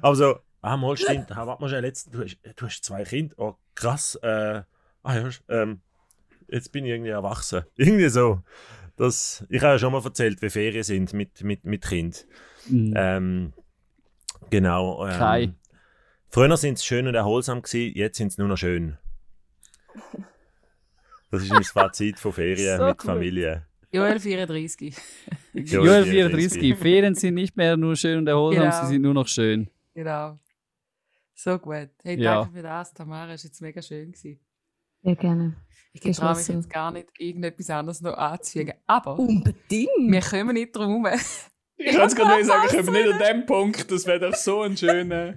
Aber 0.00 0.16
so, 0.16 0.38
ah, 0.62 0.76
mal 0.76 0.96
stimmt, 0.96 1.30
ah, 1.32 1.46
warte 1.46 1.62
mal 1.62 1.68
schnell, 1.68 1.92
du, 2.10 2.24
hast, 2.24 2.38
du 2.56 2.66
hast 2.66 2.84
zwei 2.84 3.04
Kinder, 3.04 3.34
oh 3.38 3.56
krass, 3.74 4.16
äh, 4.16 4.62
ah 5.02 5.16
ja, 5.16 5.30
ähm, 5.48 5.80
jetzt 6.48 6.72
bin 6.72 6.84
ich 6.84 6.90
irgendwie 6.92 7.10
erwachsen. 7.10 7.62
Irgendwie 7.76 8.08
so. 8.08 8.42
Das, 8.96 9.44
ich 9.48 9.62
habe 9.62 9.72
ja 9.74 9.78
schon 9.78 9.92
mal 9.92 10.04
erzählt, 10.04 10.42
wie 10.42 10.50
Ferien 10.50 10.82
sind 10.84 11.12
mit, 11.14 11.42
mit, 11.42 11.64
mit 11.64 11.82
Kind. 11.82 12.26
Mhm. 12.68 12.92
Ähm, 12.96 13.52
genau. 14.50 15.06
Ähm, 15.06 15.18
Kai. 15.18 15.54
Früher 16.28 16.56
sind 16.56 16.78
sie 16.78 16.84
schön 16.86 17.06
und 17.06 17.14
erholsam 17.14 17.62
gewesen, 17.62 17.96
jetzt 17.96 18.18
sind 18.18 18.32
sie 18.32 18.40
nur 18.40 18.48
noch 18.48 18.56
schön. 18.58 18.98
Das 21.30 21.42
ist 21.42 21.50
mein 21.52 21.64
Fazit 21.64 22.18
von 22.18 22.32
Ferien 22.32 22.76
So 22.78 22.84
mit 22.86 22.98
gut. 22.98 23.06
Familie. 23.06 23.66
Joel 23.90 24.20
34. 24.20 24.96
Joel 25.54 26.04
34. 26.04 26.76
Ferien 26.76 27.14
sind 27.14 27.34
nicht 27.34 27.56
mehr 27.56 27.76
nur 27.76 27.96
schön 27.96 28.18
und 28.18 28.26
erholsam, 28.26 28.64
Genau. 28.64 28.80
sie 28.82 28.86
sind 28.88 29.02
nur 29.02 29.14
noch 29.14 29.28
schön. 29.28 29.68
Genau. 29.94 30.38
So 31.34 31.58
gut. 31.58 31.90
Hey, 32.02 32.18
Ja. 32.20 32.36
danke 32.40 32.52
für 32.56 32.62
das, 32.62 32.94
Tamara. 32.94 33.32
Es 33.32 33.44
war 33.44 33.48
jetzt 33.48 33.60
mega 33.60 33.82
schön. 33.82 34.12
Gewesen. 34.12 34.40
Sehr 35.02 35.16
gerne. 35.16 35.56
Ich 35.94 36.00
traue 36.16 36.36
mich 36.36 36.48
jetzt 36.48 36.70
gar 36.70 36.90
nicht, 36.90 37.08
irgendetwas 37.18 37.68
anderes 37.70 38.00
noch 38.00 38.16
anzufügen. 38.16 38.72
Aber 38.86 39.18
Unbedingt. 39.18 39.90
wir 39.98 40.20
kommen 40.20 40.54
nicht 40.54 40.74
drum 40.74 41.04
herum. 41.06 41.20
Ich 41.84 41.96
kann 41.96 42.06
es 42.06 42.14
gerade 42.14 42.36
nicht 42.36 42.46
sagen, 42.46 42.68
können 42.68 42.86
wir 42.86 42.92
nicht 42.92 43.12
an 43.14 43.18
dem 43.38 43.46
Punkt, 43.46 43.90
das 43.90 44.06
wäre 44.06 44.20
doch 44.20 44.36
so 44.36 44.62
ein 44.62 44.76
schöner. 44.76 45.34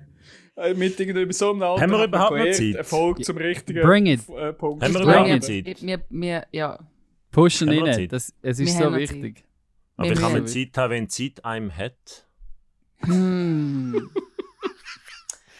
äh, 0.55 0.75
Mit 0.75 0.99
irgendwie 0.99 1.33
so 1.33 1.49
einem 1.51 1.63
Alter. 1.63 1.81
Haben 1.81 1.91
wir 1.93 2.03
überhaupt 2.03 2.31
noch 2.33 2.37
gelernt, 2.37 2.55
Zeit? 2.55 2.75
Erfolg 2.75 3.25
zum 3.25 3.37
richtigen 3.37 3.81
Bring 3.81 4.05
it. 4.05 4.29
äh, 4.29 4.53
Punkt. 4.53 4.83
Haben 4.83 4.93
wir 4.93 5.01
überhaupt 5.01 5.29
noch 5.29 5.39
Zeit? 5.39 5.81
Wir, 5.81 6.01
wir, 6.07 6.45
ja. 6.51 6.77
Pushen 7.31 7.67
rein, 7.69 7.91
Zeit? 7.95 8.13
das, 8.13 8.31
es 8.43 8.59
ist 8.59 8.77
Wir 8.77 8.85
so 8.91 8.95
wichtig. 8.95 9.43
Aber 9.97 10.07
Wir 10.09 10.13
ich 10.13 10.19
kann 10.21 10.33
mir 10.33 10.45
Zeit 10.45 10.77
haben, 10.77 10.91
wenn 10.91 11.09
Zeit 11.09 11.43
einem 11.43 11.75
hat. 11.75 12.27
Hm. 12.99 14.09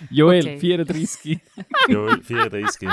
Joel, 0.10 0.42
Okay. 0.42 0.60
34. 0.60 1.40
Ja, 1.88 2.18
34. 2.22 2.90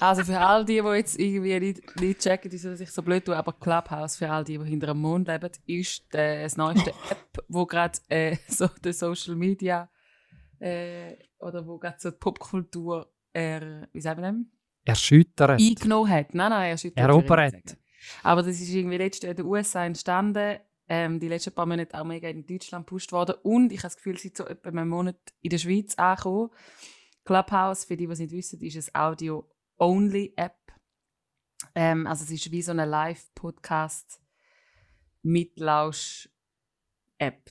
Also 0.00 0.24
für 0.24 0.38
all 0.40 0.64
die, 0.64 0.80
die 0.80 0.88
jetzt 0.88 1.18
irgendwie 1.18 1.58
nicht, 1.60 2.00
nicht 2.00 2.20
checken, 2.20 2.50
wieso 2.52 2.72
ich 2.72 2.90
so 2.90 3.02
blöd 3.02 3.24
tue, 3.24 3.36
aber 3.36 3.52
Clubhouse 3.52 4.16
für 4.16 4.30
all 4.30 4.44
die, 4.44 4.58
die 4.58 4.64
hinter 4.64 4.88
dem 4.88 4.98
Mond 4.98 5.28
leben, 5.28 5.50
ist 5.66 6.14
äh, 6.14 6.42
das 6.42 6.56
neueste 6.56 6.90
App, 7.10 7.44
wo 7.48 7.66
gerade 7.66 7.98
äh, 8.08 8.36
so 8.48 8.68
die 8.84 8.92
Social 8.92 9.34
Media 9.36 9.88
äh, 10.60 11.14
oder 11.38 11.66
wo 11.66 11.78
gerade 11.78 11.96
so 11.98 12.10
die 12.10 12.16
Popkultur 12.16 13.12
äh, 13.32 13.86
wie 13.92 14.00
sagen 14.00 14.22
wir 14.22 14.28
dem? 14.30 14.50
Erschüttert. 14.84 15.60
eingenommen 15.60 16.10
hat. 16.10 16.34
Nein, 16.34 16.50
nein, 16.50 16.70
er 16.70 16.78
schüttelt 16.78 16.98
Erobert. 16.98 17.76
Aber 18.22 18.42
das 18.42 18.60
ist 18.60 18.70
irgendwie 18.70 18.96
letztes 18.96 19.22
Jahr 19.24 19.30
in 19.32 19.36
den 19.36 19.46
USA 19.46 19.84
entstanden. 19.84 20.58
Ähm, 20.88 21.20
die 21.20 21.28
letzten 21.28 21.52
paar 21.54 21.66
Monate 21.66 22.00
auch 22.00 22.04
mega 22.04 22.28
in 22.28 22.46
Deutschland 22.46 22.86
gepusht 22.86 23.12
worden. 23.12 23.34
Und 23.42 23.72
ich 23.72 23.80
habe 23.80 23.88
das 23.88 23.96
Gefühl, 23.96 24.14
es 24.16 24.24
ist 24.24 24.38
so 24.38 24.46
etwa 24.46 24.70
einen 24.70 24.88
Monat 24.88 25.18
in 25.42 25.50
der 25.50 25.58
Schweiz 25.58 25.94
angekommen. 25.96 26.50
Clubhouse, 27.24 27.84
für 27.84 27.96
die, 27.96 28.06
die 28.06 28.12
es 28.12 28.18
nicht 28.20 28.32
wissen, 28.32 28.60
ist 28.62 28.94
eine 28.94 29.04
Audio-Only-App. 29.04 30.56
Ähm, 31.74 32.06
also 32.06 32.24
es 32.24 32.30
ist 32.30 32.50
wie 32.50 32.62
so 32.62 32.70
eine 32.70 32.86
Live-Podcast 32.86 34.22
Mitlausch-App. 35.22 36.30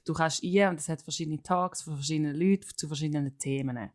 Du 0.03 0.13
kannst 0.13 0.43
ein 0.43 0.69
und 0.69 0.79
es 0.79 0.89
hat 0.89 1.03
verschiedene 1.03 1.43
Talks 1.43 1.83
von 1.83 1.93
verschiedenen 1.95 2.35
Leuten 2.35 2.75
zu 2.75 2.87
verschiedenen 2.87 3.37
Themen. 3.37 3.91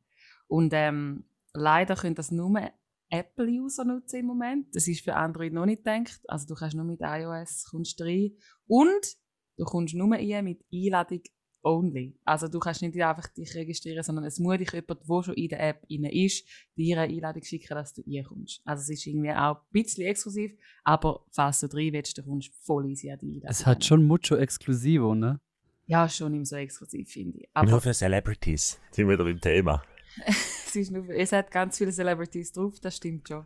Und 0.46 0.72
ähm, 0.72 1.24
leider 1.52 1.96
können 1.96 2.14
das 2.14 2.30
nur 2.30 2.70
Apple-User 3.08 3.84
nutzen 3.84 4.20
im 4.20 4.26
Moment. 4.26 4.74
Das 4.74 4.86
ist 4.88 5.02
für 5.02 5.14
Android 5.14 5.52
noch 5.52 5.66
nicht 5.66 5.84
gedacht. 5.84 6.20
Also 6.28 6.46
du 6.46 6.54
kannst 6.54 6.76
nur 6.76 6.84
mit 6.84 7.00
iOS 7.00 7.72
rein. 8.00 8.36
Und 8.66 9.16
du 9.56 9.64
kommst 9.64 9.94
nur 9.94 10.12
rein 10.12 10.44
mit 10.44 10.64
Einladung 10.72 11.22
only. 11.62 12.16
Also 12.24 12.48
du 12.48 12.58
kannst 12.58 12.82
nicht 12.82 13.00
einfach 13.00 13.28
dich 13.28 13.54
registrieren, 13.54 14.02
sondern 14.02 14.24
es 14.24 14.38
muss 14.38 14.58
dich 14.58 14.72
jemand, 14.72 15.00
der 15.08 15.22
schon 15.22 15.34
in 15.34 15.48
der 15.48 15.68
App 15.68 15.86
rein 15.90 16.04
ist, 16.04 16.46
dir 16.76 16.98
eine 16.98 17.12
Einladung 17.12 17.42
schicken, 17.42 17.74
dass 17.74 17.94
du 17.94 18.02
reinkommst. 18.06 18.62
Also 18.64 18.82
es 18.82 18.88
ist 18.90 19.06
irgendwie 19.06 19.30
auch 19.30 19.56
ein 19.56 19.66
bisschen 19.70 20.04
exklusiv, 20.04 20.52
aber 20.84 21.24
falls 21.30 21.60
du 21.60 21.66
rein 21.68 21.92
willst, 21.92 22.18
dann 22.18 22.26
kommst 22.26 22.48
du 22.48 22.52
voll 22.62 22.90
easy 22.90 23.10
an 23.10 23.18
die 23.20 23.26
Einladung. 23.26 23.50
Es 23.50 23.66
hat 23.66 23.84
schon 23.84 24.04
mucho 24.04 24.36
Exclusivo, 24.36 25.14
ne? 25.14 25.40
Ja, 25.86 26.08
schon 26.08 26.32
immer 26.34 26.44
so 26.44 26.56
exklusiv, 26.56 27.10
finde 27.10 27.38
ich. 27.38 27.48
Nur 27.54 27.72
Aber 27.72 27.80
für 27.80 27.92
Celebrities. 27.92 28.80
Sind 28.92 29.08
wir 29.08 29.14
wieder 29.14 29.24
beim 29.24 29.40
Thema. 29.40 29.82
es, 30.26 30.76
ist 30.76 30.90
nur, 30.90 31.08
es 31.10 31.32
hat 31.32 31.50
ganz 31.50 31.78
viele 31.78 31.92
Celebrities 31.92 32.52
drauf, 32.52 32.78
das 32.80 32.96
stimmt 32.96 33.28
schon. 33.28 33.44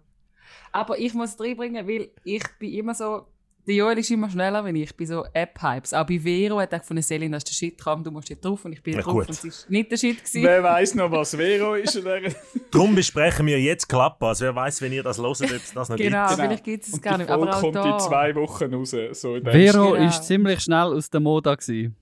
Aber 0.71 0.99
ich 0.99 1.15
muss 1.15 1.35
es 1.35 1.41
reinbringen, 1.41 1.87
weil 1.89 2.11
ich 2.25 2.45
bin 2.59 2.73
immer 2.73 2.95
so, 2.95 3.27
der 3.67 3.75
Joel 3.75 3.99
ist 3.99 4.11
immer 4.11 4.31
schneller 4.31 4.63
als 4.65 4.75
ich, 4.77 4.97
bin 4.97 5.07
so 5.07 5.25
App-Hypes. 5.33 5.93
Auch 5.93 6.07
bei 6.07 6.21
Vero 6.21 6.61
hat 6.61 6.73
er 6.73 6.79
gefunden, 6.79 7.03
Selin, 7.03 7.33
das 7.33 7.43
ist 7.43 7.49
der 7.49 7.55
Shit, 7.55 7.81
komm, 7.83 8.05
du 8.05 8.11
musst 8.11 8.29
hier 8.29 8.37
drauf 8.37 8.65
und 8.65 8.73
ich 8.73 8.83
bin 8.83 8.95
Ja, 8.95 9.03
drauf 9.03 9.13
gut. 9.15 9.23
und 9.29 9.31
es 9.31 9.45
ist 9.45 9.69
nicht 9.71 9.91
der 9.91 9.97
Shit 9.97 10.19
gewesen. 10.19 10.43
Wer 10.45 10.63
weiß 10.63 10.95
noch, 10.95 11.11
was 11.11 11.35
Vero 11.35 11.75
ist? 11.75 11.97
oder? 11.97 12.21
Darum 12.71 12.95
besprechen 12.95 13.47
wir 13.47 13.61
jetzt 13.61 13.89
Klappers. 13.89 14.41
Wer 14.41 14.55
weiß, 14.55 14.81
wenn 14.83 14.93
ihr 14.93 15.03
das 15.03 15.19
hört, 15.19 15.41
ob 15.43 15.51
es 15.51 15.73
das 15.75 15.89
noch 15.89 15.97
Genau, 15.97 16.29
gibt. 16.29 16.41
vielleicht 16.41 16.65
gibt 16.65 16.85
es 16.87 16.93
es 16.93 17.03
gar 17.03 17.19
nicht, 17.19 17.27
Folge 17.29 17.43
aber 17.43 17.57
auch 17.57 17.61
kommt 17.61 17.75
da. 17.77 17.95
in 17.95 18.01
zwei 18.01 18.35
Wochen 18.37 18.73
raus. 18.75 18.91
So 19.13 19.39
Vero 19.43 19.93
Genau. 19.93 19.95
ist 19.95 20.25
ziemlich 20.25 20.61
schnell 20.61 20.87
aus 20.95 21.11
der 21.11 21.21
Mode 21.21 21.57
gewesen. 21.57 21.97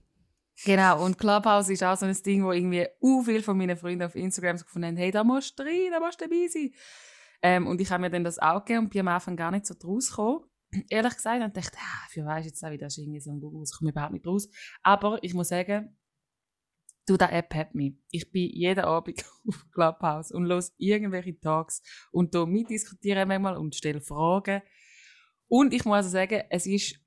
Genau, 0.64 1.04
und 1.04 1.18
Clubhouse 1.18 1.68
ist 1.70 1.82
auch 1.82 1.96
so 1.96 2.06
ein 2.06 2.16
Ding, 2.24 2.44
wo 2.44 2.52
irgendwie 2.52 2.86
u 3.00 3.22
viele 3.22 3.42
von 3.42 3.56
meinen 3.58 3.76
Freunden 3.76 4.04
auf 4.04 4.14
Instagram 4.14 4.56
so 4.56 4.64
gefunden 4.64 4.86
haben, 4.88 4.96
hey, 4.96 5.10
da 5.10 5.24
musst 5.24 5.58
du 5.58 5.64
rein, 5.64 5.90
da 5.90 5.98
musst 5.98 6.20
du 6.20 6.26
dabei 6.28 6.46
sein. 6.48 6.70
Ähm, 7.42 7.66
und 7.66 7.80
ich 7.80 7.90
habe 7.90 8.02
mir 8.02 8.10
dann 8.10 8.22
das 8.22 8.38
auch 8.38 8.64
gegeben 8.64 8.84
und 8.84 8.90
bin 8.90 9.00
am 9.00 9.08
Anfang 9.08 9.36
gar 9.36 9.50
nicht 9.50 9.66
so 9.66 9.74
draus 9.78 10.10
gekommen. 10.10 10.44
Ehrlich 10.88 11.14
gesagt, 11.14 11.40
dann 11.40 11.52
dachte 11.52 11.70
ich, 11.72 11.78
ah, 11.78 12.06
für 12.08 12.24
weiss 12.24 12.46
jetzt 12.46 12.64
auch 12.64 12.70
wieder, 12.70 12.86
das 12.86 12.98
ist 12.98 13.04
irgendwie 13.04 13.20
so 13.20 13.30
ein 13.30 13.40
Google, 13.40 13.64
ich 13.64 13.76
komme 13.76 13.90
überhaupt 13.90 14.12
nicht 14.12 14.26
raus. 14.26 14.48
Aber 14.82 15.22
ich 15.22 15.34
muss 15.34 15.48
sagen, 15.48 15.96
du, 17.06 17.16
die 17.16 17.24
App 17.24 17.54
hat 17.54 17.74
mich. 17.74 17.94
Ich 18.10 18.30
bin 18.30 18.50
jeden 18.50 18.84
Abend 18.84 19.24
auf 19.48 19.66
Clubhouse 19.72 20.32
und 20.32 20.46
los 20.46 20.72
irgendwelche 20.78 21.38
Talks 21.38 21.82
und 22.12 22.34
da 22.34 22.46
mitdiskutieren 22.46 23.28
manchmal 23.28 23.56
und 23.56 23.74
stelle 23.74 24.00
Fragen. 24.00 24.62
Und 25.48 25.74
ich 25.74 25.84
muss 25.84 25.96
also 25.96 26.08
sagen, 26.10 26.42
es 26.50 26.66
ist 26.66 26.98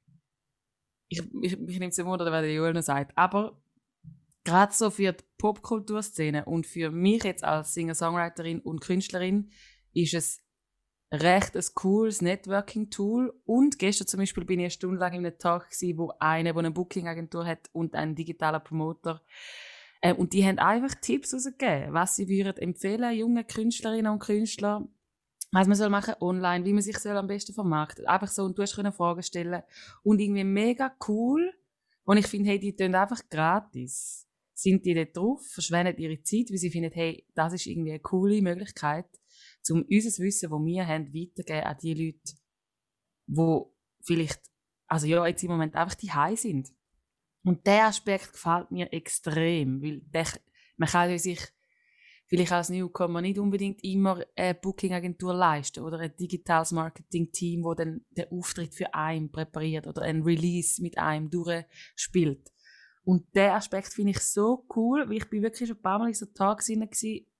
ich, 1.10 1.22
ich, 1.42 1.58
mich 1.58 1.80
nimmt 1.80 1.94
es 1.94 2.06
Wunder, 2.06 2.32
was 2.32 2.42
der 2.42 2.54
Joel 2.54 2.74
noch 2.74 2.82
sagt, 2.82 3.18
aber 3.18 3.62
gerade 4.44 4.74
so 4.74 4.90
für 4.90 5.14
die 5.14 5.24
Popkulturszene 5.38 6.46
und 6.46 6.66
für 6.66 6.92
mich 6.92 7.24
jetzt 7.24 7.44
als 7.44 7.74
Singer-Songwriterin 7.74 8.60
und 8.60 8.82
Künstlerin 8.82 9.52
ist 9.94 10.14
es 10.14 10.40
recht 11.12 11.56
ein 11.56 11.64
cooles 11.74 12.22
Networking-Tool. 12.22 13.34
Und 13.46 13.80
gestern 13.80 14.08
zum 14.08 14.20
Beispiel 14.20 14.46
bin 14.46 14.60
ich 14.60 14.66
eine 14.66 14.72
Stunde 14.72 15.00
lang 15.00 15.14
in 15.14 15.26
einem 15.26 15.38
Tag 15.38 15.70
gewesen, 15.70 15.98
wo 15.98 16.14
eine, 16.20 16.54
der 16.54 16.60
eine 16.60 16.72
Booking-Agentur 16.72 17.46
hat 17.46 17.70
und 17.74 17.96
ein 17.96 18.16
digitaler 18.16 18.60
Promoter 18.60 19.22
Äh, 20.02 20.14
und 20.14 20.34
die 20.34 20.46
haben 20.46 20.60
einfach 20.60 20.94
Tipps 21.02 21.34
rausgegeben, 21.34 21.92
was 21.92 22.16
sie 22.16 22.28
würden 22.30 22.58
empfehlen, 22.58 23.18
jungen 23.18 23.48
Künstlerinnen 23.48 24.12
und 24.12 24.20
Künstlern, 24.20 24.90
was 25.52 25.68
man 25.68 25.76
soll 25.76 25.90
machen 25.90 26.14
online, 26.22 26.66
wie 26.66 26.74
man 26.74 26.84
sich 26.84 27.00
soll 27.00 27.18
am 27.18 27.26
besten 27.26 27.54
vermarkten. 27.54 28.06
Einfach 28.06 28.28
so, 28.28 28.44
und 28.44 28.58
du 28.58 28.62
hast 28.62 28.74
Fragen 28.74 29.24
stellen. 29.24 29.64
Und 30.04 30.20
irgendwie 30.20 30.44
mega 30.44 30.96
cool. 31.08 31.52
Und 32.04 32.18
ich 32.18 32.28
finde, 32.28 32.50
hey, 32.50 32.60
die 32.60 32.76
tun 32.76 32.94
einfach 32.94 33.22
gratis. 33.30 34.28
Sind 34.54 34.86
die 34.86 34.94
dort 34.94 35.18
drauf, 35.18 35.46
verschwenden 35.48 35.98
ihre 35.98 36.22
Zeit, 36.22 36.52
weil 36.52 36.58
sie 36.58 36.70
finden, 36.70 36.92
hey, 36.94 37.26
das 37.34 37.54
ist 37.54 37.66
irgendwie 37.66 37.92
eine 37.92 38.00
coole 38.00 38.42
Möglichkeit, 38.42 39.08
um 39.72 39.84
unser 39.84 40.24
Wissen, 40.24 40.50
das 40.50 40.60
wir 40.60 40.88
haben, 40.88 41.14
weiterzugeben 41.14 41.64
an 41.64 41.78
die 41.82 41.94
Leute, 41.94 42.38
die 43.28 43.62
vielleicht, 44.04 44.42
also 44.88 45.08
ja, 45.08 45.26
jetzt 45.26 45.44
im 45.44 45.52
Moment 45.52 45.76
einfach 45.76 45.96
die 45.96 46.12
High 46.12 46.40
sind. 46.40 46.70
Und 47.44 47.66
der 47.66 47.86
Aspekt 47.86 48.34
gefällt 48.34 48.72
mir 48.72 48.92
extrem, 48.92 49.82
weil 49.82 50.02
der, 50.02 50.28
man 50.78 50.90
kann 50.90 51.18
sich 51.18 51.40
vielleicht 52.28 52.52
als 52.52 52.70
Newcomer 52.70 53.22
nicht 53.22 53.40
unbedingt 53.40 53.84
immer 53.84 54.24
eine 54.36 54.54
Booking-Agentur 54.54 55.34
leisten 55.34 55.84
oder 55.84 56.00
ein 56.00 56.16
digitales 56.16 56.72
Marketing-Team, 56.72 57.64
wo 57.64 57.74
dann 57.74 58.06
den 58.12 58.32
Auftritt 58.32 58.76
für 58.76 58.94
einen 58.94 59.32
präpariert 59.32 59.88
oder 59.88 60.02
ein 60.02 60.24
Release 60.24 60.82
mit 60.82 60.98
einem 60.98 61.30
durchspielt. 61.30 62.52
Und 63.04 63.34
der 63.34 63.56
Aspekt 63.56 63.94
finde 63.94 64.12
ich 64.12 64.20
so 64.20 64.66
cool, 64.76 65.08
weil 65.08 65.18
ich 65.18 65.30
bin 65.30 65.42
wirklich 65.42 65.70
schon 65.70 65.78
ein 65.78 65.82
paar 65.82 66.00
Mal 66.00 66.10
in 66.10 66.14
so 66.14 66.26
Tagen 66.26 66.62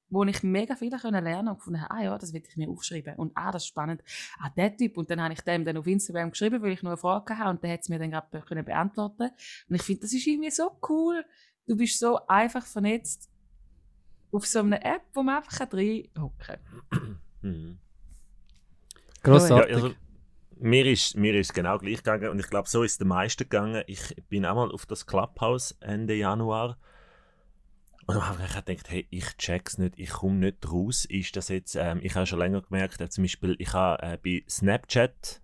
wo 0.10 0.24
ich 0.24 0.44
mega 0.44 0.76
viel 0.76 0.90
lernen 0.90 1.26
konnte 1.26 1.52
und 1.52 1.58
gefunden 1.58 1.82
habe, 1.82 1.92
ah 1.92 2.04
ja, 2.04 2.18
das 2.18 2.34
will 2.34 2.44
ich 2.48 2.58
mir 2.58 2.70
aufschreiben. 2.70 3.16
Und 3.16 3.32
ah, 3.36 3.52
das 3.52 3.64
ist 3.64 3.68
spannend. 3.68 4.02
Ah, 4.40 4.50
der 4.56 4.76
Typ. 4.76 4.98
Und 4.98 5.10
dann 5.10 5.22
habe 5.22 5.34
ich 5.34 5.42
dem 5.42 5.66
dann 5.66 5.78
auf 5.78 5.88
Instagram 5.88 6.32
geschrieben, 6.32 6.62
weil 6.62 6.72
ich 6.72 6.84
noch 6.84 6.92
eine 6.92 6.98
Frage 6.98 7.38
hatte 7.38 7.50
und 7.50 7.64
der 7.64 7.74
hat 7.74 7.82
es 7.82 7.90
mir 7.90 8.00
dann 8.00 8.12
gerade 8.12 8.42
können 8.42 8.64
beantworten 8.64 9.32
Und 9.70 9.76
ich 9.76 9.82
finde, 9.82 10.02
das 10.02 10.14
ist 10.14 10.26
irgendwie 10.26 10.52
so 10.52 10.72
cool. 10.90 11.26
Du 11.68 11.76
bist 11.76 12.00
so 12.00 12.20
einfach 12.28 12.66
vernetzt 12.66 13.30
auf 14.32 14.46
so 14.46 14.60
einer 14.60 14.84
App, 14.86 15.04
wo 15.14 15.24
man 15.24 15.38
einfach 15.38 15.62
reinhocken 15.74 16.58
kann. 16.90 17.20
Mhm. 17.42 17.80
Grossartig. 19.24 19.70
Ja, 19.70 19.76
also, 19.76 19.94
mir 20.60 20.86
ist, 20.86 21.16
mir 21.16 21.36
ist 21.36 21.54
genau 21.54 21.78
gleich 21.78 21.98
gegangen 21.98 22.30
und 22.30 22.40
ich 22.40 22.48
glaube, 22.48 22.68
so 22.68 22.84
ist 22.84 22.94
es 22.94 22.98
den 22.98 23.10
meisten 23.10 23.44
gegangen. 23.44 23.84
Ich 23.88 24.16
bin 24.30 24.46
einmal 24.46 24.72
auf 24.72 24.86
das 24.86 25.06
Clubhouse 25.06 25.78
Ende 25.82 26.16
Januar 26.16 26.78
und 28.08 28.16
dann 28.16 28.28
habe 28.28 28.42
ich 28.44 28.56
gedacht, 28.56 28.90
hey, 28.90 29.06
ich 29.10 29.36
check's 29.38 29.78
nicht, 29.78 29.94
ich 30.00 30.10
komme 30.10 30.36
nicht 30.38 30.72
raus. 30.72 31.06
Ist 31.06 31.36
das 31.36 31.50
jetzt, 31.50 31.76
ähm, 31.76 32.00
ich 32.02 32.16
habe 32.16 32.26
schon 32.26 32.40
länger 32.40 32.62
gemerkt, 32.62 33.00
äh, 33.02 33.10
zum 33.10 33.26
Beispiel, 33.26 33.56
ich 33.60 33.74
habe 33.74 34.02
äh, 34.02 34.18
bei 34.24 34.44
Snapchat 34.50 35.42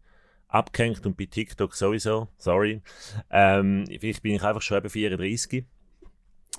abgehängt 0.48 1.06
und 1.06 1.18
bei 1.18 1.26
TikTok 1.26 1.76
sowieso, 1.76 2.30
sorry. 2.38 2.82
Ähm, 3.30 3.86
vielleicht 4.00 4.22
bin 4.24 4.36
ich 4.36 4.44
einfach 4.44 4.62
schon 4.62 4.78
eben 4.78 4.90
34. 4.90 5.66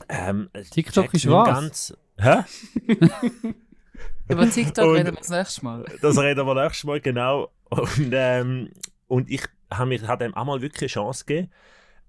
Ähm, 0.09 0.51
TikTok 0.73 1.05
check's 1.05 1.15
ist 1.15 1.31
was? 1.31 1.49
Ganz, 1.49 1.97
hä? 2.19 2.43
Über 4.29 4.51
TikTok 4.51 4.85
Und- 4.87 4.97
reden 4.97 5.13
wir 5.15 5.19
das 5.21 5.31
nächste 5.31 5.65
Mal. 5.65 5.85
Das 6.03 6.19
reden 6.19 6.47
wir 6.47 6.55
nächstes 6.55 6.85
Mal, 6.85 7.01
genau. 7.01 7.51
Und, 7.71 8.11
ähm, 8.13 8.71
und 9.07 9.31
ich 9.31 9.43
habe 9.71 9.89
mir 9.89 10.07
hat 10.07 10.21
dem 10.21 10.35
auch 10.35 10.45
mal 10.45 10.61
wirklich 10.61 10.83
eine 10.83 10.89
Chance 10.89 11.25
gegeben, 11.25 11.51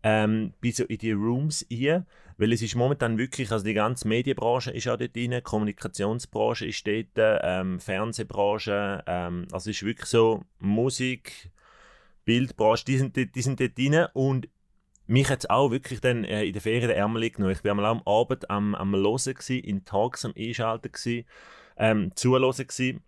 ähm, 0.03 0.53
bei 0.61 0.71
so 0.71 0.83
in 0.85 0.97
die 0.97 1.11
Rooms 1.13 1.65
rein, 1.71 2.05
weil 2.37 2.51
es 2.51 2.61
ist 2.61 2.75
momentan 2.75 3.17
wirklich, 3.17 3.51
also 3.51 3.63
die 3.63 3.73
ganze 3.73 4.07
Medienbranche 4.07 4.71
ist 4.71 4.87
auch 4.87 4.97
dort 4.97 5.15
rein, 5.15 5.41
Kommunikationsbranche 5.43 6.65
ist 6.65 6.85
dort, 6.85 7.07
ähm, 7.17 7.79
Fernsehbranche, 7.79 9.03
ähm, 9.07 9.47
also 9.51 9.69
es 9.69 9.77
ist 9.77 9.83
wirklich 9.83 10.09
so 10.09 10.43
Musik, 10.59 11.51
Bildbranche, 12.25 12.85
die 12.85 12.97
sind, 12.97 13.15
die 13.15 13.41
sind 13.41 13.59
dort 13.59 13.77
rein 13.77 14.07
und 14.13 14.49
mich 15.07 15.29
hat 15.29 15.39
es 15.39 15.49
auch 15.49 15.71
wirklich 15.71 16.01
dann 16.01 16.23
äh, 16.23 16.45
in 16.45 16.53
der 16.53 16.61
Ferien 16.61 16.87
der 16.87 16.97
Ärmel 16.97 17.29
genommen. 17.29 17.53
Ich 17.53 17.63
war 17.63 17.71
einmal 17.71 17.85
am 17.85 18.01
Abend 18.05 18.49
am, 18.49 18.73
am 18.75 18.95
Hören, 18.95 19.33
gewesen, 19.33 19.59
in 19.59 19.85
Talks 19.85 20.25
am 20.25 20.33
Einschalten, 20.35 20.91
gewesen, 20.91 21.25
ähm, 21.77 22.11
zuhören 22.15 22.51
gewesen. 22.51 23.03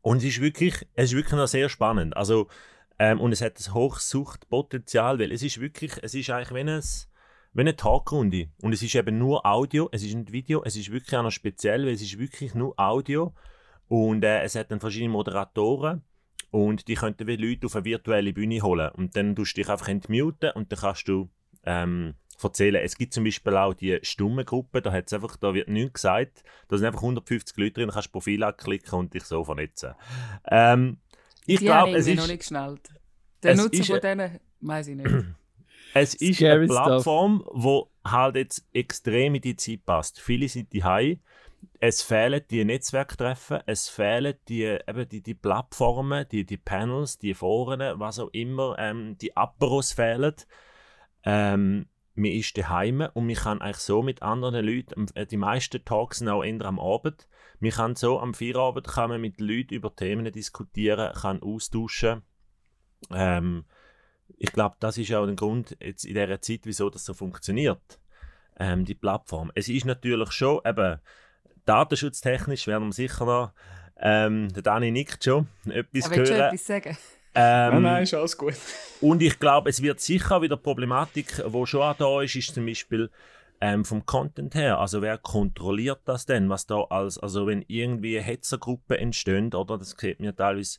Und 0.00 0.18
es 0.18 0.24
ist 0.24 0.40
wirklich, 0.40 0.86
es 0.94 1.10
ist 1.10 1.16
wirklich 1.16 1.34
noch 1.34 1.46
sehr 1.46 1.68
spannend. 1.68 2.16
Also, 2.16 2.48
ähm, 2.98 3.20
und 3.20 3.32
es 3.32 3.42
hat 3.42 3.58
ein 3.58 3.74
hohes 3.74 4.08
Suchtpotenzial, 4.08 5.18
weil 5.18 5.32
es 5.32 5.42
ist 5.42 5.60
wirklich, 5.60 5.92
es 6.02 6.14
ist 6.14 6.30
eigentlich 6.30 6.54
wie, 6.54 6.70
ein, 6.70 6.82
wie 7.52 7.60
eine 7.60 7.76
Talkrunde. 7.76 8.48
Und 8.62 8.72
es 8.72 8.82
ist 8.82 8.94
eben 8.94 9.18
nur 9.18 9.44
Audio, 9.46 9.88
es 9.92 10.02
ist 10.02 10.14
nicht 10.14 10.32
Video, 10.32 10.62
es 10.64 10.76
ist 10.76 10.90
wirklich 10.92 11.16
auch 11.16 11.22
noch 11.22 11.30
speziell, 11.32 11.84
weil 11.86 11.92
es 11.94 12.02
ist 12.02 12.18
wirklich 12.18 12.54
nur 12.54 12.74
Audio. 12.78 13.34
Und 13.88 14.22
äh, 14.24 14.42
es 14.42 14.54
hat 14.54 14.70
dann 14.70 14.80
verschiedene 14.80 15.10
Moderatoren 15.10 16.02
und 16.50 16.88
die 16.88 16.94
könnten 16.94 17.26
wie 17.26 17.36
Leute 17.36 17.66
auf 17.66 17.76
eine 17.76 17.84
virtuelle 17.84 18.32
Bühne 18.32 18.60
holen. 18.62 18.90
Und 18.94 19.16
dann 19.16 19.34
tust 19.34 19.56
du 19.56 19.60
dich 19.62 19.70
einfach 19.70 19.88
entmuten 19.88 20.50
und 20.54 20.70
dann 20.72 20.78
kannst 20.78 21.08
du 21.08 21.30
ähm, 21.64 22.14
erzählen. 22.42 22.82
Es 22.84 22.96
gibt 22.96 23.12
zum 23.14 23.24
Beispiel 23.24 23.56
auch 23.56 23.74
die 23.74 23.98
stumme 24.02 24.44
Gruppe, 24.44 24.80
da, 24.82 24.92
hat's 24.92 25.12
einfach, 25.12 25.36
da 25.36 25.54
wird 25.54 25.68
nichts 25.68 25.94
gesagt. 25.94 26.44
Da 26.68 26.76
sind 26.76 26.86
einfach 26.86 27.00
150 27.02 27.56
Leute 27.56 27.72
drin, 27.72 27.88
da 27.88 27.94
kannst 27.94 28.08
du 28.08 28.12
Profil 28.12 28.42
anklicken 28.44 28.98
und 28.98 29.14
dich 29.14 29.24
so 29.24 29.42
vernetzen. 29.42 29.94
Ähm, 30.50 30.98
ich 31.46 31.60
glaube, 31.60 31.96
es 31.96 32.06
irgendwie 32.06 32.16
noch 32.16 32.24
ist, 32.24 32.30
nicht 32.30 32.38
geschnallt. 32.40 32.88
Der 33.42 33.56
Nutzer 33.56 33.72
ist 33.80 33.86
von 33.86 33.96
ein- 33.96 34.18
denen, 34.18 34.40
weiß 34.60 34.88
ich 34.88 34.96
nicht. 34.96 35.10
Es 36.00 36.14
ist 36.14 36.36
Scary 36.36 36.64
eine 36.64 36.66
stuff. 36.66 36.86
Plattform, 36.86 37.44
wo 37.52 37.90
halt 38.04 38.36
jetzt 38.36 38.66
extrem 38.72 39.34
in 39.34 39.42
die 39.42 39.56
Zeit 39.56 39.84
passt. 39.84 40.20
Viele 40.20 40.48
sind 40.48 40.72
die 40.72 40.82
Es 41.80 42.02
fehlen 42.02 42.42
die 42.50 42.64
Netzwerktreffen, 42.64 43.60
es 43.66 43.88
fehlen 43.88 44.34
die, 44.48 44.64
eben 44.64 45.08
die, 45.08 45.22
die 45.22 45.34
Plattformen, 45.34 46.26
die, 46.30 46.44
die 46.44 46.56
Panels, 46.56 47.18
die 47.18 47.34
Foren, 47.34 47.98
was 47.98 48.18
auch 48.18 48.30
immer, 48.32 48.76
ähm, 48.78 49.16
die 49.18 49.36
Aperos 49.36 49.92
fehlen. 49.92 50.34
Ähm, 51.24 51.86
man 52.14 52.30
ist 52.32 52.56
daheim 52.58 53.08
und 53.14 53.26
man 53.26 53.36
kann 53.36 53.60
eigentlich 53.60 53.76
so 53.78 54.02
mit 54.02 54.22
anderen 54.22 54.64
Leuten, 54.64 55.06
äh, 55.14 55.26
die 55.26 55.36
meisten 55.36 55.84
Talks 55.84 56.18
sind 56.18 56.28
auch 56.28 56.42
eher 56.42 56.64
am 56.64 56.80
Abend, 56.80 57.28
man 57.60 57.70
kann 57.72 57.96
so 57.96 58.20
am 58.20 58.34
Feierabend 58.34 58.86
kann 58.86 59.10
man 59.10 59.20
mit 59.20 59.40
Leuten 59.40 59.74
über 59.74 59.94
Themen 59.94 60.30
diskutieren, 60.32 61.12
kann 61.12 61.42
austauschen. 61.42 62.22
Ähm, 63.12 63.64
ich 64.36 64.52
glaube, 64.52 64.76
das 64.80 64.98
ist 64.98 65.12
auch 65.12 65.26
der 65.26 65.34
Grund 65.34 65.76
jetzt 65.80 66.04
in 66.04 66.14
dieser 66.14 66.40
Zeit, 66.40 66.60
wieso 66.64 66.90
das 66.90 67.04
so 67.04 67.14
funktioniert, 67.14 67.98
ähm, 68.58 68.84
die 68.84 68.94
Plattform. 68.94 69.50
Es 69.54 69.68
ist 69.68 69.86
natürlich 69.86 70.32
schon, 70.32 70.60
eben, 70.64 71.00
datenschutztechnisch 71.64 72.66
werden 72.66 72.88
wir 72.88 72.92
sicher 72.92 73.24
noch, 73.24 73.52
ähm, 74.00 74.48
der 74.52 74.62
Dani 74.62 74.90
nickt 74.90 75.24
schon, 75.24 75.48
etwas 75.66 76.06
Aber 76.06 76.16
willst 76.16 76.32
du 76.32 76.36
hören. 76.36 76.46
etwas 76.46 76.66
sagen? 76.66 76.96
Ähm, 77.34 77.72
nein, 77.74 77.82
nein, 77.82 78.02
ist 78.04 78.14
alles 78.14 78.36
gut. 78.36 78.54
und 79.00 79.22
ich 79.22 79.38
glaube, 79.38 79.70
es 79.70 79.82
wird 79.82 80.00
sicher 80.00 80.42
wieder 80.42 80.56
Problematik, 80.56 81.42
wo 81.46 81.66
schon 81.66 81.82
auch 81.82 81.96
da 81.96 82.22
ist, 82.22 82.36
ist 82.36 82.54
zum 82.54 82.66
Beispiel 82.66 83.10
ähm, 83.60 83.84
vom 83.84 84.06
Content 84.06 84.54
her. 84.54 84.78
Also 84.78 85.02
wer 85.02 85.18
kontrolliert 85.18 86.00
das 86.04 86.26
denn? 86.26 86.48
Was 86.48 86.66
da 86.66 86.80
als, 86.90 87.18
also 87.18 87.46
wenn 87.46 87.64
irgendwie 87.66 88.20
Hetzergruppen 88.20 88.96
entstehen, 88.96 89.52
oder 89.54 89.78
das 89.78 89.96
sieht 89.98 90.20
man 90.20 90.26
ja 90.26 90.32
teilweise 90.32 90.78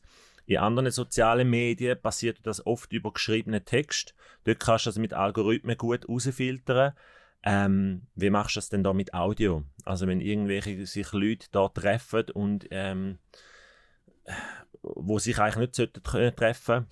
in 0.50 0.58
anderen 0.58 0.90
sozialen 0.92 1.50
Medien, 1.50 2.02
passiert 2.02 2.40
das 2.44 2.66
oft 2.66 2.92
über 2.92 3.14
geschriebenen 3.14 3.64
Text. 3.66 4.16
Dort 4.46 4.60
kannst 4.60 4.86
du 4.86 4.90
das 4.90 4.98
mit 4.98 5.14
Algorithmen 5.14 5.78
gut 5.78 6.10
rausfiltern. 6.10 6.94
Ähm, 7.44 8.08
wie 8.16 8.32
machst 8.32 8.56
du 8.56 8.58
das 8.58 8.70
denn 8.70 8.84
da 8.84 8.92
mit 8.94 9.14
Audio? 9.14 9.64
Also 9.86 10.08
wenn 10.08 10.22
irgendwelche 10.22 10.86
sich 10.88 11.12
Leute 11.14 11.48
da 11.52 11.70
treffen 11.70 12.32
und 12.32 12.68
ähm, 12.72 13.20
wo 14.82 15.20
sich 15.20 15.38
eigentlich 15.38 15.58
nicht 15.58 15.76
sollten 15.76 16.02
tre- 16.02 16.32
treffen 16.32 16.88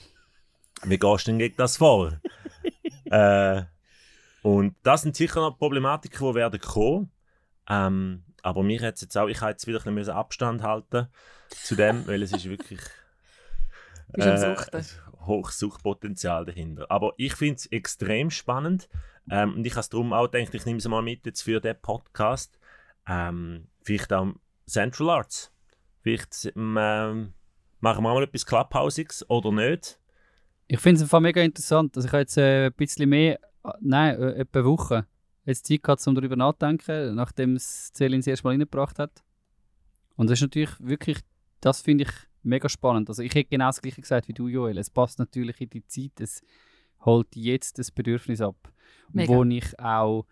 wie 0.84 1.00
gehst 1.00 1.26
du 1.26 1.32
denn 1.32 1.40
gegen 1.40 1.56
das 1.58 1.78
vor? 1.78 2.22
äh, 3.06 3.64
und 4.44 4.76
das 4.84 5.02
sind 5.02 5.16
sicher 5.16 5.42
noch 5.42 5.58
Problematiken, 5.58 6.28
die 6.28 6.36
werden 6.36 6.60
kommen. 6.60 7.12
Ähm, 7.68 8.24
aber 8.44 8.62
mir 8.62 8.80
jetzt 8.80 9.18
auch, 9.18 9.28
ich 9.28 9.42
habe 9.42 9.52
jetzt 9.52 9.66
wieder 9.66 9.86
ein 9.86 9.96
bisschen 9.96 10.14
Abstand 10.14 10.62
halten 10.62 11.08
zu 11.50 11.76
dem, 11.76 12.06
weil 12.06 12.22
es 12.22 12.32
ist 12.32 12.48
wirklich 12.48 12.80
Bist 14.14 14.28
am 14.28 14.38
Suchten. 14.38 14.86
hohes 15.26 15.60
Suchtpotenzial 15.60 16.46
dahinter. 16.46 16.90
Aber 16.90 17.14
ich 17.18 17.36
finde 17.36 17.56
es 17.56 17.66
extrem 17.68 18.30
spannend 18.30 18.88
ähm, 19.30 19.56
und 19.56 19.66
ich 19.66 19.74
habe 19.74 19.82
es 19.82 19.90
darum 19.90 20.14
auch 20.14 20.30
gedacht, 20.30 20.54
ich 20.54 20.66
nehme 20.66 20.78
es 20.78 20.88
mal 20.88 21.02
mit 21.02 21.26
jetzt 21.26 21.42
für 21.42 21.60
den 21.60 21.80
Podcast. 21.82 22.58
Ähm, 23.08 23.68
vielleicht 23.82 24.12
auch 24.14 24.34
Central 24.66 25.10
Arts. 25.10 25.52
Vielleicht 26.02 26.54
ähm, 26.56 27.34
machen 27.80 28.04
wir 28.04 28.14
mal 28.14 28.24
etwas 28.24 28.46
Clubhousiges 28.46 29.30
oder 29.30 29.52
nicht. 29.52 30.00
Ich 30.68 30.80
finde 30.80 30.98
es 30.98 31.04
einfach 31.04 31.20
mega 31.20 31.42
interessant. 31.42 31.96
Also 31.96 32.08
ich 32.08 32.12
habe 32.12 32.22
jetzt 32.22 32.38
äh, 32.38 32.68
ein 32.68 32.74
bisschen 32.74 33.10
mehr, 33.10 33.40
äh, 33.64 33.72
nein, 33.82 34.22
äh, 34.22 34.32
etwa 34.40 34.60
eine 34.60 34.68
Woche, 34.68 35.08
jetzt 35.46 35.66
Zeit 35.66 35.84
gehabt, 35.84 36.06
um 36.08 36.16
darüber 36.16 36.36
nachzudenken, 36.36 37.16
nachdem 37.16 37.56
es 37.56 37.92
Celine 37.94 38.20
das 38.20 38.28
erste 38.28 38.46
Mal 38.46 38.52
reingebracht 38.52 39.00
hat. 39.00 39.24
Und 40.16 40.30
das 40.30 40.40
ist 40.40 40.44
natürlich 40.44 40.72
wirklich, 40.80 41.20
das 41.62 41.82
finde 41.82 42.06
ich 42.06 42.27
mega 42.48 42.70
spannend. 42.70 43.10
Also 43.10 43.22
ich 43.22 43.34
hätte 43.36 43.50
genau 43.50 43.68
das 43.68 43.82
gleiche 43.82 44.02
gesagt 44.02 44.28
wie 44.28 44.34
du, 44.34 44.48
Joel. 44.48 44.78
Es 44.78 44.90
passt 44.90 45.20
natürlich 45.20 45.62
in 45.62 45.70
die 45.70 45.86
Zeit, 45.86 46.20
es 46.20 46.42
holt 47.02 47.36
jetzt 47.36 47.78
das 47.80 47.92
Bedürfnis 47.92 48.42
ab. 48.42 48.56
Mega. 49.12 49.34
Wo 49.34 49.44
ich 49.44 49.80
auch, 49.80 50.26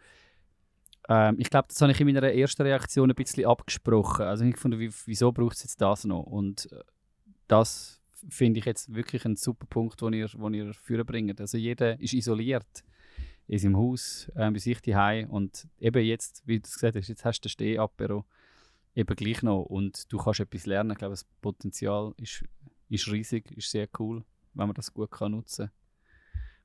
ähm, 1.07 1.35
ich 1.39 1.49
glaube, 1.49 1.67
das 1.69 1.81
habe 1.81 1.91
ich 1.91 2.01
in 2.01 2.07
meiner 2.07 2.23
ersten 2.23 2.63
Reaktion 2.63 3.09
ein 3.09 3.15
bisschen 3.15 3.45
abgesprochen. 3.45 4.25
Also 4.25 4.45
ich 4.45 4.57
fand, 4.57 4.79
wie, 4.79 4.91
wieso 5.05 5.31
braucht 5.31 5.55
es 5.55 5.63
jetzt 5.63 5.81
das 5.81 6.05
noch? 6.05 6.23
Und 6.23 6.71
äh, 6.71 6.79
das 7.47 8.01
finde 8.29 8.59
ich 8.59 8.65
jetzt 8.65 8.93
wirklich 8.93 9.25
ein 9.25 9.35
super 9.35 9.67
Punkt, 9.67 10.01
den 10.01 10.13
ihr, 10.13 10.27
den 10.27 10.53
ihr 10.53 10.73
führen 10.73 11.05
bringt. 11.05 11.39
Also 11.39 11.57
jeder 11.57 11.99
ist 11.99 12.13
isoliert. 12.13 12.83
in 13.47 13.59
seinem 13.59 13.77
Haus, 13.77 14.29
äh, 14.35 14.49
bei 14.49 14.57
sich 14.57 14.81
daheim 14.81 15.29
und 15.29 15.67
eben 15.79 16.03
jetzt, 16.03 16.41
wie 16.45 16.59
du 16.59 16.63
gesagt 16.63 16.95
hast, 16.95 17.07
jetzt 17.07 17.25
hast 17.25 17.41
du 17.41 17.47
den 17.47 17.51
Steh-Apero 17.51 18.25
eben 18.95 19.15
gleich 19.15 19.43
noch 19.43 19.63
und 19.63 20.11
du 20.11 20.17
kannst 20.17 20.39
etwas 20.39 20.65
lernen. 20.65 20.91
Ich 20.91 20.97
glaube, 20.97 21.13
das 21.13 21.25
Potenzial 21.41 22.13
ist, 22.17 22.43
ist 22.89 23.11
riesig, 23.11 23.51
ist 23.51 23.69
sehr 23.69 23.87
cool, 23.99 24.23
wenn 24.53 24.67
man 24.67 24.75
das 24.75 24.93
gut 24.93 25.11
kann 25.11 25.33
nutzen 25.33 25.69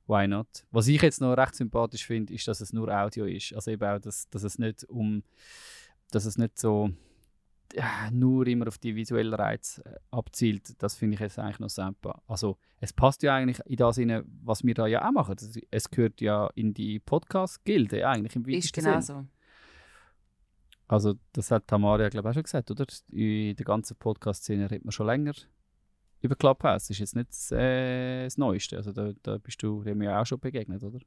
Why 0.07 0.27
not? 0.27 0.65
Was 0.71 0.87
ich 0.87 1.01
jetzt 1.01 1.21
noch 1.21 1.33
recht 1.35 1.55
sympathisch 1.55 2.05
finde, 2.05 2.33
ist, 2.33 2.47
dass 2.47 2.59
es 2.59 2.73
nur 2.73 2.89
Audio 2.89 3.25
ist. 3.25 3.53
Also 3.53 3.71
eben 3.71 3.83
auch, 3.83 3.99
dass, 3.99 4.29
dass 4.29 4.43
es 4.43 4.59
nicht 4.59 4.83
um, 4.85 5.23
dass 6.09 6.25
es 6.25 6.37
nicht 6.37 6.59
so 6.59 6.91
ja, 7.73 8.09
nur 8.11 8.45
immer 8.47 8.67
auf 8.67 8.77
die 8.77 8.95
visuellen 8.95 9.33
Reize 9.33 9.85
äh, 9.85 9.97
abzielt. 10.11 10.81
Das 10.81 10.95
finde 10.95 11.15
ich 11.15 11.21
jetzt 11.21 11.39
eigentlich 11.39 11.59
noch 11.59 11.69
super. 11.69 12.21
Also 12.27 12.57
es 12.79 12.91
passt 12.91 13.23
ja 13.23 13.35
eigentlich 13.35 13.59
in 13.65 13.77
das 13.77 13.95
Sinne, 13.95 14.25
was 14.43 14.63
wir 14.63 14.73
da 14.73 14.87
ja 14.87 15.07
auch 15.07 15.11
machen. 15.11 15.35
Es 15.69 15.89
gehört 15.89 16.19
ja 16.19 16.49
in 16.55 16.73
die 16.73 16.99
Podcast-Gilde 16.99 18.05
eigentlich 18.07 18.35
im 18.35 18.45
Ist 18.49 18.73
genau 18.73 18.99
Sinn. 18.99 19.01
so. 19.01 19.25
Also 20.91 21.13
das 21.31 21.51
hat 21.51 21.67
Tamaria, 21.67 22.09
glaube 22.09 22.27
ich, 22.27 22.31
auch 22.31 22.33
schon 22.33 22.43
gesagt, 22.43 22.69
oder? 22.69 22.85
In 23.11 23.55
der 23.55 23.65
ganzen 23.65 23.95
Podcast-Szene 23.95 24.69
redet 24.69 24.83
man 24.83 24.91
schon 24.91 25.07
länger 25.07 25.31
über 26.19 26.35
Clubhouse. 26.35 26.83
Das 26.83 26.89
ist 26.89 26.99
jetzt 26.99 27.15
nicht 27.15 27.51
äh, 27.53 28.25
das 28.25 28.37
Neueste. 28.37 28.75
Also 28.75 28.91
da, 28.91 29.13
da 29.23 29.37
bist 29.37 29.63
du 29.63 29.83
dem 29.83 30.01
ja 30.01 30.21
auch 30.21 30.25
schon 30.25 30.41
begegnet, 30.41 30.83
oder? 30.83 30.99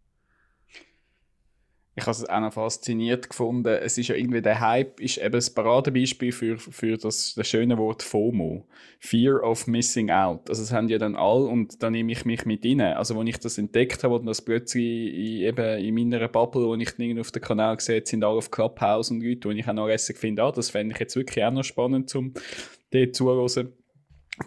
Ich 1.97 2.03
habe 2.03 2.11
es 2.11 2.29
auch 2.29 2.41
noch 2.41 2.53
fasziniert 2.53 3.31
gefunden. 3.31 3.69
Es 3.69 3.99
ist 3.99 4.09
ja 4.09 4.17
irgendwie 4.17 4.43
der 4.43 4.61
Hype, 4.61 5.01
ist 5.01 5.19
eben 5.19 5.33
das 5.33 5.51
Paradebeispiel 5.51 6.33
für, 6.33 6.59
für 6.59 6.97
das, 6.97 7.35
das 7.35 7.47
schöne 7.47 7.79
Wort 7.79 8.03
FOMO. 8.03 8.67
Fear 8.99 9.43
of 9.43 9.67
Missing 9.67 10.11
Out. 10.11 10.49
Also 10.49 10.63
das 10.63 10.73
haben 10.73 10.89
ja 10.89 10.99
dann 10.99 11.15
alle 11.15 11.45
und 11.45 11.83
da 11.83 11.91
nehme 11.91 12.11
ich 12.11 12.25
mich 12.25 12.47
mit 12.47 12.65
rein. 12.65 12.81
Also 12.81 13.19
als 13.19 13.29
ich 13.29 13.39
das 13.39 13.59
entdeckt 13.59 14.03
habe 14.03 14.17
und 14.17 14.27
das 14.27 14.43
plötzlich 14.43 15.15
in, 15.15 15.43
eben 15.43 15.79
in 15.79 15.95
meiner 15.95 16.27
Bubble, 16.27 16.67
wo 16.67 16.75
ich 16.75 16.99
irgendwie 16.99 17.21
auf 17.21 17.31
dem 17.31 17.43
Kanal 17.43 17.77
gesehen 17.77 17.97
habe, 17.97 18.07
sind 18.09 18.25
alle 18.25 18.39
auf 18.39 18.51
Clubhouse 18.51 19.11
und 19.11 19.23
Leute, 19.23 19.49
wo 19.49 19.53
ich 19.53 19.69
auch 19.69 19.73
noch 19.73 19.87
lässig 19.87 20.19
finde, 20.19 20.43
ah, 20.43 20.51
das 20.53 20.71
fände 20.71 20.95
ich 20.95 21.01
jetzt 21.01 21.15
wirklich 21.15 21.45
auch 21.45 21.53
noch 21.53 21.65
spannend, 21.65 22.11
zum 22.11 22.35
dort 22.91 23.15
zuhören 23.15 23.73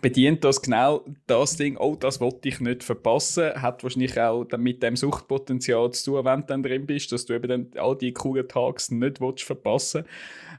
bedient 0.02 0.44
das 0.44 0.62
genau 0.62 1.06
das 1.28 1.56
Ding, 1.56 1.78
oh, 1.78 1.96
das 1.96 2.20
wollte 2.20 2.50
ich 2.50 2.60
nicht 2.60 2.84
verpassen, 2.84 3.62
hat 3.62 3.84
wahrscheinlich 3.84 4.20
auch 4.20 4.44
dann 4.44 4.62
mit 4.62 4.84
dem 4.84 4.96
Suchtpotenzial 4.96 5.92
zu 5.92 6.12
tun, 6.12 6.26
wenn 6.26 6.42
du 6.42 6.48
dann 6.48 6.64
drin 6.64 6.86
bist, 6.86 7.12
dass 7.12 7.26
du 7.26 7.34
eben 7.34 7.48
dann 7.48 7.72
all 7.78 7.98
die 7.98 8.14
coolen 8.14 8.48
Tags 8.48 8.92
nicht 8.92 9.20
verpassen. 9.42 10.04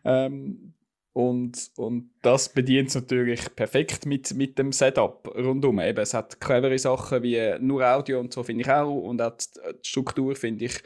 Ähm, 0.05 0.73
und, 1.13 1.71
und 1.77 2.11
das 2.23 2.49
bedient 2.49 2.91
es 2.91 2.95
natürlich 2.95 3.55
perfekt 3.57 4.07
mit, 4.07 4.35
mit 4.35 4.59
dem 4.59 4.73
Setup 4.73 5.29
rundum. 5.37 5.81
Eben, 5.81 5.99
es 5.99 6.15
hat 6.15 6.41
clevere 6.41 6.79
Sachen 6.79 7.23
wie 7.23 7.57
nur 7.59 7.85
Audio 7.85 8.21
und 8.21 8.33
so 8.33 8.45
finde 8.45 8.63
ich 8.63 8.71
auch. 8.71 8.95
Und 8.95 9.21
auch 9.21 9.33
die 9.37 9.89
Struktur 9.89 10.37
finde 10.37 10.67
ich 10.67 10.81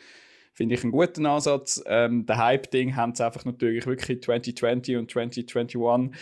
finde 0.54 0.74
ich 0.74 0.82
einen 0.82 0.92
guten 0.92 1.26
Ansatz. 1.26 1.82
Ähm, 1.86 2.26
der 2.26 2.38
Hype-Ding 2.38 2.96
haben 2.96 3.14
sie 3.14 3.24
einfach 3.24 3.44
natürlich 3.44 3.86
wirklich 3.86 4.22
2020 4.22 4.96
und 4.96 5.10
2021 5.10 6.18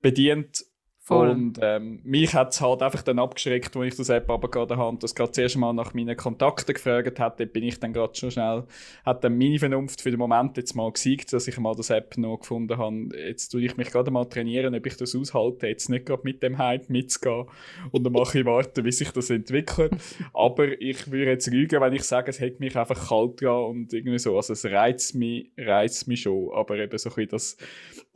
bedient 0.00 0.64
Voll. 1.04 1.30
und 1.30 1.58
ähm, 1.60 1.98
mich 2.04 2.32
hat 2.32 2.52
es 2.52 2.60
halt 2.60 2.80
einfach 2.80 3.02
dann 3.02 3.18
abgeschreckt, 3.18 3.76
als 3.76 3.86
ich 3.88 3.96
das 3.96 4.08
App 4.08 4.30
abgeladen 4.30 4.76
habe 4.76 4.90
und 4.90 5.02
das 5.02 5.16
gerade 5.16 5.32
zuerst 5.32 5.56
mal 5.56 5.72
nach 5.72 5.94
meinen 5.94 6.16
Kontakten 6.16 6.74
gefragt 6.74 7.18
hat. 7.18 7.40
Dort 7.40 7.52
bin 7.52 7.64
ich 7.64 7.80
dann 7.80 7.92
gerade 7.92 8.14
schon 8.14 8.30
schnell, 8.30 8.62
hat 9.04 9.24
dann 9.24 9.36
meine 9.36 9.58
Vernunft 9.58 10.00
für 10.00 10.12
den 10.12 10.20
Moment 10.20 10.56
jetzt 10.56 10.76
mal 10.76 10.92
gesiegt, 10.92 11.32
dass 11.32 11.48
ich 11.48 11.58
mal 11.58 11.74
das 11.74 11.90
App 11.90 12.16
noch 12.18 12.38
gefunden 12.38 12.78
habe. 12.78 13.08
Jetzt 13.16 13.48
tue 13.48 13.62
ich 13.62 13.76
mich 13.76 13.90
gerade 13.90 14.12
mal 14.12 14.26
trainieren, 14.26 14.76
ob 14.76 14.86
ich 14.86 14.96
das 14.96 15.16
aushalte, 15.16 15.66
jetzt 15.66 15.88
nicht 15.88 16.06
gerade 16.06 16.22
mit 16.22 16.40
dem 16.40 16.56
Hype 16.58 16.88
mitzugehen 16.88 17.46
und 17.90 18.04
dann 18.04 18.12
mache 18.12 18.38
ich 18.38 18.44
warten, 18.44 18.84
wie 18.84 18.92
sich 18.92 19.10
das 19.10 19.28
entwickelt. 19.30 19.94
Aber 20.32 20.80
ich 20.80 21.10
würde 21.10 21.32
jetzt 21.32 21.48
lügen, 21.48 21.80
wenn 21.80 21.94
ich 21.94 22.04
sage, 22.04 22.30
es 22.30 22.40
hat 22.40 22.60
mich 22.60 22.76
einfach 22.76 23.08
kalt 23.08 23.42
dran 23.42 23.64
und 23.64 23.92
irgendwie 23.92 24.20
so. 24.20 24.36
Also 24.36 24.52
es 24.52 24.64
reizt 24.66 25.16
mich, 25.16 25.50
reizt 25.58 26.06
mich 26.06 26.20
schon, 26.20 26.52
aber 26.54 26.76
eben 26.76 26.96
so 26.96 27.08
ein 27.08 27.14
bisschen 27.16 27.28
das, 27.28 27.56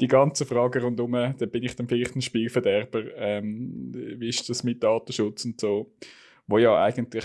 die 0.00 0.06
ganzen 0.06 0.46
Fragen 0.46 0.84
rundherum, 0.84 1.34
da 1.36 1.46
bin 1.46 1.64
ich 1.64 1.74
dann 1.74 1.88
vielleicht 1.88 2.14
ein 2.14 2.22
Spielverderber. 2.22 2.75
Ähm, 3.16 3.92
wie 3.92 4.28
ist 4.28 4.48
das 4.48 4.64
mit 4.64 4.82
Datenschutz 4.82 5.44
und 5.44 5.60
so? 5.60 5.92
Wo 6.46 6.58
ja 6.58 6.82
eigentlich 6.82 7.24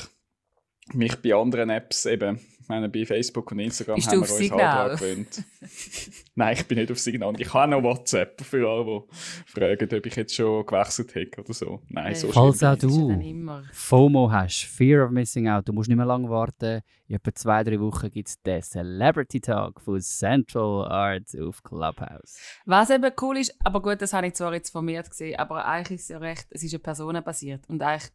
mich 0.93 1.15
bei 1.17 1.33
anderen 1.33 1.69
Apps 1.69 2.05
eben, 2.05 2.39
meine, 2.71 2.89
bei 2.89 3.05
Facebook 3.05 3.51
und 3.51 3.59
Instagram 3.59 3.95
Bist 3.95 4.07
haben 4.07 4.21
du 4.21 4.21
wir 4.21 4.25
auf 4.25 4.31
uns 4.31 4.39
Signal? 4.39 4.89
halt 4.89 4.99
gewöhnt. 4.99 5.43
Nein, 6.35 6.53
ich 6.53 6.65
bin 6.65 6.77
nicht 6.77 6.91
auf 6.91 6.99
Signal. 6.99 7.33
Ich 7.39 7.53
habe 7.53 7.71
noch 7.71 7.83
WhatsApp 7.83 8.41
für 8.41 8.67
alle, 8.67 8.85
die 8.85 9.51
fragen, 9.51 9.97
ob 9.97 10.05
ich 10.05 10.15
jetzt 10.15 10.33
schon 10.33 10.65
gewechselt 10.65 11.13
habe 11.15 11.43
oder 11.43 11.53
so. 11.53 11.81
Nein, 11.89 12.15
so 12.15 12.31
Falls 12.31 12.63
auch 12.63 12.69
ja 12.69 12.75
du. 12.77 13.61
FOMO 13.73 14.31
hast, 14.31 14.63
Fear 14.63 15.05
of 15.05 15.11
Missing 15.11 15.49
Out, 15.49 15.67
du 15.67 15.73
musst 15.73 15.89
nicht 15.89 15.97
mehr 15.97 16.05
lange 16.05 16.29
warten. 16.29 16.81
In 17.07 17.15
etwa 17.17 17.35
zwei, 17.35 17.63
drei 17.63 17.77
Wochen 17.81 18.09
gibt 18.09 18.29
es 18.29 18.41
den 18.41 18.61
Celebrity 18.61 19.41
Talk 19.41 19.81
von 19.81 19.99
Central 19.99 20.87
Arts 20.87 21.35
auf 21.37 21.61
Clubhouse. 21.61 22.37
Was 22.65 22.89
eben 22.89 23.11
cool 23.21 23.37
ist, 23.37 23.53
aber 23.65 23.81
gut, 23.81 24.01
das 24.01 24.13
habe 24.13 24.27
ich 24.27 24.33
zwar 24.33 24.53
jetzt 24.53 24.69
vermehrt 24.69 25.09
gesehen, 25.09 25.37
aber 25.37 25.65
eigentlich 25.65 25.97
ist 25.99 26.03
es 26.03 26.09
ja 26.09 26.17
recht, 26.19 26.47
es 26.51 26.63
ist 26.63 26.71
ja 26.71 26.79
personenbasiert 26.79 27.67
und 27.67 27.81
eigentlich 27.81 28.11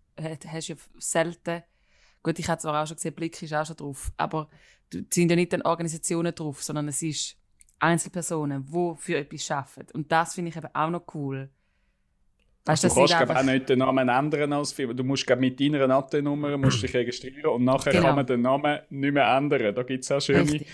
hast 0.51 0.69
du 0.69 0.73
ja 0.73 0.79
selten, 0.99 1.63
gut, 2.27 2.39
ich 2.39 2.49
habe 2.49 2.61
zwar 2.61 2.83
auch 2.83 2.87
schon 2.87 2.97
gesehen, 2.97 3.14
Blick 3.14 3.41
ist 3.43 3.55
auch 3.55 3.64
schon 3.66 3.77
drauf, 3.77 4.11
aber 4.16 4.49
du 4.91 4.99
es 4.99 5.14
sind 5.14 5.31
ja 5.31 5.37
nicht 5.37 5.53
dann 5.53 5.62
Organisationen 5.62 6.35
drauf, 6.35 6.62
sondern 6.62 6.89
es 6.89 7.01
ist 7.03 7.37
Einzelpersonen, 7.79 8.64
die 8.66 8.95
für 8.99 9.16
etwas 9.18 9.51
arbeiten 9.51 9.93
und 9.95 10.11
das 10.11 10.35
finde 10.35 10.51
ich 10.51 10.57
eben 10.57 10.68
auch 10.74 10.91
noch 10.91 11.05
cool. 11.14 11.49
Weißt 12.64 12.83
du 12.83 12.89
das 12.89 12.97
kannst 12.97 13.12
glaub, 13.16 13.31
auch 13.31 13.37
einfach- 13.37 13.53
nicht 13.53 13.68
den 13.68 13.79
Namen 13.79 14.09
ändern 14.09 14.53
als 14.53 14.72
Firma. 14.72 14.93
Du 14.93 15.05
musst 15.05 15.24
mit 15.39 15.61
deiner 15.61 15.87
musst 16.59 16.83
dich 16.83 16.93
registrieren 16.95 17.47
und 17.53 17.62
nachher 17.64 17.93
Genau. 17.93 18.07
kann 18.07 18.16
man 18.16 18.27
den 18.27 18.41
Namen 18.43 18.81
nicht 18.91 19.14
mehr 19.14 19.29
ändern. 19.37 19.72
Da 19.72 19.83
gibt 19.85 20.03
es 20.03 20.11
auch 20.11 20.20
schöne 20.20 20.41
Richtig. 20.41 20.66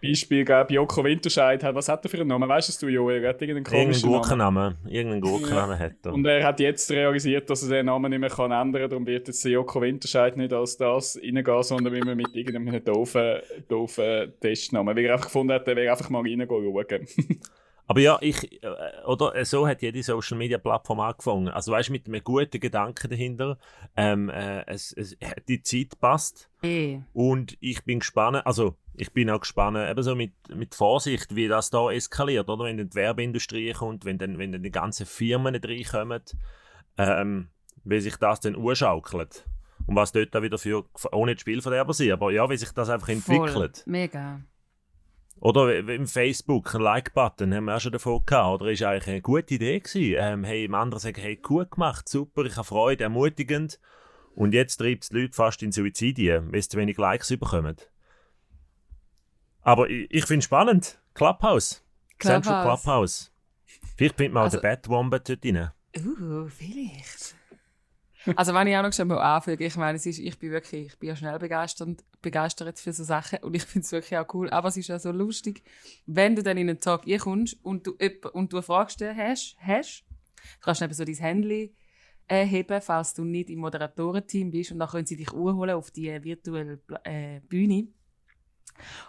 Beispiele. 0.00 0.44
Glaub, 0.44 0.70
Joko 0.70 1.04
Winterscheid 1.04 1.62
hat, 1.62 1.74
was 1.74 1.88
hat 1.88 2.04
er 2.04 2.08
für 2.08 2.18
einen 2.18 2.28
Namen? 2.28 2.48
Weißt 2.48 2.82
du, 2.82 2.88
Joel? 2.88 3.22
Er 3.22 3.30
hat 3.30 3.42
irgendeinen 3.42 3.64
Irgendeinen 3.64 3.84
komischen 3.84 4.10
Namen. 4.10 4.22
Gurkennamen. 4.22 4.76
Irgendeinen 4.88 5.20
Gurkennamen 5.20 5.78
hat 5.78 5.92
er. 6.04 6.12
Und 6.12 6.26
er 6.26 6.44
hat 6.44 6.60
jetzt 6.60 6.90
realisiert, 6.90 7.48
dass 7.48 7.62
er 7.62 7.68
den 7.68 7.86
Namen 7.86 8.10
nicht 8.10 8.20
mehr 8.20 8.30
kann 8.30 8.52
ändern 8.52 8.82
kann. 8.82 8.90
Darum 8.90 9.06
wird 9.06 9.28
jetzt 9.28 9.44
der 9.44 9.52
Joko 9.52 9.80
Winterscheid 9.80 10.36
nicht 10.36 10.52
als 10.52 10.76
das 10.76 11.18
reingehen, 11.22 11.62
sondern 11.62 11.94
wie 11.94 12.00
man 12.00 12.16
mit 12.16 12.34
irgendeinem 12.34 12.84
doofen, 12.84 13.36
doofen 13.68 14.32
Testnamen. 14.40 14.96
Weil 14.96 15.04
er 15.04 15.14
einfach 15.14 15.26
gefunden 15.26 15.52
hat, 15.52 15.66
er 15.68 15.76
will 15.76 15.88
einfach 15.88 16.10
mal 16.10 16.22
reingehen 16.22 16.48
schauen. 16.48 17.38
Aber 17.88 18.00
ja, 18.00 18.18
ich, 18.20 18.62
äh, 18.62 18.68
oder 19.06 19.34
äh, 19.34 19.44
so 19.44 19.66
hat 19.66 19.82
jede 19.82 20.02
Social 20.02 20.36
Media 20.36 20.58
Plattform 20.58 21.00
angefangen. 21.00 21.48
Also 21.48 21.72
weißt 21.72 21.88
du, 21.88 21.92
mit 21.92 22.06
einem 22.06 22.22
guten 22.22 22.60
Gedanken 22.60 23.08
dahinter. 23.08 23.58
Ähm, 23.96 24.28
äh, 24.28 24.64
es, 24.66 24.92
es, 24.92 25.16
die 25.48 25.62
Zeit 25.62 25.98
passt. 26.00 26.50
Eh. 26.62 26.98
Und 27.12 27.56
ich 27.60 27.84
bin 27.84 28.00
gespannt, 28.00 28.44
also 28.44 28.76
ich 28.96 29.12
bin 29.12 29.30
auch 29.30 29.40
gespannt, 29.40 29.76
eben 29.76 30.02
so 30.02 30.14
mit, 30.14 30.32
mit 30.54 30.74
Vorsicht, 30.74 31.34
wie 31.36 31.48
das 31.48 31.70
da 31.70 31.90
eskaliert, 31.90 32.48
oder? 32.48 32.64
Wenn 32.64 32.78
dann 32.78 32.90
die 32.90 32.94
Werbeindustrie 32.94 33.72
kommt, 33.72 34.04
wenn 34.04 34.18
dann, 34.18 34.38
wenn 34.38 34.52
dann 34.52 34.62
die 34.62 34.70
ganzen 34.70 35.06
Firmen 35.06 35.52
nicht 35.52 35.66
reinkommen, 35.66 36.22
ähm, 36.98 37.48
wie 37.84 38.00
sich 38.00 38.16
das 38.16 38.40
dann 38.40 38.56
urschaukelt. 38.56 39.46
Und 39.86 39.96
was 39.96 40.12
dort 40.12 40.34
da 40.34 40.42
wieder 40.42 40.58
für, 40.58 40.84
ohne 41.12 41.34
die 41.34 41.40
Spielverderber 41.40 41.92
sind, 41.92 42.12
aber 42.12 42.32
ja, 42.32 42.48
wie 42.48 42.56
sich 42.56 42.72
das 42.72 42.88
einfach 42.88 43.08
entwickelt. 43.08 43.78
Voll. 43.78 43.92
Mega. 43.92 44.40
Oder 45.38 45.78
im 45.78 46.06
Facebook, 46.06 46.74
ein 46.74 46.80
Like-Button, 46.80 47.54
haben 47.54 47.66
wir 47.66 47.76
auch 47.76 47.80
schon 47.80 47.92
davon 47.92 48.24
gehabt. 48.24 48.62
Oder 48.62 48.72
ist 48.72 48.82
eigentlich 48.82 49.08
eine 49.08 49.20
gute 49.20 49.54
Idee 49.54 49.80
gewesen. 49.80 50.16
Ähm, 50.18 50.44
hey, 50.44 50.64
im 50.64 50.74
anderen 50.74 51.00
sagen, 51.00 51.20
hey, 51.20 51.36
gut 51.36 51.72
gemacht, 51.72 52.08
super, 52.08 52.44
ich 52.46 52.56
habe 52.56 52.64
Freude, 52.64 53.04
ermutigend. 53.04 53.78
Und 54.34 54.54
jetzt 54.54 54.78
treibt 54.78 55.04
es 55.04 55.10
die 55.10 55.20
Leute 55.20 55.34
fast 55.34 55.62
in 55.62 55.72
Suizid 55.72 56.18
ein, 56.18 56.52
weil 56.52 56.62
sie 56.62 56.70
zu 56.70 56.78
wenig 56.78 56.96
Likes 56.96 57.28
bekommen. 57.28 57.76
Aber 59.66 59.90
ich, 59.90 60.06
ich 60.10 60.24
finde 60.26 60.38
es 60.38 60.44
spannend. 60.44 60.98
Clubhouse. 61.14 61.84
Central 62.20 62.62
Clubhouse. 62.62 62.82
Clubhouse. 62.82 63.32
Vielleicht 63.96 64.16
findet 64.16 64.34
man 64.34 64.42
auch 64.42 64.44
Also- 64.44 64.58
den 64.58 64.62
Batwombat 64.62 65.28
dort 65.28 65.44
rein. 65.44 65.70
Uh, 65.98 66.46
vielleicht. 66.48 67.34
Also 68.34 68.52
wenn 68.54 68.66
ich 68.66 68.76
auch 68.76 68.82
noch 68.82 68.92
schon 68.92 69.08
mal 69.08 69.18
anfüge, 69.18 69.64
ich 69.64 69.76
meine, 69.76 69.96
es 69.96 70.06
ist, 70.06 70.18
ich 70.18 70.38
bin 70.38 70.50
wirklich, 70.50 70.86
ich 70.88 70.98
bin 70.98 71.08
ja 71.08 71.16
schnell 71.16 71.38
begeistert, 71.38 72.04
begeistert 72.20 72.78
für 72.78 72.92
so 72.92 73.04
Sachen 73.04 73.38
und 73.40 73.54
ich 73.54 73.62
finde 73.64 73.84
es 73.84 73.92
wirklich 73.92 74.18
auch 74.18 74.26
cool, 74.34 74.50
aber 74.50 74.68
es 74.68 74.76
ist 74.76 74.88
ja 74.88 74.98
so 74.98 75.12
lustig, 75.12 75.62
wenn 76.06 76.34
du 76.34 76.42
dann 76.42 76.56
in 76.58 76.68
einen 76.68 76.80
Tag 76.80 77.04
kommst 77.20 77.56
und 77.62 77.86
du, 77.86 77.96
und 78.32 78.52
du 78.52 78.56
eine 78.56 78.62
Frage 78.62 78.90
stellen 78.90 79.16
hast, 79.16 79.56
hast, 79.60 80.04
du 80.58 80.64
kannst 80.64 80.82
eben 80.82 80.92
so 80.92 81.04
dein 81.04 81.14
Handy 81.14 81.72
äh, 82.26 82.44
heben, 82.44 82.80
falls 82.82 83.14
du 83.14 83.24
nicht 83.24 83.48
im 83.48 83.60
Moderatorenteam 83.60 84.50
bist 84.50 84.72
und 84.72 84.80
dann 84.80 84.88
können 84.88 85.06
sie 85.06 85.16
dich 85.16 85.30
holen 85.30 85.70
auf 85.70 85.92
die 85.92 86.22
virtuelle 86.22 86.80
äh, 87.04 87.40
Bühne. 87.40 87.88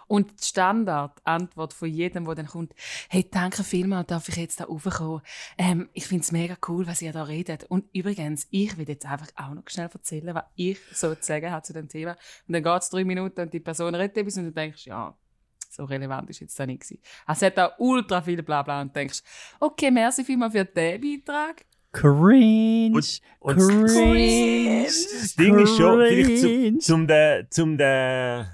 Und 0.06 0.40
die 0.40 0.44
Standardantwort 0.44 1.72
von 1.72 1.88
jedem, 1.88 2.24
der 2.24 2.34
dann 2.34 2.46
kommt, 2.46 2.74
hey, 3.08 3.28
danke 3.30 3.64
vielmals, 3.64 4.06
darf 4.06 4.28
ich 4.28 4.36
jetzt 4.36 4.60
da 4.60 4.64
raufkommen? 4.64 5.22
Ähm, 5.56 5.88
ich 5.92 6.06
finde 6.06 6.22
es 6.22 6.32
mega 6.32 6.56
cool, 6.68 6.86
was 6.86 7.02
ihr 7.02 7.12
da 7.12 7.24
redet. 7.24 7.64
Und 7.64 7.84
übrigens, 7.92 8.46
ich 8.50 8.76
will 8.78 8.88
jetzt 8.88 9.06
einfach 9.06 9.28
auch 9.36 9.54
noch 9.54 9.68
schnell 9.68 9.88
erzählen, 9.92 10.34
was 10.34 10.44
ich 10.56 10.78
so 10.92 11.14
zu 11.14 11.22
sagen 11.22 11.50
habe 11.50 11.62
zu 11.62 11.72
dem 11.72 11.88
Thema. 11.88 12.12
Und 12.46 12.54
dann 12.54 12.62
geht 12.62 12.82
es 12.82 12.90
drei 12.90 13.04
Minuten 13.04 13.40
und 13.40 13.52
die 13.52 13.60
Person 13.60 13.94
redet 13.94 14.16
etwas 14.16 14.36
und 14.36 14.44
du 14.44 14.52
denkst, 14.52 14.86
ja, 14.86 15.14
so 15.70 15.84
relevant 15.84 16.30
ist 16.30 16.40
jetzt 16.40 16.58
da 16.58 16.66
nicht 16.66 16.82
gewesen. 16.82 17.00
Also, 17.26 17.46
es 17.46 17.52
hat 17.52 17.58
auch 17.58 17.78
ultra 17.78 18.22
viel 18.22 18.42
Blabla 18.42 18.80
und 18.80 18.88
du 18.88 18.92
denkst, 18.94 19.20
okay, 19.60 19.90
merci 19.90 20.24
vielmals 20.24 20.52
für 20.52 20.64
diesen 20.64 21.00
Beitrag. 21.24 21.64
Cringe! 21.92 22.92
Und- 22.94 23.20
und- 23.40 23.56
cringe! 23.58 24.84
Das 24.84 25.34
Ding 25.36 25.58
ist 25.58 25.76
schon, 25.76 26.00
vielleicht 26.00 26.40
zum, 26.40 26.80
zum, 26.80 27.06
den, 27.06 27.46
zum 27.50 27.78
den, 27.78 28.46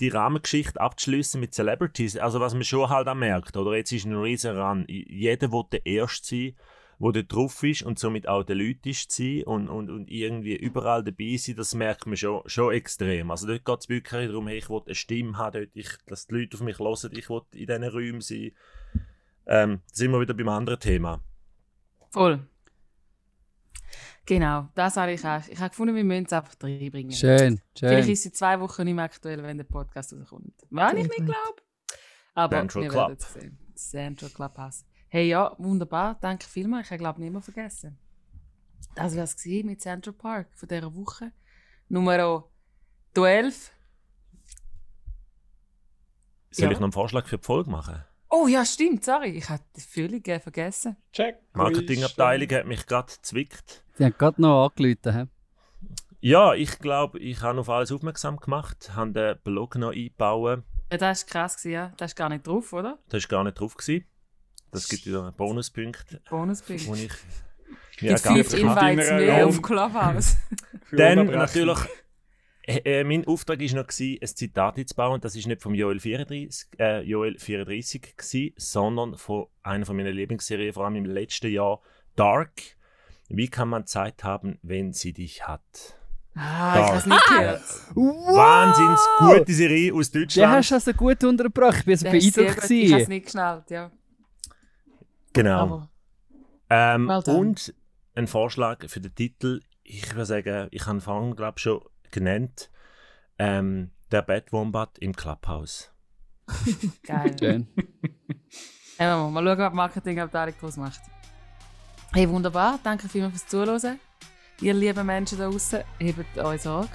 die 0.00 0.08
Rahmengeschichte 0.08 0.80
abzuschließen 0.80 1.40
mit 1.40 1.54
Celebrities. 1.54 2.16
Also 2.16 2.40
was 2.40 2.54
man 2.54 2.64
schon 2.64 2.88
halt 2.88 3.08
auch 3.08 3.14
merkt, 3.14 3.56
oder 3.56 3.76
jetzt 3.76 3.92
ist 3.92 4.06
ein 4.06 4.16
riesen 4.16 4.56
Run. 4.58 4.84
Jeder 4.88 5.52
will 5.52 5.64
der 5.70 5.84
Erste 5.86 6.26
sein, 6.26 6.56
wo 6.98 7.12
der 7.12 7.22
drauf 7.22 7.62
ist 7.62 7.82
und 7.82 7.98
somit 7.98 8.28
auch 8.28 8.44
der 8.44 8.56
Leute 8.56 8.90
ist 8.90 9.10
sein 9.10 9.42
und, 9.44 9.68
und, 9.68 9.90
und 9.90 10.10
irgendwie 10.10 10.54
überall 10.56 11.02
dabei 11.02 11.36
sein, 11.38 11.56
das 11.56 11.74
merkt 11.74 12.06
man 12.06 12.16
schon, 12.16 12.42
schon 12.46 12.74
extrem. 12.74 13.30
Also 13.30 13.46
dort 13.46 13.64
geht 13.64 13.78
es 13.80 13.88
wirklich 13.88 14.28
darum, 14.28 14.48
hey, 14.48 14.58
ich 14.58 14.68
will 14.68 14.82
eine 14.84 14.94
Stimme 14.94 15.38
haben, 15.38 15.60
dort, 15.60 15.70
ich, 15.74 15.88
dass 16.06 16.26
die 16.26 16.34
Leute 16.34 16.56
auf 16.56 16.62
mich 16.62 16.78
hören, 16.78 17.12
ich 17.16 17.30
will 17.30 17.42
in 17.52 17.66
diesen 17.66 17.84
Räumen 17.84 18.20
sein. 18.20 18.52
Ähm, 19.46 19.80
sind 19.90 20.12
wir 20.12 20.20
wieder 20.20 20.34
beim 20.34 20.48
anderen 20.50 20.78
Thema. 20.78 21.20
Voll. 22.10 22.40
Genau, 24.30 24.68
das 24.76 24.96
habe 24.96 25.10
ich 25.10 25.24
auch. 25.26 25.42
Ich 25.48 25.58
habe 25.58 25.70
gefunden, 25.70 25.92
wir 25.96 26.04
müssen 26.04 26.26
es 26.26 26.32
einfach 26.32 26.54
reinbringen. 26.62 27.10
Schön, 27.10 27.60
Vielleicht 27.76 28.04
schön. 28.04 28.12
ist 28.12 28.22
sie 28.22 28.30
zwei 28.30 28.60
Wochen 28.60 28.84
nicht 28.84 28.94
mehr 28.94 29.06
aktuell, 29.06 29.42
wenn 29.42 29.56
der 29.56 29.64
Podcast 29.64 30.12
rauskommt. 30.12 30.54
Was 30.70 30.92
ich 30.92 31.02
nicht 31.02 31.16
glaube. 31.16 31.56
Aber 32.34 32.56
Central 32.58 32.82
wir 32.84 32.90
Club. 32.90 33.08
werden 33.08 33.18
es 33.18 33.32
sehen. 33.32 33.58
Central 33.74 34.30
Clubhouse. 34.30 34.84
Hey, 35.08 35.26
ja, 35.26 35.52
wunderbar. 35.58 36.16
Danke 36.20 36.46
vielmals. 36.46 36.86
Ich 36.86 36.90
habe, 36.92 36.98
glaube 36.98 37.20
nicht 37.20 37.32
mehr 37.32 37.40
vergessen. 37.42 37.98
Das 38.94 39.16
war 39.16 39.24
es 39.24 39.44
mit 39.44 39.80
Central 39.80 40.12
Park 40.12 40.46
von 40.54 40.68
dieser 40.68 40.94
Woche. 40.94 41.32
Nummer 41.88 42.44
12. 43.14 43.72
Soll 46.52 46.66
Ja. 46.66 46.70
ich 46.70 46.78
noch 46.78 46.84
einen 46.84 46.92
Vorschlag 46.92 47.26
für 47.26 47.38
die 47.38 47.44
Folge 47.44 47.68
machen? 47.68 48.04
Oh 48.28 48.46
ja, 48.46 48.64
stimmt. 48.64 49.04
Sorry, 49.04 49.30
ich 49.30 49.48
habe 49.48 49.64
das 49.72 49.86
völlig 49.86 50.28
äh, 50.28 50.38
vergessen. 50.38 50.96
Check. 51.12 51.34
Die 51.52 51.58
Marketingabteilung 51.58 52.48
hat 52.50 52.66
mich 52.66 52.86
gerade 52.86 53.12
zwickt. 53.22 53.84
Die 54.00 54.06
haben 54.06 54.14
gerade 54.16 54.40
noch 54.40 54.64
angerufen. 54.64 55.12
hä? 55.12 55.26
Ja, 56.22 56.54
ich 56.54 56.78
glaube, 56.78 57.18
ich 57.18 57.42
habe 57.42 57.60
auf 57.60 57.68
alles 57.68 57.92
aufmerksam 57.92 58.38
gemacht, 58.38 58.92
habe 58.96 59.12
den 59.12 59.38
Blog 59.44 59.76
noch 59.76 59.92
eingebaut. 59.92 60.62
Ja, 60.90 60.96
das 60.96 61.26
war 61.26 61.30
krass, 61.30 61.56
gewesen, 61.58 61.72
ja. 61.72 61.92
Das 61.98 62.12
ist 62.12 62.16
gar 62.16 62.30
nicht 62.30 62.46
drauf, 62.46 62.72
oder? 62.72 62.98
Das 63.10 63.24
war 63.24 63.28
gar 63.28 63.44
nicht 63.44 63.60
drauf. 63.60 63.76
Gewesen. 63.76 64.06
Das 64.70 64.88
gibt 64.88 65.04
wieder 65.04 65.22
einen 65.22 65.34
Bonuspunkt, 65.34 66.18
Bonusbild. 66.30 66.86
wo 66.86 66.94
ich 66.94 67.10
mir 68.00 68.14
gibt 68.14 68.20
fünf. 68.20 68.54
Invites 68.54 69.10
mehr 69.10 69.46
auf 69.46 69.60
Clubhouse. 69.60 70.36
Dann 70.92 71.26
natürlich, 71.26 71.78
äh, 72.62 73.00
äh, 73.00 73.04
mein 73.04 73.26
Auftrag 73.26 73.60
war 73.60 73.76
noch, 73.76 73.86
gewesen, 73.86 74.18
ein 74.22 74.28
Zitat 74.28 74.78
einzubauen. 74.78 75.20
Das 75.20 75.36
ist 75.36 75.46
nicht 75.46 75.60
vom 75.60 75.74
Joel 75.74 76.00
34, 76.00 76.68
äh, 76.78 77.02
Joel 77.02 77.38
34 77.38 78.16
gewesen, 78.16 78.54
sondern 78.56 79.18
von 79.18 79.46
einer 79.62 79.84
von 79.84 79.96
meiner 79.96 80.12
Lieblingsserien, 80.12 80.72
vor 80.72 80.86
allem 80.86 80.96
im 80.96 81.04
letzten 81.04 81.50
Jahr, 81.50 81.80
Dark. 82.16 82.79
Wie 83.32 83.48
kann 83.48 83.68
man 83.68 83.86
Zeit 83.86 84.24
haben, 84.24 84.58
wenn 84.62 84.92
sie 84.92 85.12
dich 85.12 85.46
hat? 85.46 85.62
Ah, 86.34 86.80
ich 86.80 86.86
habe 86.86 86.96
es 86.98 87.06
nicht 87.06 87.26
gehört. 87.28 87.62
Wahnsinns 87.94 89.00
gute 89.18 89.52
Serie 89.52 89.94
aus 89.94 90.10
Den 90.10 90.22
Deutschland. 90.22 90.52
hast 90.56 90.70
du 90.70 90.74
also 90.74 90.92
gut 90.94 91.22
untergebracht. 91.22 91.86
Ich 91.86 92.04
war 92.04 92.10
beeindruckt. 92.10 92.60
gut. 92.62 92.70
Ich 92.70 92.92
habe 92.92 93.02
es 93.02 93.08
nicht 93.08 93.24
geschnallt, 93.26 93.70
ja. 93.70 93.90
Genau. 95.32 95.88
Ähm, 96.68 97.08
Well 97.08 97.22
und 97.36 97.72
ein 98.16 98.26
Vorschlag 98.26 98.88
für 98.88 99.00
den 99.00 99.14
Titel. 99.14 99.60
Ich 99.84 100.12
würde 100.12 100.26
sagen, 100.26 100.68
ich 100.72 100.86
habe 100.86 101.00
vorhin, 101.00 101.36
glaube 101.36 101.54
ich, 101.56 101.62
schon 101.62 101.82
genannt. 102.10 102.70
Ähm, 103.38 103.92
der 104.10 104.22
Bad 104.22 104.52
Wombat 104.52 104.98
im 104.98 105.14
Clubhouse. 105.14 105.92
geil. 107.04 107.36
Schön. 107.38 107.68
Hey, 108.98 109.06
mal, 109.06 109.30
mal 109.30 109.44
schauen, 109.44 109.58
was 109.58 109.70
die 109.70 109.76
Marketingabteilung 109.76 110.54
daraus 110.60 110.76
macht. 110.76 111.00
Hey, 112.12 112.28
wunderbar. 112.28 112.80
Danke 112.82 113.08
vielmals 113.08 113.34
fürs 113.34 113.46
Zuhören. 113.46 114.00
Ihr 114.60 114.74
lieben 114.74 115.06
Menschen 115.06 115.38
da 115.38 115.48
draußen, 115.48 115.84
hebt 116.00 116.38
euch 116.38 116.62
Sorge. 116.62 116.88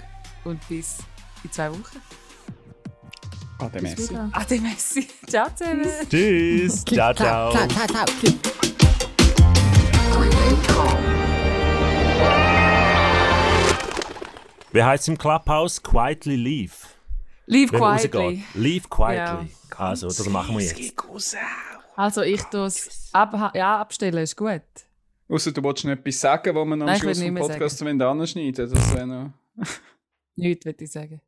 Und 0.43 0.59
bis 0.67 0.97
in 1.41 1.51
zwei 1.53 1.71
Wochen. 1.71 2.01
Ade, 3.59 3.81
Messi. 3.81 4.17
Ade, 4.33 4.59
Messi. 4.59 5.07
Ciao 5.27 5.47
zusammen. 5.55 5.87
Tschüss. 6.09 6.83
ciao, 6.83 7.13
ciao. 7.13 7.53
Wie 14.73 14.83
heißt 14.83 15.03
es 15.03 15.07
im 15.07 15.17
Clubhouse? 15.17 15.81
Quietly 15.81 16.35
leave. 16.35 16.73
Leave 17.45 17.71
Wenn 17.71 17.79
quietly. 17.79 18.19
rausgeht. 18.19 18.43
Leave 18.55 18.89
quietly. 18.89 19.55
Also, 19.77 20.07
das 20.07 20.27
machen 20.27 20.57
wir 20.57 20.65
jetzt. 20.65 20.97
Also, 21.95 22.21
ich 22.21 22.41
tue 22.43 22.65
es 22.65 23.09
ab, 23.13 23.53
ja, 23.55 23.79
abstellen, 23.79 24.17
ist 24.21 24.35
gut. 24.35 24.61
Außer 25.27 25.51
du 25.51 25.63
wolltest 25.63 25.85
noch 25.85 25.93
etwas 25.93 26.19
sagen, 26.19 26.53
wo 26.55 26.63
man 26.65 26.81
am 26.81 26.87
Nein, 26.87 26.99
Schluss 26.99 27.21
vom 27.21 27.35
Podcast 27.35 27.81
anschneiden 27.81 28.53
Das 28.53 28.95
wäre 28.95 29.07
noch... 29.07 29.31
Nichts, 30.35 30.65
würde 30.65 30.83
ich 30.83 30.91
sagen. 30.91 31.21